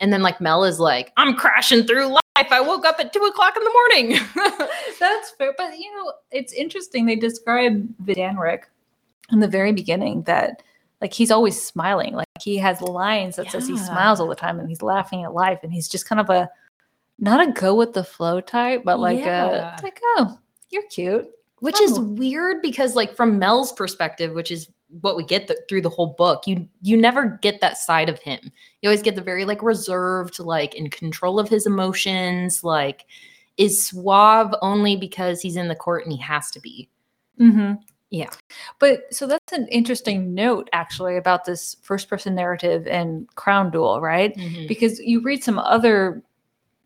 And 0.00 0.10
then 0.10 0.22
like 0.22 0.40
Mel 0.40 0.64
is 0.64 0.80
like, 0.80 1.12
I'm 1.18 1.34
crashing 1.34 1.84
through 1.86 2.16
life. 2.36 2.48
I 2.50 2.60
woke 2.60 2.84
up 2.84 2.96
at 2.98 3.12
two 3.12 3.20
o'clock 3.22 3.54
in 3.56 3.64
the 3.64 3.70
morning. 3.72 4.68
That's 5.00 5.30
fair, 5.30 5.54
but 5.56 5.78
you 5.78 5.92
know, 5.94 6.12
it's 6.30 6.52
interesting. 6.52 7.06
They 7.06 7.16
describe 7.16 7.86
Vidanric 8.04 8.62
in 9.32 9.40
the 9.40 9.48
very 9.48 9.72
beginning 9.72 10.22
that 10.22 10.62
like 11.00 11.12
he's 11.14 11.30
always 11.30 11.60
smiling. 11.60 12.14
Like 12.14 12.26
he 12.40 12.56
has 12.58 12.80
lines 12.80 13.36
that 13.36 13.50
says 13.50 13.66
he 13.66 13.76
smiles 13.76 14.20
all 14.20 14.26
the 14.28 14.34
time 14.34 14.58
and 14.60 14.68
he's 14.68 14.82
laughing 14.82 15.24
at 15.24 15.32
life 15.34 15.60
and 15.62 15.72
he's 15.72 15.88
just 15.88 16.06
kind 16.06 16.20
of 16.20 16.28
a 16.30 16.50
not 17.18 17.46
a 17.46 17.52
go 17.52 17.74
with 17.74 17.92
the 17.92 18.04
flow 18.04 18.40
type, 18.40 18.82
but 18.84 18.98
like 18.98 19.18
Yeah. 19.18 19.76
a 19.78 19.82
like, 19.82 20.00
oh, 20.16 20.38
you're 20.70 20.86
cute. 20.88 21.28
which 21.60 21.80
is 21.80 21.98
Oh. 21.98 22.02
weird 22.02 22.62
because 22.62 22.94
like 22.96 23.14
from 23.14 23.38
mel's 23.38 23.72
perspective 23.72 24.32
which 24.32 24.50
is 24.50 24.68
what 25.00 25.16
we 25.16 25.24
get 25.24 25.46
th- 25.46 25.60
through 25.68 25.80
the 25.80 25.88
whole 25.88 26.14
book 26.18 26.46
you 26.46 26.68
you 26.82 26.96
never 26.96 27.38
get 27.42 27.60
that 27.60 27.78
side 27.78 28.08
of 28.08 28.18
him 28.18 28.40
you 28.82 28.88
always 28.88 29.02
get 29.02 29.14
the 29.14 29.22
very 29.22 29.44
like 29.44 29.62
reserved 29.62 30.38
like 30.38 30.74
in 30.74 30.90
control 30.90 31.38
of 31.38 31.48
his 31.48 31.66
emotions 31.66 32.64
like 32.64 33.06
is 33.56 33.84
suave 33.84 34.54
only 34.62 34.96
because 34.96 35.40
he's 35.40 35.56
in 35.56 35.68
the 35.68 35.74
court 35.74 36.04
and 36.04 36.12
he 36.12 36.18
has 36.18 36.50
to 36.50 36.60
be 36.60 36.88
Mm-hmm. 37.40 37.74
Yeah. 38.10 38.30
But 38.78 39.12
so 39.14 39.26
that's 39.26 39.52
an 39.52 39.68
interesting 39.68 40.34
note 40.34 40.68
actually 40.72 41.16
about 41.16 41.44
this 41.44 41.76
first 41.82 42.08
person 42.08 42.34
narrative 42.34 42.86
and 42.88 43.28
Crown 43.36 43.70
Duel, 43.70 44.00
right? 44.00 44.36
Because 44.66 44.98
you 44.98 45.22
read 45.22 45.44
some 45.44 45.58
other, 45.58 46.22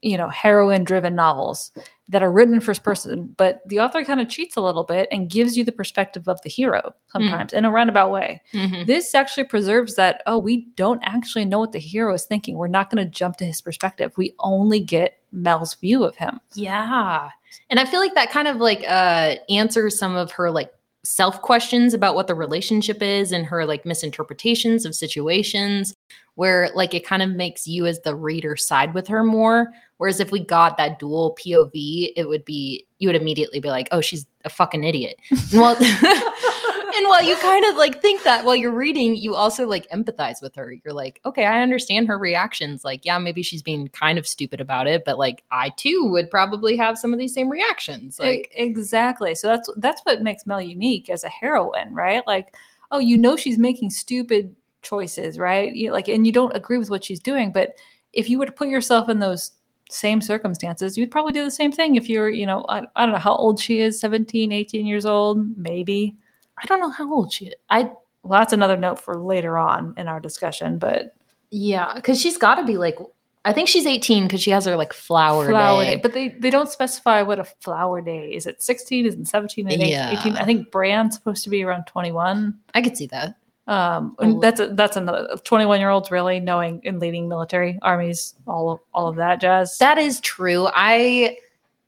you 0.04 0.16
know, 0.18 0.28
heroine 0.28 0.84
driven 0.84 1.14
novels 1.14 1.72
that 2.08 2.22
are 2.22 2.30
written 2.30 2.52
in 2.54 2.60
first 2.60 2.82
person, 2.84 3.34
but 3.38 3.62
the 3.66 3.80
author 3.80 4.04
kind 4.04 4.20
of 4.20 4.28
cheats 4.28 4.56
a 4.56 4.60
little 4.60 4.84
bit 4.84 5.08
and 5.10 5.30
gives 5.30 5.56
you 5.56 5.64
the 5.64 5.72
perspective 5.72 6.28
of 6.28 6.38
the 6.42 6.50
hero 6.50 6.94
sometimes 7.10 7.52
in 7.54 7.64
a 7.64 7.70
roundabout 7.70 8.10
way. 8.10 8.42
Mhm. 8.52 8.86
This 8.86 9.14
actually 9.14 9.44
preserves 9.44 9.94
that, 9.96 10.22
oh, 10.26 10.36
we 10.38 10.66
don't 10.76 11.00
actually 11.02 11.46
know 11.46 11.58
what 11.60 11.72
the 11.72 11.78
hero 11.78 12.12
is 12.12 12.24
thinking. 12.26 12.56
We're 12.56 12.68
not 12.68 12.90
going 12.90 13.02
to 13.02 13.10
jump 13.10 13.38
to 13.38 13.46
his 13.46 13.62
perspective. 13.62 14.12
We 14.18 14.34
only 14.40 14.80
get 14.80 15.18
Mel's 15.32 15.74
view 15.74 16.04
of 16.04 16.14
him. 16.16 16.38
yeah 16.54 17.30
and 17.70 17.78
i 17.80 17.84
feel 17.84 18.00
like 18.00 18.14
that 18.14 18.30
kind 18.30 18.46
of 18.48 18.56
like 18.56 18.84
uh 18.88 19.36
answers 19.48 19.96
some 19.98 20.14
of 20.16 20.30
her 20.32 20.50
like 20.50 20.72
self 21.04 21.40
questions 21.42 21.94
about 21.94 22.14
what 22.14 22.26
the 22.26 22.34
relationship 22.34 23.00
is 23.02 23.30
and 23.32 23.44
her 23.46 23.64
like 23.66 23.84
misinterpretations 23.86 24.84
of 24.84 24.94
situations 24.94 25.94
where 26.36 26.70
like 26.74 26.94
it 26.94 27.06
kind 27.06 27.22
of 27.22 27.30
makes 27.30 27.66
you 27.66 27.86
as 27.86 28.00
the 28.00 28.14
reader 28.14 28.56
side 28.56 28.94
with 28.94 29.06
her 29.08 29.22
more. 29.22 29.72
Whereas 29.98 30.20
if 30.20 30.32
we 30.32 30.40
got 30.40 30.76
that 30.76 30.98
dual 30.98 31.36
pov 31.40 31.70
it 32.16 32.28
would 32.28 32.44
be 32.44 32.86
you 32.98 33.08
would 33.08 33.16
immediately 33.16 33.60
be 33.60 33.68
like 33.68 33.88
oh 33.92 34.00
she's 34.00 34.26
a 34.44 34.50
fucking 34.50 34.84
idiot. 34.84 35.16
And 35.30 35.60
while, 35.60 35.76
and 36.96 37.08
while 37.08 37.22
you 37.22 37.36
kind 37.36 37.64
of 37.64 37.76
like 37.76 38.02
think 38.02 38.24
that 38.24 38.44
while 38.44 38.56
you're 38.56 38.72
reading 38.72 39.14
you 39.14 39.34
also 39.36 39.66
like 39.66 39.88
empathize 39.90 40.42
with 40.42 40.54
her. 40.56 40.74
You're 40.84 40.94
like 40.94 41.20
okay 41.24 41.44
i 41.44 41.62
understand 41.62 42.08
her 42.08 42.18
reactions. 42.18 42.84
Like 42.84 43.04
yeah 43.04 43.18
maybe 43.18 43.42
she's 43.42 43.62
being 43.62 43.88
kind 43.88 44.18
of 44.18 44.26
stupid 44.26 44.60
about 44.60 44.88
it 44.88 45.04
but 45.04 45.18
like 45.18 45.44
i 45.52 45.70
too 45.70 46.08
would 46.10 46.30
probably 46.30 46.76
have 46.76 46.98
some 46.98 47.12
of 47.12 47.18
these 47.20 47.34
same 47.34 47.48
reactions. 47.48 48.18
Like 48.18 48.50
exactly. 48.56 49.36
So 49.36 49.46
that's 49.46 49.70
that's 49.76 50.02
what 50.02 50.22
makes 50.22 50.46
Mel 50.46 50.60
unique 50.60 51.08
as 51.08 51.22
a 51.22 51.28
heroine, 51.28 51.94
right? 51.94 52.26
Like, 52.26 52.56
oh, 52.90 52.98
you 52.98 53.16
know 53.16 53.36
she's 53.36 53.58
making 53.58 53.90
stupid 53.90 54.54
choices, 54.84 55.38
right? 55.38 55.74
You 55.74 55.90
like 55.92 56.08
and 56.08 56.24
you 56.26 56.32
don't 56.32 56.54
agree 56.54 56.78
with 56.78 56.90
what 56.90 57.02
she's 57.04 57.20
doing, 57.20 57.50
but 57.50 57.74
if 58.12 58.30
you 58.30 58.38
were 58.38 58.46
to 58.46 58.52
put 58.52 58.68
yourself 58.68 59.08
in 59.08 59.18
those 59.18 59.50
same 59.90 60.20
circumstances, 60.20 60.96
you'd 60.96 61.10
probably 61.10 61.32
do 61.32 61.44
the 61.44 61.50
same 61.50 61.72
thing 61.72 61.96
if 61.96 62.08
you're, 62.08 62.30
you 62.30 62.46
know, 62.46 62.64
I, 62.68 62.82
I 62.96 63.04
don't 63.04 63.12
know 63.12 63.18
how 63.18 63.34
old 63.34 63.60
she 63.60 63.80
is, 63.80 63.98
17, 64.00 64.52
18 64.52 64.86
years 64.86 65.04
old, 65.04 65.58
maybe. 65.58 66.14
i 66.62 66.66
don't 66.66 66.80
know 66.80 66.90
how 66.90 67.12
old 67.12 67.32
she 67.32 67.46
is 67.46 67.54
i 67.70 67.90
Well, 68.22 68.40
that's 68.40 68.52
another 68.52 68.76
note 68.76 68.98
for 69.00 69.16
later 69.16 69.58
on 69.58 69.94
in 69.96 70.08
our 70.08 70.20
discussion, 70.20 70.78
but 70.78 71.14
Yeah, 71.50 71.92
because 71.94 72.20
she's 72.20 72.38
got 72.38 72.54
to 72.56 72.64
be 72.64 72.76
like, 72.78 72.96
I 73.44 73.52
think 73.52 73.68
she's 73.68 73.84
18 73.86 74.24
because 74.24 74.40
she 74.40 74.50
has 74.50 74.64
her 74.64 74.76
like 74.76 74.94
flower, 74.94 75.46
flower 75.48 75.84
day. 75.84 75.96
day. 75.96 76.00
But 76.00 76.14
they, 76.14 76.28
they 76.30 76.48
don't 76.48 76.70
specify 76.70 77.20
what 77.20 77.38
a 77.38 77.44
flower 77.44 78.00
day 78.00 78.30
is. 78.30 78.46
It 78.46 78.62
16? 78.62 79.04
Is 79.04 79.14
it 79.14 79.28
17? 79.28 79.66
and 79.66 79.82
18? 79.82 79.90
Yeah. 79.90 80.40
I 80.40 80.44
think 80.46 80.70
Bran's 80.70 81.14
supposed 81.14 81.44
to 81.44 81.50
be 81.50 81.62
around 81.62 81.84
21. 81.84 82.58
I 82.72 82.80
could 82.80 82.96
see 82.96 83.06
that. 83.08 83.36
Um, 83.66 84.14
and 84.18 84.42
that's 84.42 84.60
a, 84.60 84.68
that's 84.68 84.96
another 84.96 85.36
21 85.42 85.80
year 85.80 85.88
olds 85.88 86.10
really 86.10 86.38
knowing 86.38 86.82
and 86.84 87.00
leading 87.00 87.28
military 87.28 87.78
armies, 87.82 88.34
all 88.46 88.70
of 88.70 88.80
all 88.92 89.08
of 89.08 89.16
that 89.16 89.40
jazz. 89.40 89.78
That 89.78 89.96
is 89.96 90.20
true. 90.20 90.68
I, 90.74 91.38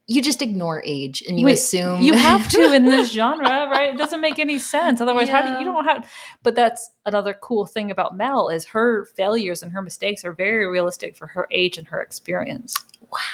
you 0.07 0.21
just 0.21 0.41
ignore 0.41 0.81
age 0.85 1.21
and 1.27 1.37
you 1.37 1.45
Wait, 1.45 1.53
assume 1.53 2.01
you 2.01 2.13
have 2.13 2.49
to 2.49 2.71
in 2.73 2.85
this 2.89 3.11
genre, 3.11 3.47
right? 3.47 3.93
It 3.93 3.97
doesn't 3.97 4.21
make 4.21 4.39
any 4.39 4.57
sense. 4.57 5.01
Otherwise, 5.01 5.29
how 5.29 5.41
do 5.41 5.51
you, 5.51 5.59
you 5.59 5.65
don't 5.65 5.85
have? 5.85 6.09
But 6.43 6.55
that's 6.55 6.91
another 7.05 7.35
cool 7.41 7.65
thing 7.65 7.91
about 7.91 8.17
Mel 8.17 8.49
is 8.49 8.65
her 8.65 9.05
failures 9.05 9.61
and 9.61 9.71
her 9.71 9.81
mistakes 9.81 10.25
are 10.25 10.33
very 10.33 10.65
realistic 10.65 11.15
for 11.15 11.27
her 11.27 11.47
age 11.51 11.77
and 11.77 11.85
her 11.87 12.01
experience. 12.01 12.73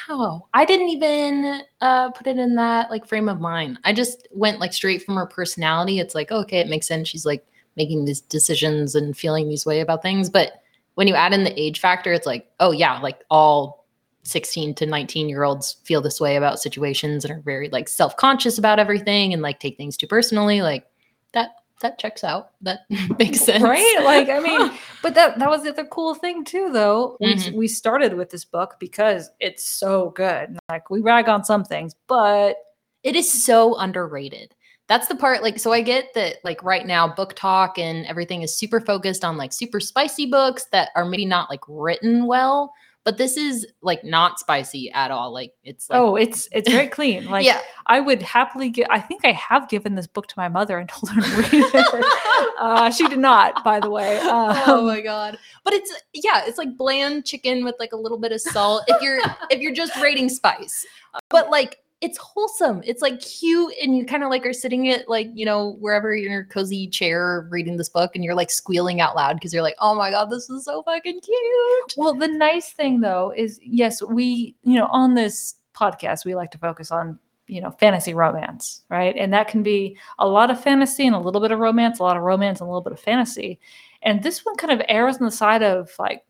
Wow, 0.10 0.48
I 0.54 0.66
didn't 0.66 0.90
even 0.90 1.62
uh, 1.80 2.12
put 2.12 2.28
it 2.28 2.38
in 2.38 2.56
that 2.56 2.92
like 2.92 3.08
frame 3.08 3.30
of 3.30 3.40
mind. 3.40 3.80
I 3.86 3.94
just 3.94 4.28
went 4.32 4.60
like 4.60 4.74
straight 4.74 5.04
from 5.04 5.16
her 5.16 5.28
personality. 5.28 6.00
It's 6.00 6.14
like 6.14 6.32
okay, 6.32 6.60
it 6.60 6.68
makes 6.68 6.88
sense. 6.88 7.08
She's 7.08 7.26
like 7.26 7.46
making 7.76 8.06
these 8.06 8.22
decisions 8.22 8.96
and 8.96 9.18
feeling 9.18 9.50
these 9.50 9.66
way 9.66 9.80
about 9.80 10.02
things. 10.02 10.30
But 10.30 10.62
when 10.96 11.08
you 11.08 11.16
add 11.16 11.34
in 11.34 11.44
the 11.44 11.60
age 11.60 11.80
factor, 11.80 12.14
it's 12.14 12.28
like 12.28 12.48
oh 12.60 12.72
yeah, 12.72 13.00
like 13.00 13.22
all 13.30 13.86
16 14.24 14.74
to 14.76 14.86
19 14.86 15.28
year 15.28 15.44
olds 15.44 15.78
feel 15.84 16.02
this 16.02 16.22
way 16.22 16.36
about 16.38 16.60
situations 16.60 17.26
and 17.26 17.34
are 17.34 17.42
very 17.42 17.68
like 17.70 17.90
self-conscious 17.90 18.58
about 18.58 18.80
everything 18.80 19.34
and 19.34 19.42
like 19.42 19.60
take 19.60 19.76
things 19.76 19.98
too 19.98 20.08
personally. 20.08 20.62
Like 20.62 20.86
that 21.34 21.50
that 21.82 22.00
checks 22.00 22.24
out. 22.24 22.52
That 22.62 22.82
makes 23.20 23.42
sense. 23.42 23.62
Right? 23.64 24.00
Like 24.04 24.30
i 24.30 24.40
mean 24.48 24.72
but 25.02 25.16
that 25.16 25.40
that 25.40 25.50
was 25.50 25.64
the 25.64 25.70
other 25.72 25.84
cool 25.86 26.16
thing 26.16 26.46
too 26.46 26.70
though. 26.72 27.18
We, 27.20 27.34
Mhm. 27.36 27.54
we 27.56 27.68
started 27.68 28.14
with 28.14 28.30
this 28.30 28.46
book 28.46 28.76
because 28.80 29.30
it's 29.42 29.68
so 29.68 30.12
good 30.12 30.58
like 30.70 30.90
we 30.90 31.02
rag 31.02 31.28
on 31.28 31.44
some 31.44 31.66
things 31.66 31.94
but 32.08 32.56
it 33.04 33.18
is 33.18 33.30
so 33.44 33.76
underrated 33.76 34.56
that's 34.88 35.08
the 35.08 35.16
part 35.16 35.42
like 35.42 35.60
so 35.60 35.72
i 35.72 35.82
get 35.82 36.14
that 36.14 36.38
like 36.44 36.62
right 36.64 36.86
now 36.86 37.08
book 37.08 37.34
talk 37.36 37.78
and 37.78 38.06
everything 38.06 38.42
is 38.42 38.56
super 38.56 38.80
focused 38.80 39.24
on 39.24 39.38
like 39.38 39.54
super 39.54 39.80
spicy 39.80 40.26
books 40.26 40.66
that 40.72 40.90
are 40.96 41.06
maybe 41.06 41.26
not 41.26 41.50
like 41.50 41.62
written 41.68 42.26
well 42.26 42.74
but 43.06 43.18
this 43.18 43.36
is 43.36 43.68
like 43.82 44.04
not 44.04 44.40
spicy 44.40 44.92
at 44.92 45.12
all 45.12 45.32
like 45.32 45.54
it's 45.64 45.90
like 45.90 46.00
oh 46.00 46.16
it's 46.16 46.48
it's 46.52 46.70
very 46.70 46.88
clean 46.88 47.26
like 47.30 47.46
yeah. 47.46 47.62
I 47.86 48.00
would 48.00 48.22
happily 48.22 48.70
get 48.70 48.88
i 48.90 49.00
think 49.00 49.26
i 49.26 49.32
have 49.32 49.70
given 49.70 49.96
this 49.96 50.08
book 50.08 50.28
to 50.28 50.34
my 50.38 50.48
mother 50.48 50.78
and 50.78 50.90
told 50.90 51.10
her 51.10 51.22
to 51.22 51.38
read 51.38 51.66
it. 51.74 52.06
Uh, 52.60 52.90
she 52.90 53.06
did 53.10 53.20
not 53.20 53.62
by 53.64 53.78
the 53.78 53.90
way 53.90 54.20
oh 54.22 54.78
um, 54.78 54.86
my 54.86 55.02
god. 55.02 55.38
But 55.66 55.74
it's 55.74 55.92
yeah 56.14 56.44
it's 56.46 56.58
like 56.58 56.78
bland 56.78 57.26
chicken 57.26 57.66
with 57.66 57.76
like 57.78 57.92
a 57.92 57.98
little 57.98 58.18
bit 58.18 58.32
of 58.32 58.40
salt 58.40 58.84
if 58.88 59.02
you're 59.02 59.20
if 59.50 59.60
you're 59.60 59.74
just 59.74 59.94
rating 59.98 60.30
spice. 60.30 60.86
But 61.30 61.50
like 61.50 61.80
it's 62.04 62.18
wholesome 62.18 62.82
it's 62.86 63.02
like 63.02 63.20
cute 63.22 63.74
and 63.82 63.98
you 63.98 64.06
kind 64.06 64.24
of 64.24 64.30
like 64.30 64.46
are 64.46 64.54
sitting 64.54 64.90
at 64.90 65.08
like 65.08 65.30
you 65.34 65.46
know 65.46 65.78
wherever 65.80 66.14
in 66.14 66.30
your 66.30 66.44
cozy 66.44 66.88
chair 66.88 67.48
reading 67.50 67.78
this 67.78 67.90
book 67.90 68.12
and 68.14 68.24
you're 68.24 68.36
like 68.36 68.52
squealing 68.52 69.00
out 69.00 69.16
loud 69.16 69.36
because 69.36 69.54
you're 69.54 69.64
like 69.64 69.76
oh 69.80 69.96
my 69.96 70.12
god 70.12 70.30
this 70.30 70.50
is 70.50 70.66
so 70.66 70.84
fucking 70.84 71.20
cute 71.22 71.94
Well, 71.98 72.14
the 72.14 72.28
nice 72.28 72.72
thing 72.72 73.02
though 73.02 73.34
is 73.36 73.60
yes, 73.64 74.02
we, 74.02 74.56
you 74.64 74.76
know, 74.76 74.88
on 74.88 75.14
this 75.14 75.56
podcast, 75.76 76.26
we 76.26 76.36
like 76.36 76.52
to 76.52 76.58
focus 76.58 76.92
on, 76.92 77.20
you 77.48 77.62
know, 77.62 77.72
fantasy 77.72 78.14
romance, 78.14 78.84
right? 78.90 79.16
And 79.18 79.34
that 79.34 79.48
can 79.48 79.64
be 79.64 79.98
a 80.20 80.28
lot 80.28 80.52
of 80.52 80.62
fantasy 80.62 81.06
and 81.06 81.16
a 81.16 81.20
little 81.20 81.42
bit 81.42 81.52
of 81.52 81.60
romance, 81.60 82.00
a 82.00 82.04
lot 82.04 82.18
of 82.18 82.24
romance 82.24 82.60
and 82.60 82.68
a 82.68 82.72
little 82.72 82.82
bit 82.82 82.94
of 82.94 83.00
fantasy. 83.00 83.60
And 84.02 84.22
this 84.24 84.46
one 84.46 84.56
kind 84.56 84.74
of 84.74 84.86
errs 84.90 85.18
on 85.18 85.26
the 85.26 85.32
side 85.32 85.64
of 85.64 85.92
like 86.00 86.24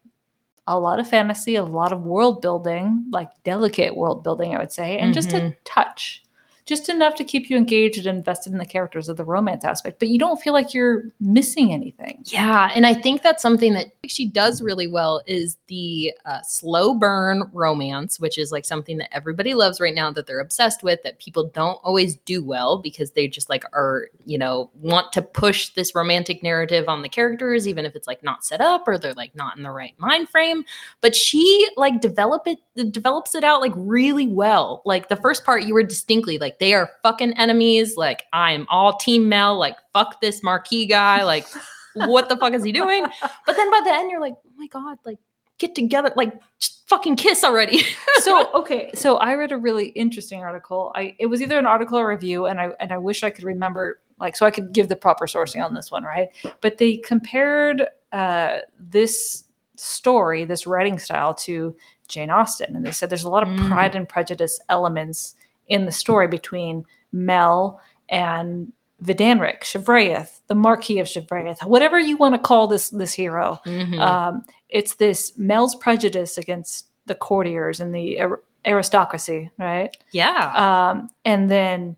a 0.68 0.80
lot 0.80 1.00
of 1.00 1.08
fantasy, 1.08 1.56
a 1.56 1.64
lot 1.64 1.92
of 1.92 2.04
world 2.04 2.42
building, 2.42 3.06
like 3.12 3.30
delicate 3.44 3.96
world 3.96 4.24
building, 4.24 4.56
I 4.56 4.60
would 4.60 4.72
say, 4.72 4.98
and 4.98 5.14
just 5.14 5.34
a 5.34 5.38
mm-hmm. 5.38 5.50
touch. 5.66 6.24
Just 6.66 6.88
enough 6.90 7.16
to 7.16 7.24
keep 7.24 7.50
you 7.50 7.58
engaged 7.58 7.98
and 8.06 8.18
invested 8.18 8.54
in 8.54 8.60
the 8.60 8.66
characters 8.66 9.10
of 9.10 9.18
the 9.18 9.26
romance 9.26 9.66
aspect, 9.66 10.00
but 10.00 10.08
you 10.08 10.18
don't 10.18 10.42
feel 10.42 10.54
like 10.54 10.74
you're 10.74 11.04
missing 11.20 11.74
anything. 11.74 12.20
Yeah, 12.26 12.72
and 12.74 12.86
I 12.86 12.94
think 12.94 13.22
that's 13.22 13.42
something 13.42 13.74
that 13.74 13.88
she 14.06 14.26
does 14.26 14.62
really 14.62 14.88
well 14.88 15.22
is 15.28 15.58
the 15.68 16.14
uh, 16.26 16.42
slow 16.42 16.94
burn 16.94 17.50
romance, 17.54 18.20
which 18.20 18.38
is 18.38 18.52
like 18.52 18.66
something 18.66 18.98
that 18.98 19.14
everybody 19.14 19.54
loves 19.54 19.82
right 19.82 19.94
now 19.94 20.12
that 20.12 20.26
they're 20.26 20.40
obsessed 20.40 20.84
with 20.84 21.02
that 21.04 21.20
people 21.20 21.50
don't 21.54 21.80
always 21.84 22.16
do 22.18 22.44
well 22.44 22.78
because 22.78 23.12
they 23.12 23.28
just 23.28 23.50
like 23.50 23.64
are, 23.74 24.10
you 24.26 24.38
know, 24.38 24.70
want 24.76 25.12
to 25.14 25.22
push 25.22 25.70
this 25.70 25.94
romantic 25.96 26.44
narrative 26.44 26.88
on 26.88 27.02
the 27.02 27.10
characters 27.10 27.68
even 27.68 27.86
if 27.86 27.96
it's 27.96 28.08
like 28.08 28.24
not 28.24 28.46
set 28.46 28.62
up 28.62 28.88
or 28.88 28.98
they're 28.98 29.14
like 29.14 29.36
not 29.36 29.58
in 29.58 29.64
the 29.64 29.72
right 29.72 29.94
mind 29.98 30.30
frame, 30.30 30.64
but 31.02 31.16
she 31.16 31.68
like 31.78 32.02
develop 32.02 32.48
it 32.48 32.60
develops 32.92 33.36
it 33.36 33.44
out 33.44 33.62
like 33.62 33.74
really 33.76 34.28
well. 34.28 34.82
Like 34.86 35.10
the 35.10 35.16
first 35.16 35.46
part 35.46 35.64
you 35.64 35.74
were 35.74 35.84
distinctly 35.84 36.38
like 36.38 36.53
they 36.60 36.74
are 36.74 36.90
fucking 37.04 37.34
enemies, 37.34 37.98
like 37.98 38.24
I'm 38.34 38.66
all 38.70 38.98
team 38.98 39.28
Mel, 39.30 39.58
like 39.58 39.76
fuck 39.94 40.22
this 40.22 40.44
marquis 40.44 40.86
guy, 40.86 41.24
like 41.24 41.46
what 41.94 42.30
the 42.30 42.38
fuck 42.38 42.54
is 42.54 42.64
he 42.64 42.72
doing? 42.72 43.06
But 43.46 43.56
then 43.56 43.70
by 43.72 43.82
the 43.84 43.92
end, 43.94 44.10
you're 44.12 44.22
like, 44.22 44.36
oh 44.46 44.52
my 44.58 44.68
god, 44.68 44.98
like 45.06 45.18
get 45.60 45.76
together, 45.76 46.12
like 46.16 46.34
just 46.60 46.88
fucking 46.88 47.16
kiss 47.16 47.44
already. 47.44 47.84
so 48.20 48.52
okay 48.54 48.92
so 48.94 49.18
i 49.18 49.34
read 49.34 49.52
a 49.52 49.58
really 49.58 49.88
interesting 49.90 50.42
article 50.42 50.92
i 50.96 51.16
it 51.20 51.26
was 51.26 51.42
either 51.42 51.58
an 51.58 51.66
article 51.66 51.98
or 51.98 52.08
review 52.08 52.46
and 52.46 52.60
i 52.60 52.70
and 52.80 52.92
i 52.92 52.98
wish 52.98 53.24
i 53.24 53.30
could 53.30 53.44
remember 53.44 54.00
like 54.20 54.36
so 54.36 54.46
i 54.46 54.52
could 54.52 54.72
give 54.72 54.88
the 54.90 54.96
proper 54.96 55.26
sourcing 55.26 55.64
on 55.64 55.74
this 55.74 55.90
one 55.92 56.04
right 56.04 56.30
but 56.62 56.78
they 56.78 56.98
compared 56.98 57.88
uh 58.12 58.60
this 58.80 59.46
story 59.76 60.46
this 60.46 60.68
writing 60.68 61.00
style 61.00 61.34
to 61.34 61.76
jane 62.08 62.30
austen 62.30 62.76
and 62.76 62.86
they 62.86 62.92
said 62.92 63.10
there's 63.10 63.24
a 63.24 63.30
lot 63.30 63.44
of 63.44 63.50
Mm. 63.50 63.68
pride 63.70 63.96
and 63.96 64.08
prejudice 64.08 64.60
elements 64.70 65.36
in 65.68 65.86
the 65.86 65.92
story 65.92 66.28
between 66.28 66.86
mel 67.12 67.82
and 68.10 68.72
Vidanric, 69.04 69.62
Shevraeth, 69.62 70.40
the 70.48 70.56
Marquis 70.56 71.00
of 71.00 71.08
Shevraeth, 71.08 71.66
whatever 71.66 72.00
you 72.00 72.16
want 72.18 72.36
to 72.36 72.40
call 72.40 72.68
this 72.68 72.90
this 72.90 73.14
hero, 73.14 73.60
Mhm. 73.66 74.00
um, 74.00 74.46
it's 74.70 74.96
this 74.96 75.34
Mel's 75.38 75.76
prejudice 75.76 76.38
against 76.38 76.88
the 77.06 77.16
courtiers 77.16 77.80
and 77.82 77.94
the 77.94 78.22
ar- 78.22 78.40
aristocracy, 78.66 79.52
right? 79.58 79.96
yeah. 80.12 80.54
Um, 80.92 81.10
and 81.26 81.52
then 81.52 81.98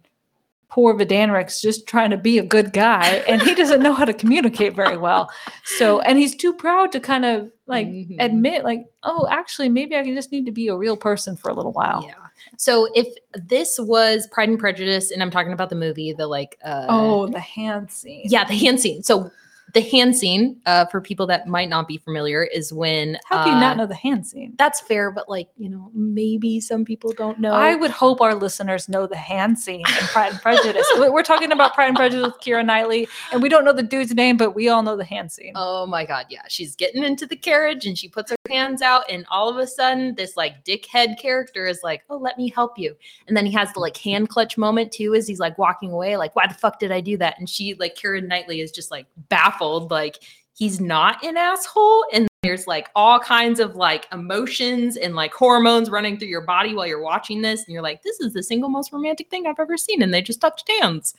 poor 0.68 0.96
Vidanric's 0.96 1.62
just 1.62 1.86
trying 1.88 2.10
to 2.10 2.18
be 2.18 2.40
a 2.40 2.44
good 2.44 2.74
guy, 2.74 3.24
and 3.28 3.40
he 3.42 3.54
doesn't 3.54 3.84
know 3.84 3.94
how 3.94 4.04
to 4.06 4.14
communicate 4.14 4.74
very 4.76 4.98
well. 4.98 5.30
So, 5.78 6.00
and 6.02 6.18
he's 6.18 6.36
too 6.36 6.54
proud 6.54 6.92
to 6.94 7.00
kind 7.00 7.24
of 7.24 7.52
like 7.68 7.88
Mhm. 7.88 8.18
admit, 8.20 8.64
like, 8.64 8.86
oh, 9.04 9.28
actually, 9.30 9.70
maybe 9.70 9.96
I 9.96 10.04
just 10.04 10.32
need 10.32 10.46
to 10.48 10.52
be 10.52 10.68
a 10.70 10.76
real 10.76 10.98
person 10.98 11.36
for 11.38 11.50
a 11.50 11.54
little 11.54 11.72
while. 11.72 12.04
Yeah. 12.08 12.16
So 12.58 12.88
if 12.96 13.08
this 13.34 13.80
was 13.80 14.28
Pride 14.28 14.50
and 14.50 14.60
Prejudice, 14.60 15.12
and 15.12 15.22
I'm 15.22 15.32
talking 15.32 15.54
about 15.54 15.70
the 15.70 15.76
movie, 15.76 16.14
the 16.14 16.28
like, 16.28 16.58
uh, 16.64 16.86
Oh, 16.90 17.28
the 17.28 17.40
hand 17.40 17.92
scene. 17.92 18.24
yeah, 18.26 18.46
the 18.46 18.56
hand 18.56 18.80
scene. 18.80 19.04
So 19.04 19.32
the 19.76 19.82
hand 19.82 20.16
scene, 20.16 20.60
uh, 20.66 20.86
for 20.86 21.00
people 21.02 21.28
that 21.28 21.48
might 21.48 21.70
not 21.70 21.88
be 21.88 21.98
familiar, 21.98 22.44
is 22.44 22.74
when 22.74 23.20
How 23.26 23.44
do 23.44 23.52
you 23.52 23.56
uh, 23.58 23.60
not 23.60 23.78
know 23.78 23.86
the 23.86 23.94
hand 23.94 24.26
scene? 24.26 24.56
That's 24.58 24.80
fair, 24.82 25.12
but 25.12 25.30
like 25.30 25.50
you 25.58 25.70
know, 25.70 25.92
maybe 25.94 26.60
some 26.62 26.86
people 26.86 27.12
don't 27.12 27.40
know. 27.40 27.54
I 27.54 27.76
would 27.76 27.92
hope 27.92 28.22
our 28.22 28.34
listeners 28.34 28.90
know 28.90 29.06
the 29.06 29.16
hand 29.18 29.60
scene 29.60 29.82
in 29.88 30.08
Pride 30.08 30.32
and 30.32 30.42
Prejudice. 30.42 30.88
We- 31.00 31.10
We're 31.10 31.22
talking 31.24 31.52
about 31.52 31.74
Pride 31.76 31.90
and 31.90 31.98
Prejudice 31.98 32.26
with 32.26 32.42
Keira 32.42 32.66
Knightley, 32.66 33.08
and 33.32 33.42
we 33.44 33.50
don't 33.50 33.64
know 33.66 33.74
the 33.74 33.84
dude's 33.84 34.14
name, 34.16 34.38
but 34.38 34.52
we 34.56 34.70
all 34.70 34.82
know 34.82 34.96
the 34.98 35.04
hand 35.06 35.32
scene. 35.32 35.52
Oh 35.56 35.86
my 35.86 36.06
god, 36.06 36.26
yeah. 36.30 36.44
She's 36.48 36.76
getting 36.76 37.04
into 37.04 37.26
the 37.26 37.36
carriage 37.36 37.86
and 37.86 37.98
she 37.98 38.08
puts 38.08 38.32
her 38.32 38.38
hands 38.50 38.82
out, 38.82 39.04
and 39.10 39.26
all 39.30 39.50
of 39.50 39.58
a 39.58 39.68
sudden, 39.68 40.16
this 40.16 40.38
like 40.38 40.64
dickhead 40.64 41.20
character 41.20 41.68
is 41.68 41.82
like, 41.84 42.04
Oh, 42.10 42.18
let 42.18 42.38
me 42.38 42.50
help 42.50 42.80
you. 42.80 42.96
And 43.28 43.36
then 43.36 43.46
he 43.46 43.52
has 43.52 43.74
the 43.74 43.82
like 43.82 43.98
hand 43.98 44.30
clutch 44.30 44.58
moment 44.58 44.94
too, 44.94 45.14
as 45.14 45.28
he's 45.28 45.40
like 45.40 45.58
walking 45.58 45.92
away, 45.92 46.16
like, 46.16 46.34
why 46.36 46.48
the 46.48 46.54
fuck 46.54 46.80
did 46.80 46.94
I 46.94 47.02
do 47.02 47.18
that? 47.18 47.38
And 47.40 47.50
she, 47.50 47.74
like, 47.76 47.96
Karen 47.96 48.28
Knightley 48.30 48.62
is 48.62 48.72
just 48.72 48.90
like 48.90 49.06
baffled, 49.30 49.65
like, 49.70 50.24
he's 50.54 50.80
not 50.80 51.24
an 51.24 51.38
asshole. 51.38 52.06
And 52.14 52.28
there's 52.44 52.68
like 52.68 52.90
all 52.96 53.20
kinds 53.20 53.60
of 53.60 53.76
like 53.76 54.08
emotions 54.12 54.98
and 54.98 55.16
like 55.16 55.34
hormones 55.34 55.90
running 55.90 56.18
through 56.18 56.28
your 56.28 56.46
body 56.46 56.74
while 56.74 56.88
you're 56.88 57.02
watching 57.02 57.42
this. 57.42 57.66
And 57.66 57.74
you're 57.74 57.82
like, 57.82 58.04
this 58.04 58.20
is 58.20 58.34
the 58.34 58.44
single 58.44 58.70
most 58.70 58.92
romantic 58.92 59.30
thing 59.30 59.48
I've 59.48 59.60
ever 59.60 59.78
seen. 59.78 60.02
And 60.02 60.14
they 60.14 60.22
just 60.22 60.42
touched 60.42 60.70
hands. 60.80 61.14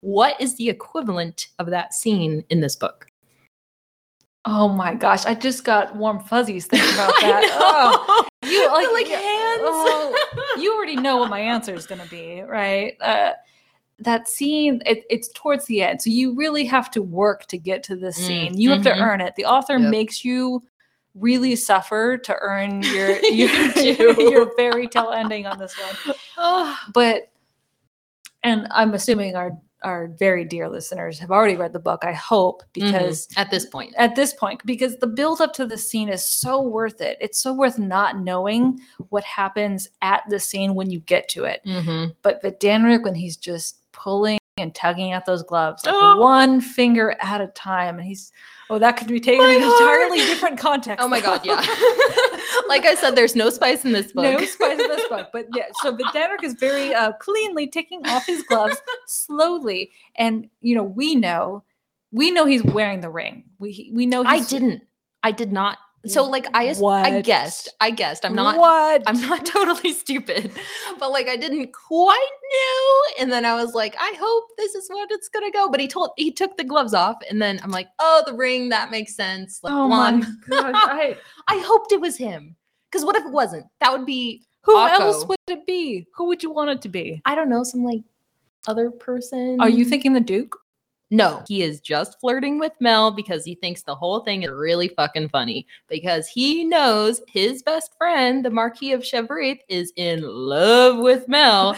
What 0.00 0.40
is 0.40 0.56
the 0.56 0.68
equivalent 0.68 1.48
of 1.58 1.66
that 1.68 1.94
scene 1.94 2.44
in 2.50 2.60
this 2.60 2.76
book? 2.76 3.06
Oh 4.44 4.68
my 4.68 4.94
gosh, 4.94 5.26
I 5.26 5.34
just 5.34 5.64
got 5.64 5.96
warm 5.96 6.20
fuzzies 6.20 6.66
thinking 6.66 6.94
about 6.94 7.12
that. 7.20 7.42
Oh, 7.58 8.26
you 8.44 8.68
like, 8.72 8.92
like 8.92 9.08
hands. 9.08 9.62
oh, 9.64 10.56
you 10.60 10.72
already 10.72 10.94
know 10.94 11.16
what 11.16 11.30
my 11.30 11.40
answer 11.40 11.74
is 11.74 11.86
going 11.86 12.00
to 12.00 12.08
be, 12.08 12.42
right? 12.42 12.96
Uh, 13.00 13.32
that 13.98 14.28
scene, 14.28 14.82
it, 14.84 15.04
it's 15.08 15.28
towards 15.34 15.64
the 15.66 15.82
end, 15.82 16.02
so 16.02 16.10
you 16.10 16.34
really 16.34 16.64
have 16.64 16.90
to 16.90 17.02
work 17.02 17.46
to 17.46 17.56
get 17.58 17.82
to 17.84 17.96
this 17.96 18.18
Mm, 18.18 18.26
scene. 18.26 18.58
You 18.58 18.70
have 18.70 18.82
to 18.82 18.90
mhm. 18.90 19.00
earn 19.00 19.20
it. 19.20 19.34
The 19.36 19.46
author 19.46 19.78
Yep. 19.78 19.90
makes 19.90 20.24
you 20.24 20.62
really 21.14 21.56
suffer 21.56 22.18
to 22.18 22.36
earn 22.40 22.82
your 22.82 23.08
You 23.32 23.48
your, 23.82 24.20
your 24.30 24.50
fairy 24.56 24.86
tale 24.86 25.10
ending 25.12 25.46
on 25.46 25.58
this 25.58 25.74
one. 25.78 26.14
Oh, 26.36 26.76
But, 26.92 27.30
and 28.42 28.66
I'm 28.70 28.94
assuming 28.94 29.34
our 29.36 29.52
our 29.82 30.08
very 30.18 30.44
dear 30.44 30.68
listeners 30.68 31.18
have 31.18 31.30
already 31.30 31.54
read 31.54 31.72
the 31.72 31.78
book. 31.78 32.02
I 32.04 32.12
hope 32.12 32.62
because 32.72 33.28
at 33.36 33.50
this 33.50 33.66
point, 33.66 33.94
at 33.96 34.16
this 34.16 34.32
point 34.32 34.60
because 34.64 34.96
the 34.96 35.06
build 35.06 35.40
up 35.40 35.52
to 35.54 35.66
the 35.66 35.76
scene 35.78 36.08
is 36.08 36.24
so 36.24 36.60
worth 36.60 37.00
it. 37.00 37.18
It's 37.20 37.38
so 37.38 37.52
worth 37.52 37.78
not 37.78 38.18
knowing 38.18 38.80
what 39.10 39.22
happens 39.22 39.88
at 40.02 40.22
the 40.28 40.40
scene 40.40 40.74
when 40.74 40.90
you 40.90 41.00
get 41.00 41.28
to 41.30 41.44
it. 41.44 41.60
Mhm. 41.64 42.14
But 42.22 42.42
Vidanric, 42.42 43.02
when 43.04 43.14
he's 43.14 43.36
just 43.36 43.78
pulling 43.96 44.38
and 44.58 44.74
tugging 44.74 45.12
at 45.12 45.26
those 45.26 45.42
gloves, 45.42 45.84
like 45.84 45.94
Oh. 45.94 46.18
one 46.20 46.60
finger 46.60 47.16
at 47.20 47.40
a 47.40 47.48
time, 47.48 47.98
and 47.98 48.06
he's 48.06 48.32
oh, 48.70 48.78
that 48.78 48.96
could 48.96 49.06
be 49.08 49.20
taken 49.20 49.44
My 49.44 49.50
in 49.50 49.62
an 49.62 49.68
entirely 49.70 50.18
different 50.18 50.58
context. 50.58 51.04
oh 51.04 51.08
my 51.08 51.20
god, 51.20 51.44
yeah. 51.44 51.56
like 52.68 52.84
I 52.86 52.94
said, 52.98 53.16
there's 53.16 53.36
no 53.36 53.50
spice 53.50 53.84
in 53.84 53.92
this 53.92 54.12
book. 54.12 54.24
No 54.24 54.44
spice 54.44 54.78
in 54.80 54.88
this 54.88 55.06
book, 55.08 55.28
but 55.32 55.46
yeah. 55.54 55.66
So 55.82 55.96
Vidanric 55.96 56.42
is 56.42 56.54
very 56.54 56.94
uh, 56.94 57.12
cleanly 57.20 57.66
taking 57.66 58.06
off 58.06 58.26
his 58.26 58.42
gloves 58.44 58.76
slowly, 59.06 59.90
and 60.16 60.48
you 60.60 60.74
know 60.74 60.84
we 60.84 61.14
know, 61.14 61.62
we 62.12 62.30
know 62.30 62.46
he's 62.46 62.62
wearing 62.64 63.00
the 63.00 63.10
ring. 63.10 63.44
We 63.58 63.90
we 63.92 64.06
know 64.06 64.24
I 64.24 64.40
didn't. 64.40 64.82
I 65.22 65.32
did 65.32 65.52
not. 65.52 65.78
So 66.10 66.24
like 66.24 66.46
I 66.54 66.66
as- 66.68 66.82
I 66.82 67.20
guessed. 67.20 67.68
I 67.80 67.90
guessed. 67.90 68.24
I'm 68.24 68.34
not 68.34 68.56
What? 68.58 69.02
I'm 69.06 69.20
not 69.20 69.44
totally 69.56 69.92
stupid. 69.92 70.52
But 70.98 71.10
like 71.10 71.28
I 71.28 71.36
didn't 71.36 71.72
quite 71.72 72.30
know. 72.52 73.22
And 73.22 73.32
then 73.32 73.44
I 73.44 73.54
was 73.54 73.74
like, 73.74 73.94
I 74.00 74.14
hope 74.18 74.44
this 74.56 74.74
is 74.74 74.88
what 74.88 75.10
it's 75.10 75.28
gonna 75.28 75.50
go. 75.50 75.68
But 75.70 75.80
he 75.80 75.88
told 75.88 76.10
he 76.16 76.32
took 76.32 76.56
the 76.56 76.64
gloves 76.64 76.94
off 76.94 77.16
and 77.28 77.40
then 77.40 77.60
I'm 77.62 77.70
like, 77.70 77.88
oh 77.98 78.22
the 78.26 78.34
ring, 78.34 78.68
that 78.70 78.90
makes 78.90 79.14
sense. 79.14 79.60
Like 79.62 79.72
Oh 79.72 79.88
my 79.88 80.10
blonde. 80.12 80.26
gosh! 80.48 80.72
I, 80.74 81.16
I 81.48 81.58
hoped 81.58 81.92
it 81.92 82.00
was 82.00 82.16
him. 82.16 82.56
Because 82.90 83.04
what 83.04 83.16
if 83.16 83.24
it 83.24 83.32
wasn't? 83.32 83.66
That 83.80 83.92
would 83.92 84.06
be 84.06 84.44
who 84.62 84.74
Akko. 84.76 85.00
else 85.00 85.26
would 85.26 85.38
it 85.48 85.66
be? 85.66 86.06
Who 86.14 86.26
would 86.26 86.42
you 86.42 86.50
want 86.52 86.70
it 86.70 86.82
to 86.82 86.88
be? 86.88 87.20
I 87.24 87.34
don't 87.34 87.48
know, 87.48 87.62
some 87.62 87.84
like 87.84 88.00
other 88.66 88.90
person. 88.90 89.58
Are 89.60 89.68
you 89.68 89.84
thinking 89.84 90.12
the 90.12 90.20
Duke? 90.20 90.56
No, 91.10 91.44
he 91.46 91.62
is 91.62 91.80
just 91.80 92.18
flirting 92.18 92.58
with 92.58 92.72
Mel 92.80 93.12
because 93.12 93.44
he 93.44 93.54
thinks 93.54 93.82
the 93.82 93.94
whole 93.94 94.20
thing 94.20 94.42
is 94.42 94.50
really 94.50 94.88
fucking 94.88 95.28
funny. 95.28 95.64
Because 95.88 96.26
he 96.26 96.64
knows 96.64 97.20
his 97.28 97.62
best 97.62 97.92
friend, 97.96 98.44
the 98.44 98.50
Marquis 98.50 98.92
of 98.92 99.02
Shevraeth, 99.02 99.60
is 99.68 99.92
in 99.96 100.22
love 100.22 100.98
with 100.98 101.28
Mel. 101.28 101.76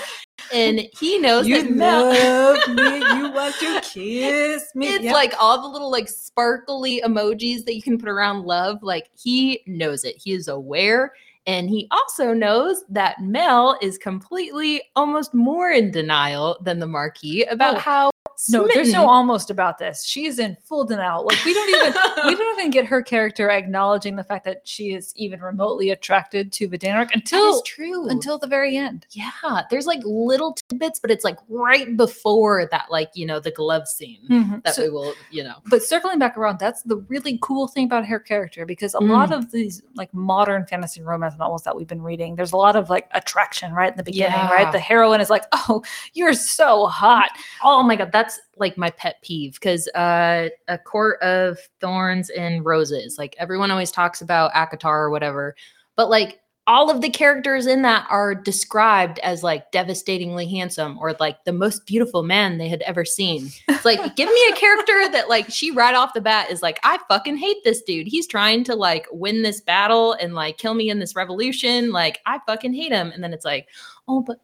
And 0.52 0.80
he 0.98 1.18
knows 1.18 1.46
that 1.46 1.70
Mel. 1.70 2.04
Love 2.06 2.68
me. 2.74 2.98
You 3.18 3.32
want 3.32 3.54
to 3.56 3.80
kiss 3.82 4.74
me. 4.74 4.86
It's 4.88 5.04
Yep. 5.04 5.12
like 5.14 5.34
all 5.38 5.60
the 5.60 5.68
little 5.68 5.90
like 5.90 6.08
sparkly 6.08 7.02
emojis 7.04 7.64
that 7.66 7.74
you 7.74 7.82
can 7.82 7.98
put 7.98 8.08
around 8.08 8.44
love. 8.44 8.82
Like 8.82 9.10
he 9.20 9.62
knows 9.66 10.04
it. 10.04 10.16
He 10.16 10.32
is 10.32 10.48
aware. 10.48 11.12
And 11.46 11.68
he 11.70 11.88
also 11.90 12.32
knows 12.34 12.84
that 12.90 13.20
Mel 13.22 13.78
is 13.82 13.96
completely 13.98 14.82
almost 14.96 15.32
more 15.34 15.70
in 15.70 15.90
denial 15.90 16.58
than 16.62 16.78
the 16.78 16.86
Marquis 16.86 17.44
about 17.44 17.76
Oh. 17.76 17.80
how 17.80 18.10
no, 18.48 18.68
there's 18.72 18.92
no 18.92 19.08
almost 19.08 19.50
about 19.50 19.78
this. 19.78 20.04
she's 20.04 20.38
in 20.38 20.56
full 20.64 20.84
denial. 20.84 21.24
Like 21.26 21.44
we 21.44 21.52
don't 21.54 21.68
even 21.70 21.92
we 22.26 22.34
don't 22.36 22.58
even 22.58 22.70
get 22.70 22.86
her 22.86 23.02
character 23.02 23.50
acknowledging 23.50 24.16
the 24.16 24.24
fact 24.24 24.44
that 24.44 24.62
she 24.66 24.92
is 24.94 25.12
even 25.16 25.40
remotely 25.40 25.90
attracted 25.90 26.52
to 26.52 26.68
Vidanric 26.68 27.10
until 27.12 27.62
true. 27.62 28.08
until 28.08 28.38
the 28.38 28.46
very 28.46 28.76
end. 28.76 29.06
Yeah, 29.10 29.62
there's 29.70 29.86
like 29.86 30.00
little 30.04 30.54
tidbits, 30.68 31.00
but 31.00 31.10
it's 31.10 31.24
like 31.24 31.36
right 31.48 31.96
before 31.96 32.66
that, 32.70 32.86
like 32.90 33.10
you 33.14 33.26
know, 33.26 33.40
the 33.40 33.50
glove 33.50 33.88
scene 33.88 34.20
Mhm. 34.30 34.62
that 34.64 34.74
So- 34.74 34.82
we 34.84 34.90
will, 34.90 35.14
you 35.30 35.42
know. 35.42 35.56
but 35.66 35.82
circling 35.82 36.18
back 36.18 36.36
around, 36.38 36.58
that's 36.58 36.82
the 36.82 36.96
really 37.08 37.38
cool 37.42 37.66
thing 37.68 37.86
about 37.86 38.06
her 38.06 38.20
character 38.20 38.64
because 38.66 38.94
a 38.94 39.00
lot 39.00 39.32
of 39.32 39.50
these 39.50 39.82
like 39.94 40.12
modern 40.14 40.64
fantasy 40.66 41.02
romance 41.02 41.34
novels 41.38 41.64
that 41.64 41.74
we've 41.76 41.86
been 41.88 42.02
reading, 42.02 42.36
there's 42.36 42.52
a 42.52 42.56
lot 42.56 42.76
of 42.76 42.88
like 42.90 43.08
attraction 43.12 43.72
right 43.72 43.90
in 43.92 43.96
the 43.96 44.02
beginning, 44.04 44.32
Yeah. 44.38 44.52
right? 44.52 44.70
The 44.72 44.78
heroine 44.78 45.20
is 45.20 45.30
like, 45.30 45.44
"Oh, 45.52 45.82
you're 46.14 46.34
so 46.34 46.86
hot." 46.86 47.30
Oh 47.64 47.82
my 47.82 47.96
god, 47.96 48.12
that's 48.28 48.40
like 48.56 48.76
my 48.76 48.90
pet 48.90 49.16
peeve 49.22 49.54
because 49.54 49.88
uh, 49.88 50.48
a 50.68 50.78
court 50.78 51.20
of 51.22 51.58
thorns 51.80 52.30
and 52.30 52.64
roses. 52.64 53.16
Like 53.18 53.34
everyone 53.38 53.70
always 53.70 53.90
talks 53.90 54.20
about 54.20 54.52
ACOTAR 54.52 54.84
or 54.84 55.10
whatever, 55.10 55.56
but 55.96 56.10
like 56.10 56.40
all 56.66 56.90
of 56.90 57.00
the 57.00 57.08
characters 57.08 57.66
in 57.66 57.80
that 57.80 58.06
are 58.10 58.34
described 58.34 59.18
as 59.20 59.42
like 59.42 59.70
devastatingly 59.72 60.46
handsome 60.46 60.98
or 60.98 61.14
like 61.18 61.42
the 61.44 61.52
most 61.52 61.86
beautiful 61.86 62.22
man 62.22 62.58
they 62.58 62.68
had 62.68 62.82
ever 62.82 63.06
seen. 63.06 63.48
It's 63.68 63.86
like 63.86 63.98
give 64.16 64.28
me 64.28 64.48
a 64.52 64.56
character 64.56 65.08
that 65.12 65.30
like 65.30 65.50
she 65.50 65.70
right 65.70 65.94
off 65.94 66.12
the 66.12 66.20
bat 66.20 66.50
is 66.50 66.60
like 66.60 66.78
I 66.84 66.98
fucking 67.08 67.38
hate 67.38 67.64
this 67.64 67.80
dude. 67.80 68.06
He's 68.06 68.26
trying 68.26 68.64
to 68.64 68.74
like 68.74 69.06
win 69.10 69.42
this 69.42 69.62
battle 69.62 70.12
and 70.12 70.34
like 70.34 70.58
kill 70.58 70.74
me 70.74 70.90
in 70.90 70.98
this 70.98 71.16
revolution. 71.16 71.90
Like 71.90 72.18
I 72.26 72.40
fucking 72.46 72.74
hate 72.74 72.92
him. 72.92 73.10
And 73.12 73.24
then 73.24 73.32
it's 73.32 73.46
like, 73.46 73.68
oh, 74.06 74.20
but 74.20 74.38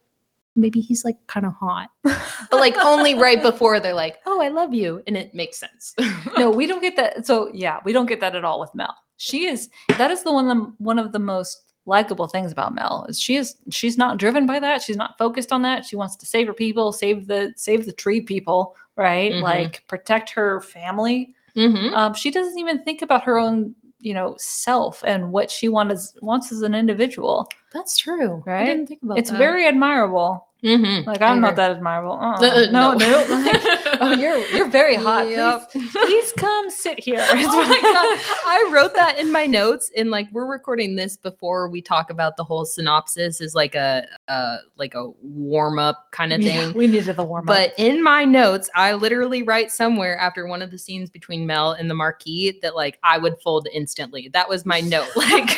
maybe 0.57 0.80
he's 0.80 1.05
like 1.05 1.16
kind 1.26 1.46
of 1.46 1.52
hot. 1.55 1.90
But 2.50 2.61
like 2.61 2.76
only 2.84 3.14
right 3.14 3.40
before 3.42 3.80
they're 3.80 3.94
like, 3.94 4.18
"Oh, 4.26 4.40
I 4.40 4.48
love 4.48 4.72
you," 4.74 5.02
and 5.07 5.16
it 5.16 5.34
makes 5.34 5.59
sense. 5.59 5.94
no, 6.38 6.50
we 6.59 6.66
don't 6.66 6.82
get 6.82 6.94
that. 6.96 7.26
So 7.26 7.50
yeah, 7.55 7.80
we 7.84 7.92
don't 7.92 8.07
get 8.07 8.20
that 8.20 8.36
at 8.36 8.44
all 8.44 8.61
with 8.61 8.74
Mel. 8.74 8.94
She 9.16 9.46
is 9.46 9.70
that 9.98 10.11
is 10.11 10.22
the 10.22 10.32
one 10.32 10.48
of 10.50 10.57
the, 10.57 10.72
one 10.78 10.98
of 10.98 11.12
the 11.12 11.18
most 11.18 11.62
likable 11.86 12.26
things 12.26 12.50
about 12.52 12.74
Mel 12.74 13.05
is 13.09 13.18
she 13.20 13.36
is 13.36 13.57
she's 13.70 13.96
not 13.98 14.18
driven 14.18 14.46
by 14.46 14.59
that. 14.61 14.82
She's 14.82 14.96
not 14.96 15.16
focused 15.18 15.52
on 15.52 15.62
that. 15.62 15.84
She 15.84 15.96
wants 15.96 16.16
to 16.16 16.26
save 16.26 16.46
her 16.46 16.55
people, 16.55 16.92
save 16.92 17.26
the 17.26 17.52
save 17.57 17.86
the 17.86 17.92
tree 17.92 18.20
people, 18.20 18.76
right? 18.96 19.32
Mhm. 19.32 19.42
Like 19.42 19.84
protect 19.88 20.30
her 20.30 20.61
family. 20.61 21.34
mm-hmm. 21.57 21.94
Um, 21.94 22.14
she 22.14 22.30
doesn't 22.30 22.59
even 22.59 22.82
think 22.84 23.02
about 23.02 23.22
her 23.24 23.38
own, 23.38 23.74
you 24.05 24.12
know, 24.14 24.34
self 24.38 25.02
and 25.07 25.32
what 25.32 25.50
she 25.50 25.68
wants 25.68 26.14
wants 26.20 26.52
as 26.52 26.62
an 26.62 26.74
individual. 26.74 27.48
That's 27.72 27.96
true. 27.96 28.42
I 28.46 28.50
Right? 28.50 28.66
didn't 28.66 28.86
think 28.88 29.02
about 29.02 29.18
It's 29.18 29.30
that. 29.30 29.38
very 29.38 29.66
admirable. 29.66 30.46
Mhm. 30.64 31.06
Like 31.06 31.20
I'm 31.20 31.40
not 31.40 31.56
that 31.56 31.72
admirable. 31.72 32.12
Uh-uh. 32.12 32.36
Uh, 32.40 32.70
no, 32.70 32.92
uh, 32.92 32.94
no. 32.94 33.24
oh, 34.00 34.14
you're 34.18 34.38
you're 34.48 34.68
very 34.68 34.94
hot. 34.96 35.28
Yep. 35.28 35.70
Please, 35.70 35.90
please 35.92 36.32
come 36.38 36.70
sit 36.70 36.98
here. 36.98 37.18
oh 37.30 37.68
my 37.68 37.80
god 37.80 38.40
i 38.46 38.70
wrote 38.72 38.94
that 38.94 39.18
in 39.18 39.30
my 39.30 39.46
notes 39.46 39.90
and 39.96 40.10
like 40.10 40.26
we're 40.32 40.46
recording 40.46 40.96
this 40.96 41.16
before 41.16 41.68
we 41.68 41.80
talk 41.82 42.10
about 42.10 42.36
the 42.36 42.44
whole 42.44 42.64
synopsis 42.64 43.40
is 43.40 43.54
like 43.54 43.74
a 43.74 44.06
uh 44.28 44.56
like 44.76 44.94
a 44.94 45.10
warm-up 45.22 46.06
kind 46.12 46.32
of 46.32 46.40
Yeah, 46.40 46.66
thing 46.68 46.72
we 46.78 46.86
needed 46.86 47.16
the 47.16 47.24
warm 47.24 47.48
up. 47.48 47.54
but 47.54 47.74
in 47.78 48.02
my 48.02 48.24
notes 48.24 48.70
i 48.74 48.92
literally 48.92 49.42
write 49.42 49.70
somewhere 49.70 50.16
after 50.18 50.46
one 50.46 50.62
of 50.62 50.70
the 50.70 50.78
scenes 50.78 51.10
between 51.10 51.46
mel 51.46 51.72
and 51.72 51.90
the 51.90 51.94
marquis 51.94 52.58
that 52.62 52.74
like 52.74 52.98
i 53.02 53.18
would 53.18 53.34
fold 53.42 53.68
instantly 53.72 54.28
that 54.32 54.48
was 54.48 54.64
my 54.64 54.80
note 54.80 55.08
like 55.16 55.50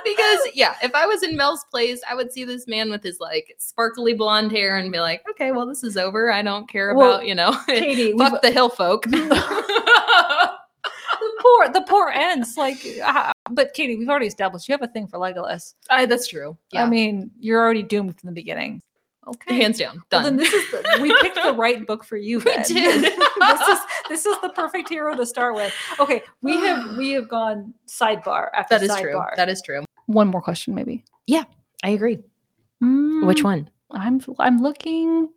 because 0.04 0.38
yeah, 0.54 0.76
if 0.82 0.94
I 0.94 1.06
was 1.06 1.22
in 1.22 1.36
Mel's 1.36 1.64
place, 1.70 2.00
I 2.08 2.14
would 2.14 2.32
see 2.32 2.44
this 2.44 2.66
man 2.66 2.90
with 2.90 3.02
his 3.02 3.18
like 3.20 3.54
sparkly 3.58 4.14
blonde 4.14 4.52
hair 4.52 4.76
and 4.76 4.90
be 4.92 5.00
like, 5.00 5.22
okay, 5.30 5.52
well, 5.52 5.66
this 5.66 5.84
is 5.84 5.96
over. 5.96 6.30
I 6.30 6.42
don't 6.42 6.68
care 6.68 6.94
Well, 6.94 7.14
about, 7.14 7.26
you 7.26 7.34
know, 7.34 7.56
Katie, 7.66 8.16
fuck 8.16 8.42
the 8.42 8.50
hill 8.50 8.68
folk. 8.68 9.02
the 9.10 9.36
poor 11.40 11.68
the 11.68 11.82
poor 11.82 12.08
ends 12.08 12.56
like 12.56 12.78
uh, 13.04 13.32
but 13.50 13.74
Katie, 13.74 13.96
we've 13.96 14.08
already 14.08 14.26
established 14.26 14.68
you 14.68 14.72
have 14.72 14.82
a 14.82 14.88
thing 14.88 15.06
for 15.06 15.18
Legolas. 15.18 15.74
I, 15.88 16.06
that's 16.06 16.28
true. 16.28 16.56
Yeah. 16.72 16.84
I 16.84 16.88
mean, 16.88 17.30
you're 17.38 17.60
already 17.60 17.82
doomed 17.82 18.18
from 18.18 18.28
the 18.28 18.34
beginning. 18.34 18.82
Okay. 19.28 19.54
hands 19.56 19.78
down. 19.78 19.96
Well, 20.10 20.22
Done. 20.22 20.24
then 20.24 20.36
this 20.36 20.52
is 20.52 20.70
the, 20.70 20.98
we 21.00 21.14
picked 21.20 21.36
the 21.42 21.52
right 21.52 21.86
book 21.86 22.04
for 22.04 22.16
you. 22.16 22.38
We 22.44 22.56
did. 22.64 23.02
this 23.40 23.60
is 23.68 23.78
this 24.08 24.26
is 24.26 24.36
the 24.40 24.48
perfect 24.54 24.88
hero 24.88 25.14
to 25.14 25.26
start 25.26 25.54
with. 25.54 25.72
Okay, 25.98 26.22
we 26.42 26.56
have 26.56 26.96
we 26.96 27.10
have 27.12 27.28
gone 27.28 27.74
sidebar 27.86 28.48
after 28.54 28.78
that 28.78 28.82
is 28.84 28.90
sidebar. 28.90 29.00
true. 29.02 29.20
That 29.36 29.48
is 29.48 29.60
true. 29.62 29.84
One 30.06 30.28
more 30.28 30.40
question, 30.42 30.74
maybe. 30.74 31.04
Yeah, 31.26 31.44
I 31.84 31.90
agree. 31.90 32.16
Which 32.16 33.40
Mm, 33.40 33.44
one? 33.44 33.70
I'm 33.90 34.20
I'm 34.38 34.62
looking. 34.62 35.28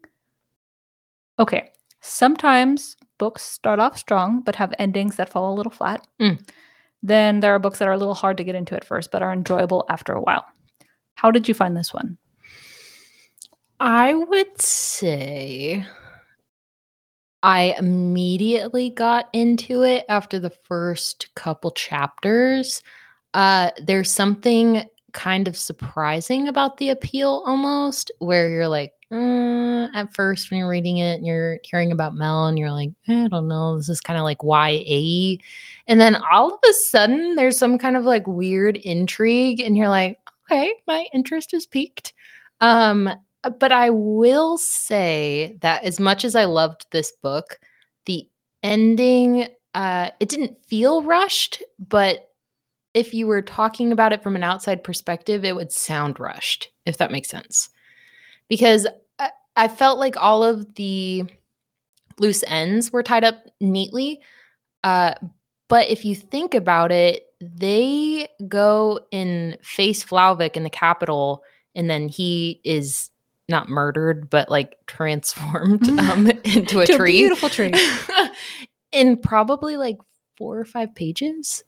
Okay, 1.40 1.72
sometimes 2.02 2.96
books 3.18 3.44
start 3.44 3.80
off 3.80 3.98
strong 3.98 4.42
but 4.42 4.56
have 4.56 4.74
endings 4.80 5.18
that 5.18 5.30
fall 5.30 5.54
a 5.54 5.56
little 5.56 5.72
flat. 5.72 6.08
Mm. 6.22 6.40
Then 7.02 7.42
there 7.42 7.54
are 7.54 7.60
books 7.60 7.80
that 7.80 7.88
are 7.88 7.94
a 7.94 7.98
little 7.98 8.14
hard 8.14 8.38
to 8.38 8.44
get 8.44 8.56
into 8.56 8.76
at 8.76 8.86
first 8.86 9.12
but 9.12 9.22
are 9.22 9.34
enjoyable 9.34 9.86
after 9.90 10.14
a 10.14 10.22
while. 10.22 10.46
How 11.16 11.32
did 11.32 11.48
you 11.48 11.54
find 11.54 11.76
this 11.76 11.94
one? 11.94 12.18
I 13.84 14.14
would 14.14 14.62
say 14.62 15.86
I 17.44 17.76
immediately 17.78 18.90
got 18.92 19.28
into 19.34 19.84
it 19.84 20.06
after 20.08 20.40
the 20.40 20.52
first 20.64 21.28
couple 21.36 21.70
chapters. 21.72 22.82
Uh, 23.34 23.72
there's 23.82 24.10
something 24.10 24.86
kind 25.12 25.50
of 25.50 25.58
surprising 25.58 26.48
about 26.48 26.78
the 26.78 26.92
appeal 26.92 27.44
almost, 27.46 28.10
where 28.20 28.50
you're 28.50 28.70
like, 28.70 28.94
"Mm," 29.12 29.90
at 29.94 30.14
first 30.16 30.50
when 30.50 30.60
you're 30.62 30.70
reading 30.70 31.00
it 31.00 31.16
and 31.16 31.26
you're 31.28 31.60
hearing 31.66 31.92
about 31.92 32.16
Mel 32.16 32.48
and 32.48 32.58
you're 32.58 32.72
like, 32.72 32.92
I 33.10 33.28
don't 33.28 33.50
know, 33.50 33.76
this 33.76 33.90
is 33.90 34.00
kind 34.00 34.18
of 34.18 34.24
like 34.24 34.38
YA. 34.44 35.38
And 35.88 36.00
then 36.00 36.16
all 36.32 36.54
of 36.54 36.60
a 36.70 36.72
sudden 36.72 37.36
there's 37.36 37.58
some 37.58 37.78
kind 37.78 37.98
of 37.98 38.06
like 38.06 38.26
weird 38.28 38.78
intrigue, 38.78 39.60
and 39.60 39.76
you're 39.76 39.90
like, 39.90 40.20
okay, 40.50 40.74
my 40.88 41.06
interest 41.14 41.54
is 41.54 41.66
piqued. 41.68 42.14
Um, 42.62 43.10
but 43.60 43.72
I 43.72 43.90
will 43.90 44.58
say 44.58 45.58
that 45.62 45.84
as 45.84 46.00
much 46.00 46.26
as 46.26 46.36
I 46.36 46.46
loved 46.46 46.86
this 46.92 47.12
book, 47.22 47.60
the 48.06 48.28
ending 48.62 49.48
uh 49.76 50.10
it 50.20 50.30
didn't 50.30 50.64
feel 50.66 51.04
rushed, 51.04 51.62
but 51.80 52.30
if 52.94 53.14
you 53.14 53.28
were 53.28 53.42
talking 53.42 53.92
about 53.92 54.14
it 54.14 54.22
from 54.22 54.36
an 54.36 54.44
outside 54.44 54.84
perspective, 54.84 55.44
it 55.44 55.56
would 55.56 55.72
sound 55.72 56.20
rushed, 56.20 56.70
if 56.86 56.98
that 56.98 57.12
makes 57.12 57.30
sense. 57.30 57.70
Because 58.50 58.86
I, 59.20 59.32
I 59.56 59.68
felt 59.68 59.98
like 60.00 60.16
all 60.16 60.44
of 60.44 60.76
the 60.76 61.24
loose 62.20 62.44
ends 62.46 62.92
were 62.92 63.04
tied 63.04 63.24
up 63.24 63.44
neatly. 63.60 64.22
Uh, 64.84 65.16
but 65.70 65.90
if 65.90 66.06
you 66.06 66.16
think 66.16 66.54
about 66.54 66.92
it, 66.92 67.24
they 67.42 68.28
go 68.48 69.00
and 69.12 69.58
face 69.64 70.04
Flauvic 70.04 70.56
in 70.56 70.64
the 70.64 70.70
capital, 70.70 71.44
and 71.74 71.90
then 71.90 72.08
he 72.08 72.62
is 72.64 73.10
not 73.54 73.70
murdered, 73.70 74.30
but 74.30 74.50
like 74.50 74.76
transformed 74.88 75.82
mm. 75.82 76.00
um, 76.10 76.28
into 76.44 76.82
a 76.82 76.86
To 76.86 76.94
a 76.96 76.98
tree. 76.98 77.12
beautiful 77.14 77.48
tree. 77.50 77.72
in 78.92 79.18
probably 79.18 79.78
like 79.78 79.98
four 80.38 80.60
or 80.60 80.66
five 80.66 80.94
pages. 80.96 81.64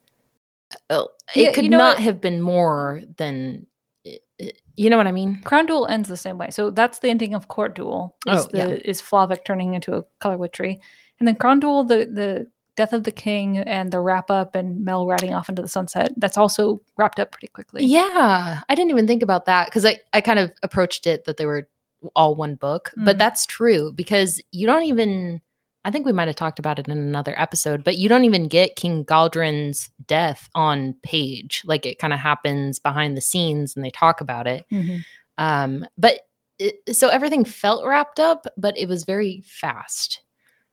Uh, 0.71 0.77
oh, 0.89 1.07
Yeah, 1.36 1.49
it 1.49 1.53
could 1.55 1.63
you 1.63 1.69
know 1.69 1.77
not 1.77 1.95
what? 1.97 2.03
have 2.03 2.19
been 2.21 2.41
more 2.41 3.01
than, 3.17 3.65
i- 4.05 4.19
i- 4.41 4.51
you 4.75 4.89
know 4.89 4.97
what 4.97 5.07
I 5.07 5.11
mean? 5.11 5.41
Crown 5.45 5.65
Duel 5.67 5.88
ends 5.88 6.09
the 6.09 6.17
same 6.17 6.38
way. 6.38 6.49
So 6.51 6.69
that's 6.69 6.99
the 6.99 7.09
ending 7.09 7.33
of 7.33 7.47
Court 7.47 7.75
Duel. 7.75 8.15
Is 8.27 8.45
Oh, 8.45 8.49
yeah. 8.53 8.67
is 8.67 9.01
Flauvic 9.01 9.45
turning 9.45 9.73
into 9.73 9.95
a 9.95 10.03
colorwood 10.21 10.51
tree. 10.51 10.79
And 11.19 11.27
then 11.27 11.36
Crown 11.36 11.59
Duel, 11.61 11.83
the 11.86 12.05
the 12.05 12.47
death 12.75 12.91
of 12.91 13.05
the 13.05 13.11
king 13.11 13.57
and 13.57 13.89
the 13.89 14.01
wrap 14.01 14.29
up 14.29 14.53
and 14.53 14.83
Mel 14.83 15.07
riding 15.07 15.33
off 15.33 15.47
into 15.47 15.61
the 15.61 15.67
sunset, 15.69 16.11
that's 16.17 16.38
also 16.38 16.81
wrapped 16.97 17.21
up 17.21 17.31
pretty 17.31 17.47
quickly. 17.47 17.86
Yeah, 17.86 18.59
I 18.67 18.75
didn't 18.75 18.89
even 18.91 19.07
think 19.07 19.23
about 19.23 19.45
that 19.45 19.67
because 19.67 19.86
I, 19.86 19.97
I 20.11 20.19
kind 20.19 20.39
of 20.39 20.51
approached 20.61 21.07
it 21.07 21.23
that 21.23 21.38
they 21.38 21.45
were 21.45 21.69
all 22.16 22.36
one 22.36 22.56
book, 22.56 22.91
but 22.97 23.16
Mm. 23.16 23.20
that's 23.20 23.45
true 23.45 23.91
because 23.93 24.41
you 24.51 24.66
don't 24.68 24.84
even. 24.84 25.41
I 25.84 25.91
think 25.91 26.06
we 26.08 26.14
might 26.14 26.28
have 26.28 26.36
talked 26.36 26.58
about 26.58 26.80
it 26.80 26.88
in 26.88 26.97
another 26.97 27.36
episode, 27.39 27.84
but 27.84 27.97
you 27.97 28.10
don't 28.10 28.26
even 28.26 28.47
get 28.47 28.76
King 28.76 29.06
Galdran's 29.06 29.91
death 30.08 30.49
on 30.56 30.95
page. 31.03 31.62
Like 31.64 31.86
it 31.86 31.99
kind 31.99 32.12
of 32.12 32.18
happens 32.20 32.80
behind 32.80 33.16
the 33.16 33.22
scenes 33.22 33.76
and 33.76 33.86
they 33.86 33.91
talk 33.91 34.20
about 34.20 34.47
it. 34.47 34.66
Mhm. 34.72 35.06
Um, 35.38 35.86
but 35.95 36.22
it, 36.58 36.78
so 36.91 37.10
everything 37.10 37.45
felt 37.45 37.86
wrapped 37.86 38.20
up, 38.20 38.47
but 38.58 38.76
it 38.80 38.88
was 38.89 39.03
very 39.03 39.43
fast. 39.45 40.22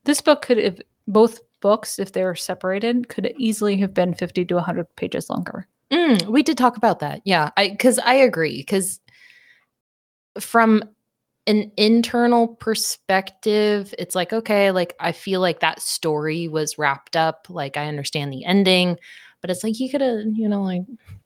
This 0.05 0.23
book 0.23 0.41
could 0.41 0.57
have 0.57 0.81
both 1.07 1.41
books, 1.61 1.99
if 1.99 2.13
they 2.13 2.25
were 2.25 2.35
separated, 2.35 3.11
could 3.11 3.35
easily 3.37 3.77
have 3.77 3.93
been 3.93 4.15
50 4.15 4.47
to 4.47 4.55
100 4.55 4.97
pages 4.97 5.29
longer. 5.29 5.69
Mm, 5.91 6.27
we 6.29 6.43
did 6.43 6.57
talk 6.57 6.79
about 6.79 7.01
that. 7.01 7.21
Yeah. 7.27 7.51
I 7.59 7.69
because 7.69 7.99
I 7.99 8.15
agree. 8.15 8.57
Because 8.63 8.99
from 10.41 10.83
an 11.47 11.73
internal 11.77 12.49
perspective, 12.49 13.95
it's 13.99 14.15
like, 14.15 14.33
okay, 14.33 14.71
like 14.71 14.95
I 15.01 15.13
feel 15.13 15.41
like 15.41 15.61
that 15.61 15.81
story 15.83 16.49
was 16.49 16.79
wrapped 16.79 17.17
up. 17.17 17.47
Like 17.49 17.77
I 17.77 17.87
understand 17.87 18.33
the 18.33 18.45
ending, 18.45 18.97
but 19.41 19.51
it's 19.51 19.65
like 19.65 19.79
you 19.81 19.91
could 19.91 20.01
have, 20.01 20.21
you 20.33 20.49
know, 20.49 20.63
like 20.63 20.83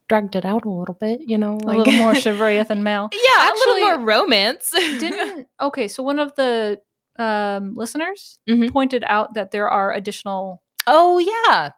dragged 0.09 0.37
it 0.37 0.45
out 0.45 0.65
a 0.65 0.71
little 0.71 0.95
bit, 0.99 1.21
you 1.27 1.37
know, 1.37 1.59
A 1.65 1.77
little 1.77 1.93
more 1.93 2.13
Chevrolet 2.15 2.69
and 2.71 2.83
Mel. 2.85 3.11
Yeah, 3.13 3.51
a 3.51 3.55
little 3.55 3.81
more 3.81 3.99
romance. 4.07 4.71
Didn't 4.99 5.47
okay, 5.61 5.89
so 5.89 6.03
one 6.03 6.19
of 6.19 6.35
the 6.37 6.81
um, 7.19 7.75
listeners 7.75 8.39
Mhm. 8.49 8.73
pointed 8.73 9.03
out 9.07 9.35
that 9.35 9.51
there 9.51 9.69
are 9.69 9.93
additional 9.93 10.63
Oh 10.87 11.19
yeah. 11.19 11.71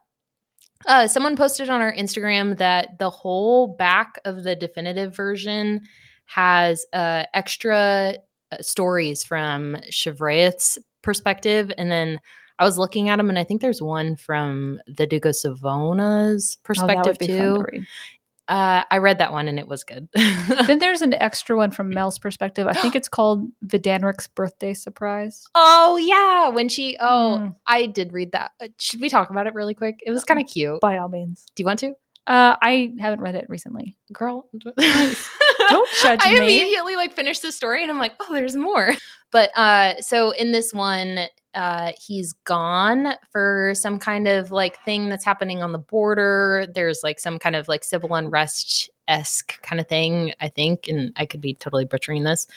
Uh, 0.85 1.07
someone 1.07 1.35
posted 1.35 1.69
on 1.69 1.81
our 1.81 1.93
Instagram 1.93 2.57
that 2.57 2.99
the 2.99 3.09
whole 3.09 3.67
back 3.67 4.17
of 4.23 4.43
the 4.43 4.55
definitive 4.55 5.13
version 5.15 5.81
has 6.25 6.85
uh, 6.93 7.23
extra 7.33 8.13
stories 8.61 9.23
from 9.23 9.77
Chevrolet's 9.89 10.77
perspective, 11.01 11.71
and 11.77 11.91
then 11.91 12.19
I 12.59 12.65
was 12.65 12.77
looking 12.77 13.09
at 13.09 13.17
them, 13.17 13.29
and 13.29 13.39
I 13.39 13.43
think 13.43 13.61
there's 13.61 13.81
one 13.81 14.15
from 14.15 14.79
the 14.87 15.07
Duke 15.07 15.25
of 15.25 15.35
Savona's 15.35 16.57
oh, 16.59 16.61
perspective 16.63 17.05
would 17.05 17.17
be 17.19 17.27
fun 17.27 17.35
to 17.37 17.41
too. 17.41 17.65
read. 17.71 17.87
Uh, 18.49 18.83
I 18.89 18.97
read 18.97 19.19
that 19.19 19.31
one, 19.31 19.47
and 19.47 19.59
it 19.59 19.67
was 19.67 19.83
good. 19.83 20.09
Then 20.65 20.79
there's 20.79 21.03
an 21.03 21.13
extra 21.13 21.55
one 21.55 21.69
from 21.69 21.89
Mel's 21.93 22.17
perspective. 22.17 22.65
I 22.65 22.73
think 22.73 22.95
it's 22.95 23.07
called 23.07 23.47
Vidanric's 23.65 24.27
birthday 24.27 24.73
surprise. 24.73 25.45
oh 25.53 25.97
yeah, 25.97 26.49
when 26.49 26.67
she 26.67 26.97
oh 26.99 27.37
Mm. 27.39 27.55
I 27.67 27.85
did 27.85 28.11
read 28.11 28.31
that. 28.31 28.51
Uh, 28.59 28.69
Should 28.79 29.01
we 29.01 29.09
talk 29.09 29.29
about 29.29 29.45
it 29.45 29.53
really 29.53 29.75
quick? 29.75 29.99
It 30.03 30.11
was 30.11 30.23
kind 30.25 30.39
of 30.39 30.47
cute. 30.47 30.81
By 30.81 30.97
all 30.97 31.09
means. 31.09 31.45
Do 31.55 31.61
you 31.61 31.65
want 31.67 31.79
to? 31.81 31.89
Uh, 32.25 32.55
I 32.61 32.91
haven't 32.99 33.21
read 33.21 33.35
it 33.35 33.45
recently. 33.49 33.95
girl 34.11 34.49
Don't 35.71 35.89
judge 36.01 36.19
i 36.23 36.31
me. 36.31 36.37
immediately 36.37 36.95
like 36.95 37.13
finished 37.13 37.41
the 37.41 37.51
story 37.51 37.81
and 37.81 37.91
i'm 37.91 37.99
like 37.99 38.13
oh 38.19 38.33
there's 38.33 38.55
more. 38.55 38.93
But 39.31 39.51
uh 39.57 40.01
so 40.01 40.31
in 40.31 40.51
this 40.51 40.73
one 40.73 41.19
uh 41.53 41.91
he's 42.03 42.33
gone 42.45 43.13
for 43.31 43.73
some 43.75 43.99
kind 43.99 44.27
of 44.27 44.51
like 44.51 44.83
thing 44.85 45.09
that's 45.09 45.25
happening 45.25 45.61
on 45.61 45.71
the 45.71 45.79
border. 45.79 46.67
There's 46.73 47.01
like 47.03 47.19
some 47.19 47.37
kind 47.39 47.55
of 47.55 47.67
like 47.67 47.83
civil 47.83 48.15
unrest 48.15 48.89
esque 49.07 49.59
kind 49.63 49.79
of 49.79 49.87
thing 49.87 50.31
i 50.39 50.47
think 50.47 50.87
and 50.87 51.11
i 51.15 51.25
could 51.25 51.41
be 51.41 51.53
totally 51.53 51.85
butchering 51.85 52.23
this. 52.23 52.47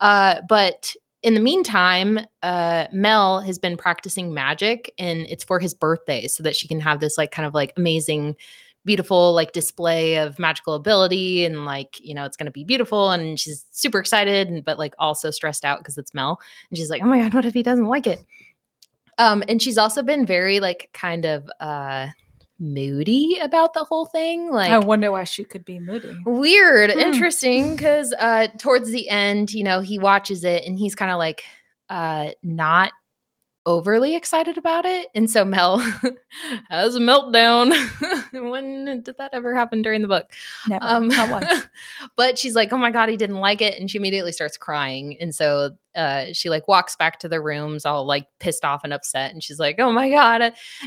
Uh 0.00 0.40
but 0.48 0.94
in 1.22 1.34
the 1.34 1.40
meantime, 1.40 2.18
uh, 2.42 2.86
Mel 2.92 3.40
has 3.40 3.58
been 3.58 3.76
practicing 3.76 4.32
magic 4.32 4.92
and 4.98 5.26
it's 5.28 5.44
for 5.44 5.58
his 5.58 5.74
birthday 5.74 6.26
so 6.26 6.42
that 6.42 6.56
she 6.56 6.66
can 6.66 6.80
have 6.80 7.00
this 7.00 7.18
like 7.18 7.30
kind 7.30 7.46
of 7.46 7.52
like 7.52 7.74
amazing 7.76 8.36
beautiful 8.84 9.34
like 9.34 9.52
display 9.52 10.16
of 10.16 10.38
magical 10.38 10.74
ability 10.74 11.44
and 11.44 11.66
like 11.66 12.00
you 12.00 12.14
know 12.14 12.24
it's 12.24 12.36
going 12.36 12.46
to 12.46 12.50
be 12.50 12.64
beautiful 12.64 13.10
and 13.10 13.38
she's 13.38 13.66
super 13.72 13.98
excited 13.98 14.48
and 14.48 14.64
but 14.64 14.78
like 14.78 14.94
also 14.98 15.30
stressed 15.30 15.64
out 15.64 15.78
because 15.78 15.98
it's 15.98 16.14
Mel 16.14 16.40
and 16.70 16.78
she's 16.78 16.88
like 16.90 17.02
oh 17.02 17.06
my 17.06 17.18
god 17.20 17.34
what 17.34 17.44
if 17.44 17.52
he 17.52 17.62
doesn't 17.62 17.84
like 17.86 18.06
it 18.06 18.24
um 19.18 19.44
and 19.48 19.60
she's 19.60 19.76
also 19.76 20.02
been 20.02 20.24
very 20.24 20.60
like 20.60 20.88
kind 20.94 21.26
of 21.26 21.50
uh 21.60 22.06
moody 22.58 23.38
about 23.40 23.72
the 23.74 23.84
whole 23.84 24.06
thing 24.06 24.50
like 24.50 24.70
I 24.70 24.78
wonder 24.78 25.10
why 25.10 25.24
she 25.24 25.44
could 25.44 25.64
be 25.64 25.78
moody. 25.78 26.14
weird 26.24 26.90
Hmm. 26.90 26.98
interesting 26.98 27.76
because 27.76 28.14
uh 28.18 28.48
towards 28.58 28.90
the 28.90 29.08
end 29.08 29.52
you 29.52 29.64
know 29.64 29.80
he 29.80 29.98
watches 29.98 30.44
it 30.44 30.64
and 30.64 30.78
he's 30.78 30.94
kind 30.94 31.10
of 31.10 31.18
like 31.18 31.42
uh 31.90 32.30
not 32.42 32.92
overly 33.70 34.16
excited 34.16 34.58
about 34.58 34.84
it 34.84 35.06
and 35.14 35.30
so 35.30 35.44
mel 35.44 35.78
has 36.70 36.96
a 36.96 36.98
meltdown 36.98 37.70
when 38.50 39.02
did 39.02 39.16
that 39.16 39.30
ever 39.32 39.54
happen 39.54 39.80
during 39.80 40.02
the 40.02 40.08
book 40.08 40.32
Never. 40.68 40.84
um 40.84 41.10
but 42.16 42.36
she's 42.36 42.56
like 42.56 42.72
oh 42.72 42.78
my 42.78 42.90
god 42.90 43.08
he 43.08 43.16
didn't 43.16 43.38
like 43.38 43.62
it 43.62 43.78
and 43.78 43.88
she 43.88 43.98
immediately 43.98 44.32
starts 44.32 44.56
crying 44.56 45.16
and 45.20 45.32
so 45.32 45.70
uh 45.96 46.26
she 46.32 46.48
like 46.48 46.66
walks 46.68 46.94
back 46.96 47.18
to 47.18 47.28
the 47.28 47.40
rooms 47.40 47.84
all 47.84 48.04
like 48.06 48.26
pissed 48.38 48.64
off 48.64 48.82
and 48.84 48.92
upset 48.92 49.32
and 49.32 49.42
she's 49.42 49.58
like 49.58 49.76
oh 49.80 49.90
my 49.90 50.08
god 50.08 50.40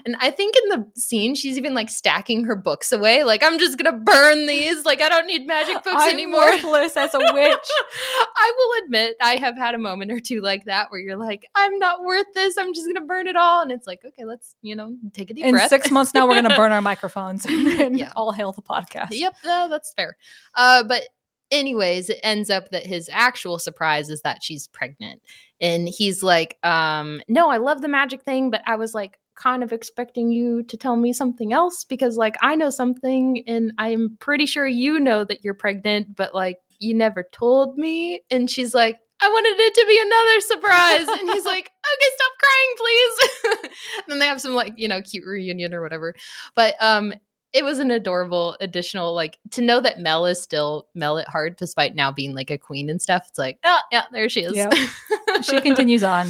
and 0.05 0.15
i 0.19 0.31
think 0.31 0.55
in 0.63 0.69
the 0.69 0.85
scene 0.99 1.35
she's 1.35 1.57
even 1.57 1.73
like 1.73 1.89
stacking 1.89 2.45
her 2.45 2.55
books 2.55 2.91
away 2.93 3.23
like 3.23 3.43
i'm 3.43 3.59
just 3.59 3.77
gonna 3.77 3.97
burn 3.97 4.45
these 4.47 4.85
like 4.85 5.01
i 5.01 5.09
don't 5.09 5.27
need 5.27 5.45
magic 5.45 5.73
books 5.83 5.97
I'm 5.99 6.13
anymore 6.13 6.39
worthless 6.39 6.95
as 6.95 7.13
a 7.13 7.19
witch. 7.19 7.33
i 8.37 8.51
will 8.57 8.83
admit 8.85 9.15
i 9.21 9.35
have 9.35 9.57
had 9.57 9.75
a 9.75 9.77
moment 9.79 10.11
or 10.11 10.19
two 10.19 10.39
like 10.41 10.63
that 10.65 10.89
where 10.89 10.99
you're 11.01 11.17
like 11.17 11.45
i'm 11.55 11.77
not 11.79 12.03
worth 12.03 12.27
this 12.33 12.57
i'm 12.57 12.73
just 12.73 12.87
gonna 12.87 13.05
burn 13.05 13.27
it 13.27 13.35
all 13.35 13.61
and 13.61 13.71
it's 13.71 13.87
like 13.87 13.99
okay 14.05 14.23
let's 14.23 14.55
you 14.61 14.75
know 14.75 14.95
take 15.13 15.29
a 15.31 15.33
deep 15.33 15.43
In 15.45 15.51
breath 15.55 15.69
six 15.69 15.91
months 15.91 16.13
now, 16.13 16.27
we're 16.27 16.41
gonna 16.41 16.55
burn 16.55 16.71
our 16.71 16.81
microphones 16.93 17.45
and 17.45 17.97
Yeah. 17.99 18.11
all 18.15 18.31
hail 18.31 18.51
the 18.53 18.61
podcast. 18.61 19.07
Yep, 19.11 19.35
no, 19.43 19.67
that's 19.69 19.93
fair. 19.93 20.15
Uh, 20.55 20.83
but 20.83 21.03
anyways, 21.53 22.09
it 22.09 22.19
ends 22.23 22.49
up 22.49 22.71
that 22.71 22.85
his 22.85 23.09
actual 23.13 23.59
surprise 23.59 24.09
is 24.09 24.21
that 24.23 24.43
she's 24.43 24.67
pregnant. 24.67 25.21
And 25.61 25.87
he's 25.87 26.23
like, 26.23 26.57
um, 26.63 27.21
no, 27.29 27.49
I 27.49 27.57
love 27.57 27.81
the 27.81 27.87
magic 27.87 28.23
thing, 28.23 28.49
but 28.49 28.61
I 28.65 28.75
was 28.75 28.93
like 28.93 29.19
kind 29.35 29.63
of 29.63 29.71
expecting 29.71 30.31
you 30.31 30.63
to 30.63 30.77
tell 30.77 30.95
me 30.95 31.13
something 31.13 31.53
else 31.53 31.83
because 31.83 32.17
like 32.17 32.35
I 32.41 32.55
know 32.55 32.69
something 32.69 33.43
and 33.47 33.71
I'm 33.77 34.17
pretty 34.19 34.45
sure 34.45 34.67
you 34.67 34.99
know 34.99 35.23
that 35.23 35.43
you're 35.43 35.53
pregnant, 35.53 36.15
but 36.15 36.35
like 36.35 36.59
you 36.79 36.93
never 36.93 37.23
told 37.31 37.77
me. 37.77 38.21
And 38.29 38.49
she's 38.49 38.73
like, 38.73 38.99
I 39.21 39.29
wanted 39.29 39.55
it 39.57 39.73
to 39.75 39.85
be 39.87 39.99
another 40.01 40.41
surprise. 40.41 41.19
And 41.19 41.29
he's 41.29 41.45
like, 41.45 41.71
okay, 41.93 42.09
stop 42.15 42.31
crying, 42.41 43.61
please. 43.61 43.71
then 44.07 44.19
they 44.19 44.25
have 44.25 44.41
some 44.41 44.53
like, 44.53 44.73
you 44.75 44.87
know, 44.87 45.01
cute 45.01 45.25
reunion 45.25 45.73
or 45.73 45.81
whatever. 45.81 46.13
But 46.55 46.75
um 46.81 47.13
it 47.53 47.63
was 47.63 47.79
an 47.79 47.91
adorable 47.91 48.57
additional 48.59 49.13
like 49.13 49.37
to 49.51 49.61
know 49.61 49.79
that 49.79 49.99
Mel 49.99 50.25
is 50.25 50.41
still 50.41 50.87
Mel 50.95 51.17
at 51.19 51.27
heart 51.27 51.57
despite 51.57 51.95
now 51.95 52.11
being 52.11 52.33
like 52.33 52.49
a 52.51 52.57
queen 52.57 52.89
and 52.89 53.01
stuff. 53.01 53.25
It's 53.29 53.37
like, 53.39 53.59
oh 53.63 53.79
yeah, 53.91 54.03
there 54.11 54.27
she 54.29 54.41
is. 54.41 54.55
Yep. 54.55 54.73
she 55.43 55.61
continues 55.61 56.03
on. 56.03 56.27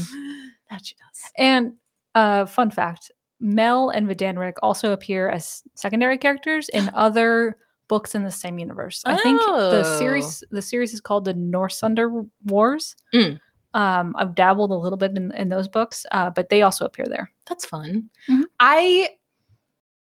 That 0.70 0.86
she 0.86 0.96
does. 0.96 1.32
And 1.38 1.74
uh, 2.16 2.46
fun 2.46 2.70
fact: 2.72 3.12
Mel 3.40 3.90
and 3.90 4.08
Vidanric 4.08 4.54
also 4.62 4.92
appear 4.92 5.30
as 5.30 5.64
secondary 5.76 6.18
characters 6.18 6.70
in 6.70 6.90
other 6.94 7.58
books 7.88 8.16
in 8.16 8.24
the 8.24 8.32
same 8.32 8.60
universe. 8.60 9.02
Oh. 9.06 9.12
I 9.14 9.18
think 9.18 9.40
the 9.40 9.84
Oh. 9.86 9.98
series 10.00 10.44
the 10.52 10.62
series 10.62 10.94
is 10.94 11.02
called 11.02 11.26
the 11.26 11.34
Norsunder 11.34 12.28
Wars. 12.46 12.96
Mm. 13.14 13.40
Um, 13.76 14.16
I've 14.20 14.36
dabbled 14.36 14.70
a 14.72 14.76
little 14.76 14.98
bit 14.98 15.18
in, 15.18 15.32
in 15.32 15.50
those 15.50 15.68
books, 15.68 16.06
uh, 16.12 16.30
but 16.30 16.50
they 16.50 16.62
also 16.62 16.86
appear 16.86 17.06
there. 17.08 17.32
That's 17.48 17.66
fun. 17.66 18.10
Mhm. 18.30 18.44
I 18.60 19.10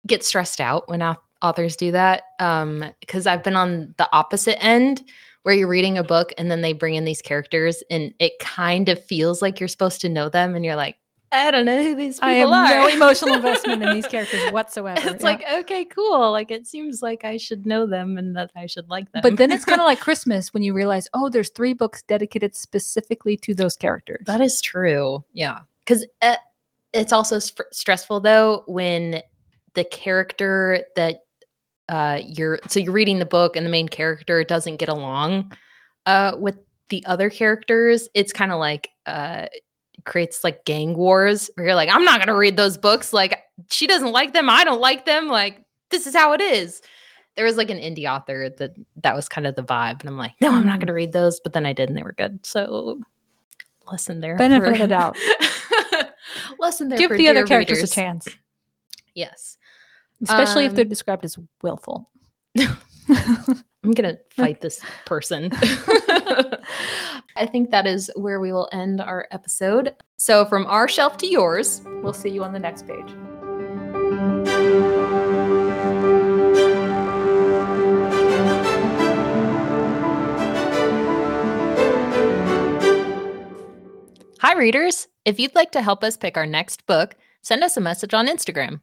get 0.07 0.23
stressed 0.23 0.61
out 0.61 0.87
when 0.89 1.01
authors 1.41 1.75
do 1.75 1.91
that 1.91 2.23
um 2.39 2.83
because 2.99 3.27
I've 3.27 3.43
been 3.43 3.55
on 3.55 3.93
the 3.97 4.09
opposite 4.11 4.61
end 4.63 5.03
where 5.43 5.53
you're 5.53 5.67
reading 5.67 5.97
a 5.97 6.03
book 6.03 6.33
and 6.37 6.49
then 6.49 6.61
they 6.61 6.73
bring 6.73 6.95
in 6.95 7.05
these 7.05 7.21
characters 7.21 7.83
and 7.91 8.13
it 8.19 8.39
kind 8.39 8.89
of 8.89 9.03
feels 9.03 9.41
like 9.41 9.59
you're 9.59 9.69
supposed 9.69 10.01
to 10.01 10.09
know 10.09 10.27
them 10.29 10.55
and 10.55 10.65
you're 10.65 10.75
like 10.75 10.97
I 11.31 11.51
don't 11.51 11.65
know 11.65 11.83
who 11.83 11.95
these 11.95 12.15
people 12.15 12.29
I 12.29 12.33
have 12.33 12.49
are. 12.49 12.87
no 12.87 12.87
emotional 12.87 13.35
investment 13.35 13.83
in 13.83 13.93
these 13.93 14.07
characters 14.09 14.51
whatsoever. 14.51 15.01
it's 15.09 15.21
yeah. 15.21 15.29
like 15.29 15.43
okay, 15.59 15.85
cool. 15.85 16.31
Like 16.31 16.49
it 16.49 16.65
seems 16.65 17.01
like 17.01 17.25
I 17.25 17.37
should 17.37 17.65
know 17.65 17.85
them 17.85 18.17
and 18.17 18.35
that 18.35 18.51
I 18.55 18.67
should 18.67 18.89
like 18.89 19.11
them. 19.11 19.21
but 19.21 19.37
then 19.37 19.51
it's 19.51 19.65
kind 19.65 19.81
of 19.81 19.85
like 19.85 19.99
Christmas 19.99 20.53
when 20.53 20.63
you 20.63 20.73
realize, 20.73 21.09
oh, 21.13 21.29
there's 21.29 21.49
three 21.49 21.73
books 21.73 22.03
dedicated 22.03 22.55
specifically 22.55 23.35
to 23.37 23.53
those 23.53 23.75
characters. 23.75 24.23
That 24.25 24.41
is 24.41 24.61
true. 24.61 25.23
Yeah. 25.33 25.59
Because 25.85 26.05
uh, 26.21 26.37
it's 26.93 27.11
also 27.11 27.39
sp- 27.43 27.67
stressful 27.71 28.21
though 28.21 28.63
when 28.67 29.21
the 29.75 29.83
character 29.83 30.83
that 30.95 31.19
uh, 31.87 32.19
you're 32.25 32.59
so 32.67 32.79
you're 32.79 32.91
reading 32.93 33.19
the 33.19 33.25
book 33.25 33.55
and 33.55 33.65
the 33.65 33.69
main 33.69 33.87
character 33.87 34.43
doesn't 34.43 34.77
get 34.77 34.89
along 34.89 35.51
uh, 36.05 36.33
with 36.37 36.57
the 36.89 37.05
other 37.05 37.29
characters. 37.29 38.09
It's 38.13 38.33
kind 38.33 38.51
of 38.51 38.59
like 38.59 38.89
uh, 39.05 39.47
creates 40.05 40.43
like 40.43 40.65
gang 40.65 40.95
wars 40.95 41.49
where 41.55 41.67
you're 41.67 41.75
like, 41.75 41.89
I'm 41.89 42.03
not 42.03 42.19
gonna 42.19 42.35
read 42.37 42.57
those 42.57 42.77
books. 42.77 43.13
Like 43.13 43.43
she 43.69 43.85
doesn't 43.87 44.11
like 44.11 44.33
them, 44.33 44.49
I 44.49 44.63
don't 44.63 44.81
like 44.81 45.05
them. 45.05 45.27
Like 45.27 45.61
this 45.91 46.07
is 46.07 46.15
how 46.15 46.33
it 46.33 46.41
is. 46.41 46.81
There 47.35 47.45
was 47.45 47.57
like 47.57 47.69
an 47.69 47.77
indie 47.79 48.09
author 48.09 48.49
that 48.57 48.71
that 49.03 49.15
was 49.15 49.27
kind 49.27 49.45
of 49.45 49.55
the 49.55 49.63
vibe, 49.63 49.99
and 49.99 50.09
I'm 50.09 50.17
like, 50.17 50.31
no, 50.41 50.51
I'm 50.51 50.65
not 50.65 50.79
gonna 50.79 50.93
read 50.93 51.11
those. 51.11 51.39
But 51.41 51.53
then 51.53 51.65
I 51.65 51.73
did, 51.73 51.89
and 51.89 51.97
they 51.97 52.03
were 52.03 52.13
good. 52.13 52.45
So 52.45 53.01
lesson 53.91 54.21
there. 54.21 54.37
Benefit 54.37 54.71
for- 54.71 54.77
the 54.77 54.87
doubt. 54.87 55.17
lesson 56.59 56.89
there. 56.89 56.97
Give 56.97 57.11
the 57.11 57.27
other 57.27 57.45
characters 57.45 57.77
readers. 57.79 57.91
a 57.91 57.95
chance, 57.95 58.27
Yes, 59.13 59.57
especially 60.23 60.65
if 60.65 60.73
they're 60.75 60.83
Um, 60.85 60.89
described 60.89 61.25
as 61.25 61.37
willful. 61.61 62.09
I'm 62.59 63.91
gonna 63.93 64.17
fight 64.35 64.61
this 64.61 64.81
person. 65.05 65.51
I 67.37 67.45
think 67.45 67.71
that 67.71 67.85
is 67.85 68.09
where 68.15 68.39
we 68.39 68.51
will 68.51 68.69
end 68.71 69.01
our 69.01 69.27
episode. 69.31 69.93
So 70.17 70.45
from 70.45 70.65
our 70.67 70.87
shelf 70.87 71.17
to 71.17 71.27
yours. 71.27 71.81
we'll 72.01 72.13
see 72.13 72.29
you 72.29 72.43
on 72.43 72.53
the 72.53 72.59
next 72.59 72.87
page. 72.87 73.13
Hi, 84.39 84.53
readers. 84.53 85.07
If 85.25 85.39
you'd 85.39 85.55
like 85.55 85.71
to 85.71 85.81
help 85.81 86.03
us 86.03 86.17
pick 86.17 86.37
our 86.37 86.45
next 86.45 86.85
book, 86.85 87.15
send 87.41 87.63
us 87.63 87.77
a 87.77 87.81
message 87.81 88.13
on 88.13 88.27
Instagram. 88.27 88.79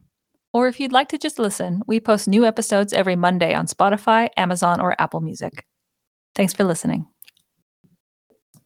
Or 0.53 0.67
if 0.67 0.79
you'd 0.79 0.91
like 0.91 1.09
to 1.09 1.17
just 1.17 1.39
listen, 1.39 1.81
we 1.87 1.99
post 1.99 2.27
new 2.27 2.45
episodes 2.45 2.93
every 2.93 3.15
Monday 3.15 3.53
on 3.53 3.65
Spotify, 3.67 4.29
Amazon, 4.37 4.79
or 4.79 4.99
Apple 5.01 5.21
Music. 5.21 5.65
Thanks 6.35 6.53
for 6.53 6.63
listening. 6.63 7.12